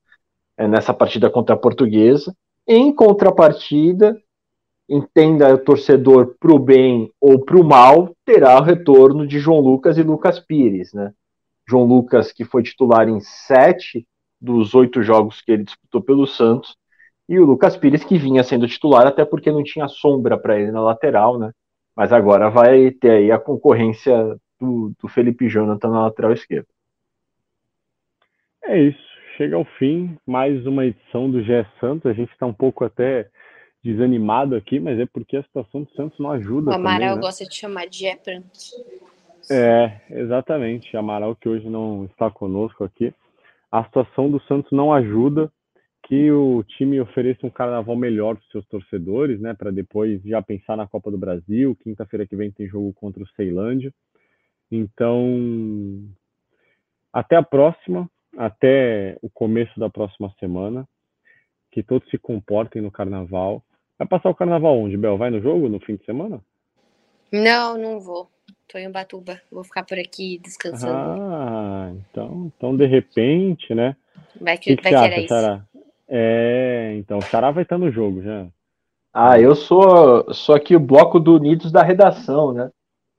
é, 0.57 0.67
nessa 0.67 0.93
partida 0.93 1.29
contra 1.29 1.53
a 1.53 1.59
Portuguesa. 1.59 2.35
Em 2.67 2.93
contrapartida, 2.93 4.19
entenda 4.93 5.53
o 5.53 5.57
torcedor 5.57 6.35
para 6.39 6.51
o 6.51 6.59
bem 6.59 7.11
ou 7.19 7.39
para 7.39 7.57
o 7.57 7.63
mal, 7.63 8.13
terá 8.25 8.59
o 8.59 8.63
retorno 8.63 9.25
de 9.25 9.39
João 9.39 9.59
Lucas 9.59 9.97
e 9.97 10.03
Lucas 10.03 10.39
Pires. 10.39 10.93
Né? 10.93 11.13
João 11.67 11.85
Lucas, 11.85 12.31
que 12.31 12.43
foi 12.43 12.61
titular 12.61 13.07
em 13.07 13.21
sete 13.21 14.05
dos 14.39 14.75
oito 14.75 15.01
jogos 15.01 15.41
que 15.41 15.51
ele 15.51 15.63
disputou 15.63 16.01
pelo 16.01 16.27
Santos, 16.27 16.75
e 17.29 17.39
o 17.39 17.45
Lucas 17.45 17.77
Pires, 17.77 18.03
que 18.03 18.17
vinha 18.17 18.43
sendo 18.43 18.67
titular, 18.67 19.07
até 19.07 19.23
porque 19.23 19.51
não 19.51 19.63
tinha 19.63 19.87
sombra 19.87 20.37
para 20.37 20.59
ele 20.59 20.71
na 20.71 20.81
lateral, 20.81 21.39
né? 21.39 21.51
Mas 21.95 22.11
agora 22.11 22.49
vai 22.49 22.91
ter 22.91 23.11
aí 23.11 23.31
a 23.31 23.39
concorrência 23.39 24.35
do, 24.59 24.91
do 24.99 25.07
Felipe 25.07 25.47
Jonathan 25.47 25.89
na 25.89 26.03
lateral 26.03 26.33
esquerda. 26.33 26.67
É 28.63 28.81
isso 28.81 29.11
chega 29.41 29.55
ao 29.55 29.65
fim 29.65 30.15
mais 30.23 30.67
uma 30.67 30.85
edição 30.85 31.29
do 31.29 31.41
GE 31.41 31.65
Santos. 31.79 32.05
A 32.05 32.13
gente 32.13 32.31
está 32.31 32.45
um 32.45 32.53
pouco 32.53 32.83
até 32.83 33.27
desanimado 33.84 34.55
aqui, 34.55 34.79
mas 34.79 34.99
é 34.99 35.05
porque 35.05 35.38
a 35.38 35.43
situação 35.43 35.84
do 35.84 35.91
Santos 35.91 36.19
não 36.19 36.32
ajuda. 36.32 36.71
O 36.71 36.73
Amaral 36.73 36.99
também, 36.99 37.15
né? 37.15 37.21
gosta 37.21 37.45
de 37.45 37.55
chamar 37.55 37.88
de 37.88 37.99
Gé 37.99 38.15
Pranto. 38.15 38.49
É, 39.49 40.01
exatamente. 40.09 40.95
Amaral 40.95 41.36
que 41.36 41.49
hoje 41.49 41.67
não 41.67 42.05
está 42.05 42.29
conosco 42.29 42.84
aqui. 42.84 43.13
A 43.71 43.84
situação 43.84 44.29
do 44.29 44.39
Santos 44.43 44.71
não 44.71 44.93
ajuda 44.93 45.51
que 46.07 46.32
o 46.32 46.63
time 46.63 46.99
ofereça 46.99 47.45
um 47.45 47.49
carnaval 47.49 47.95
melhor 47.95 48.36
para 48.36 48.43
os 48.43 48.51
seus 48.51 48.67
torcedores, 48.67 49.39
né? 49.39 49.53
Para 49.53 49.71
depois 49.71 50.21
já 50.23 50.41
pensar 50.41 50.75
na 50.75 50.88
Copa 50.88 51.09
do 51.09 51.17
Brasil. 51.17 51.75
Quinta-feira 51.82 52.27
que 52.27 52.36
vem 52.36 52.51
tem 52.51 52.67
jogo 52.67 52.93
contra 52.93 53.23
o 53.23 53.27
Ceilândia. 53.29 53.93
Então, 54.69 56.03
até 57.13 57.36
a 57.36 57.43
próxima 57.43 58.09
até 58.38 59.17
o 59.21 59.29
começo 59.29 59.77
da 59.79 59.89
próxima 59.89 60.34
semana. 60.39 60.88
Que 61.71 61.82
todos 61.82 62.09
se 62.09 62.17
comportem 62.17 62.82
no 62.82 62.91
carnaval. 62.91 63.63
Vai 64.02 64.08
passar 64.08 64.32
o 64.32 64.36
carnaval 64.36 64.80
onde, 64.80 64.97
Bel? 64.97 65.16
Vai 65.16 65.30
no 65.30 65.39
jogo 65.39 65.70
no 65.70 65.80
fim 65.80 65.95
de 65.95 66.04
semana? 66.06 66.41
Não, 67.32 67.78
não 67.78 67.99
vou. 67.99 68.28
Tô 68.68 68.80
em 68.80 68.88
Ubatuba. 68.88 69.39
Vou 69.52 69.64
ficar 69.64 69.84
por 69.84 69.99
aqui 69.99 70.39
descansando. 70.39 70.91
Ah, 70.91 71.91
então, 71.93 72.52
então 72.58 72.76
de 72.76 72.88
repente, 72.88 73.76
né? 73.76 73.95
Vai 74.39 74.58
que, 74.58 74.76
que, 74.76 74.82
que 74.82 74.91
vai 74.91 75.14
que 75.14 75.28
Xará? 75.28 75.64
É, 76.10 76.95
então 76.97 77.20
o 77.20 77.22
Xará 77.22 77.52
vai 77.52 77.62
estar 77.62 77.78
no 77.78 77.91
jogo 77.91 78.24
já. 78.24 78.47
Ah, 79.14 79.39
eu 79.39 79.54
sou, 79.54 80.34
sou 80.34 80.56
aqui 80.56 80.76
o 80.76 80.80
bloco 80.80 81.20
do 81.20 81.36
Unidos 81.36 81.72
da 81.72 81.84
redação, 81.84 82.54
né? 82.54 82.72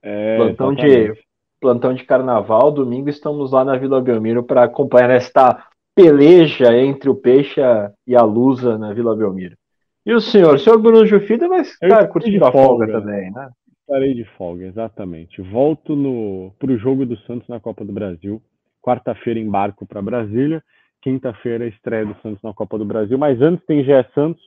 É, 0.02 0.36
Plantão 0.36 0.74
de 0.74 1.14
plantão 1.60 1.94
de 1.94 2.02
carnaval. 2.02 2.72
Domingo 2.72 3.08
estamos 3.08 3.52
lá 3.52 3.64
na 3.64 3.76
Vila 3.76 4.00
Belmiro 4.00 4.42
para 4.42 4.64
acompanhar 4.64 5.10
esta 5.10 5.64
peleja 5.94 6.76
entre 6.76 7.08
o 7.08 7.14
Peixe 7.14 7.60
e 8.04 8.16
a 8.16 8.22
Lusa 8.22 8.76
na 8.76 8.92
Vila 8.92 9.14
Belmiro. 9.14 9.56
E 10.04 10.12
o 10.12 10.20
senhor? 10.20 10.54
O 10.54 10.58
senhor 10.58 10.78
Bruno 10.78 11.06
Jufida 11.06 11.48
vai 11.48 11.64
ficar 11.64 12.08
curtindo 12.08 12.44
a 12.44 12.52
folga, 12.52 12.86
folga 12.86 13.00
também, 13.00 13.30
né? 13.30 13.50
Estarei 13.80 14.14
de 14.14 14.24
folga, 14.36 14.66
exatamente. 14.66 15.40
Volto 15.42 15.94
no 15.94 16.52
para 16.58 16.72
o 16.72 16.78
jogo 16.78 17.04
do 17.04 17.16
Santos 17.18 17.48
na 17.48 17.60
Copa 17.60 17.84
do 17.84 17.92
Brasil. 17.92 18.42
Quarta-feira 18.80 19.38
embarco 19.38 19.86
para 19.86 20.02
Brasília. 20.02 20.62
Quinta-feira 21.02 21.66
estreia 21.66 22.06
do 22.06 22.14
Santos 22.22 22.42
na 22.42 22.52
Copa 22.52 22.78
do 22.78 22.84
Brasil. 22.84 23.18
Mas 23.18 23.40
antes 23.40 23.64
tem 23.66 23.84
GE 23.84 23.92
Santos. 24.14 24.42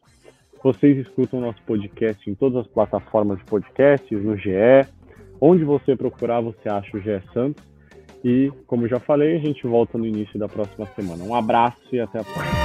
Vocês 0.63 0.97
escutam 0.97 1.39
nosso 1.39 1.61
podcast 1.63 2.29
em 2.29 2.33
todas 2.33 2.65
as 2.65 2.67
plataformas 2.67 3.37
de 3.37 3.45
podcasts, 3.45 4.23
no 4.23 4.35
GE, 4.35 4.49
Onde 5.39 5.63
você 5.63 5.95
procurar, 5.95 6.41
você 6.41 6.67
acha 6.69 6.97
o 6.97 6.99
GE 6.99 7.21
Santos. 7.33 7.63
E, 8.23 8.51
como 8.65 8.87
já 8.87 8.99
falei, 8.99 9.35
a 9.35 9.39
gente 9.39 9.67
volta 9.67 9.97
no 9.97 10.05
início 10.05 10.39
da 10.39 10.47
próxima 10.47 10.87
semana. 10.87 11.23
Um 11.23 11.35
abraço 11.35 11.77
e 11.91 11.99
até 11.99 12.19
a 12.19 12.23
próxima. 12.23 12.55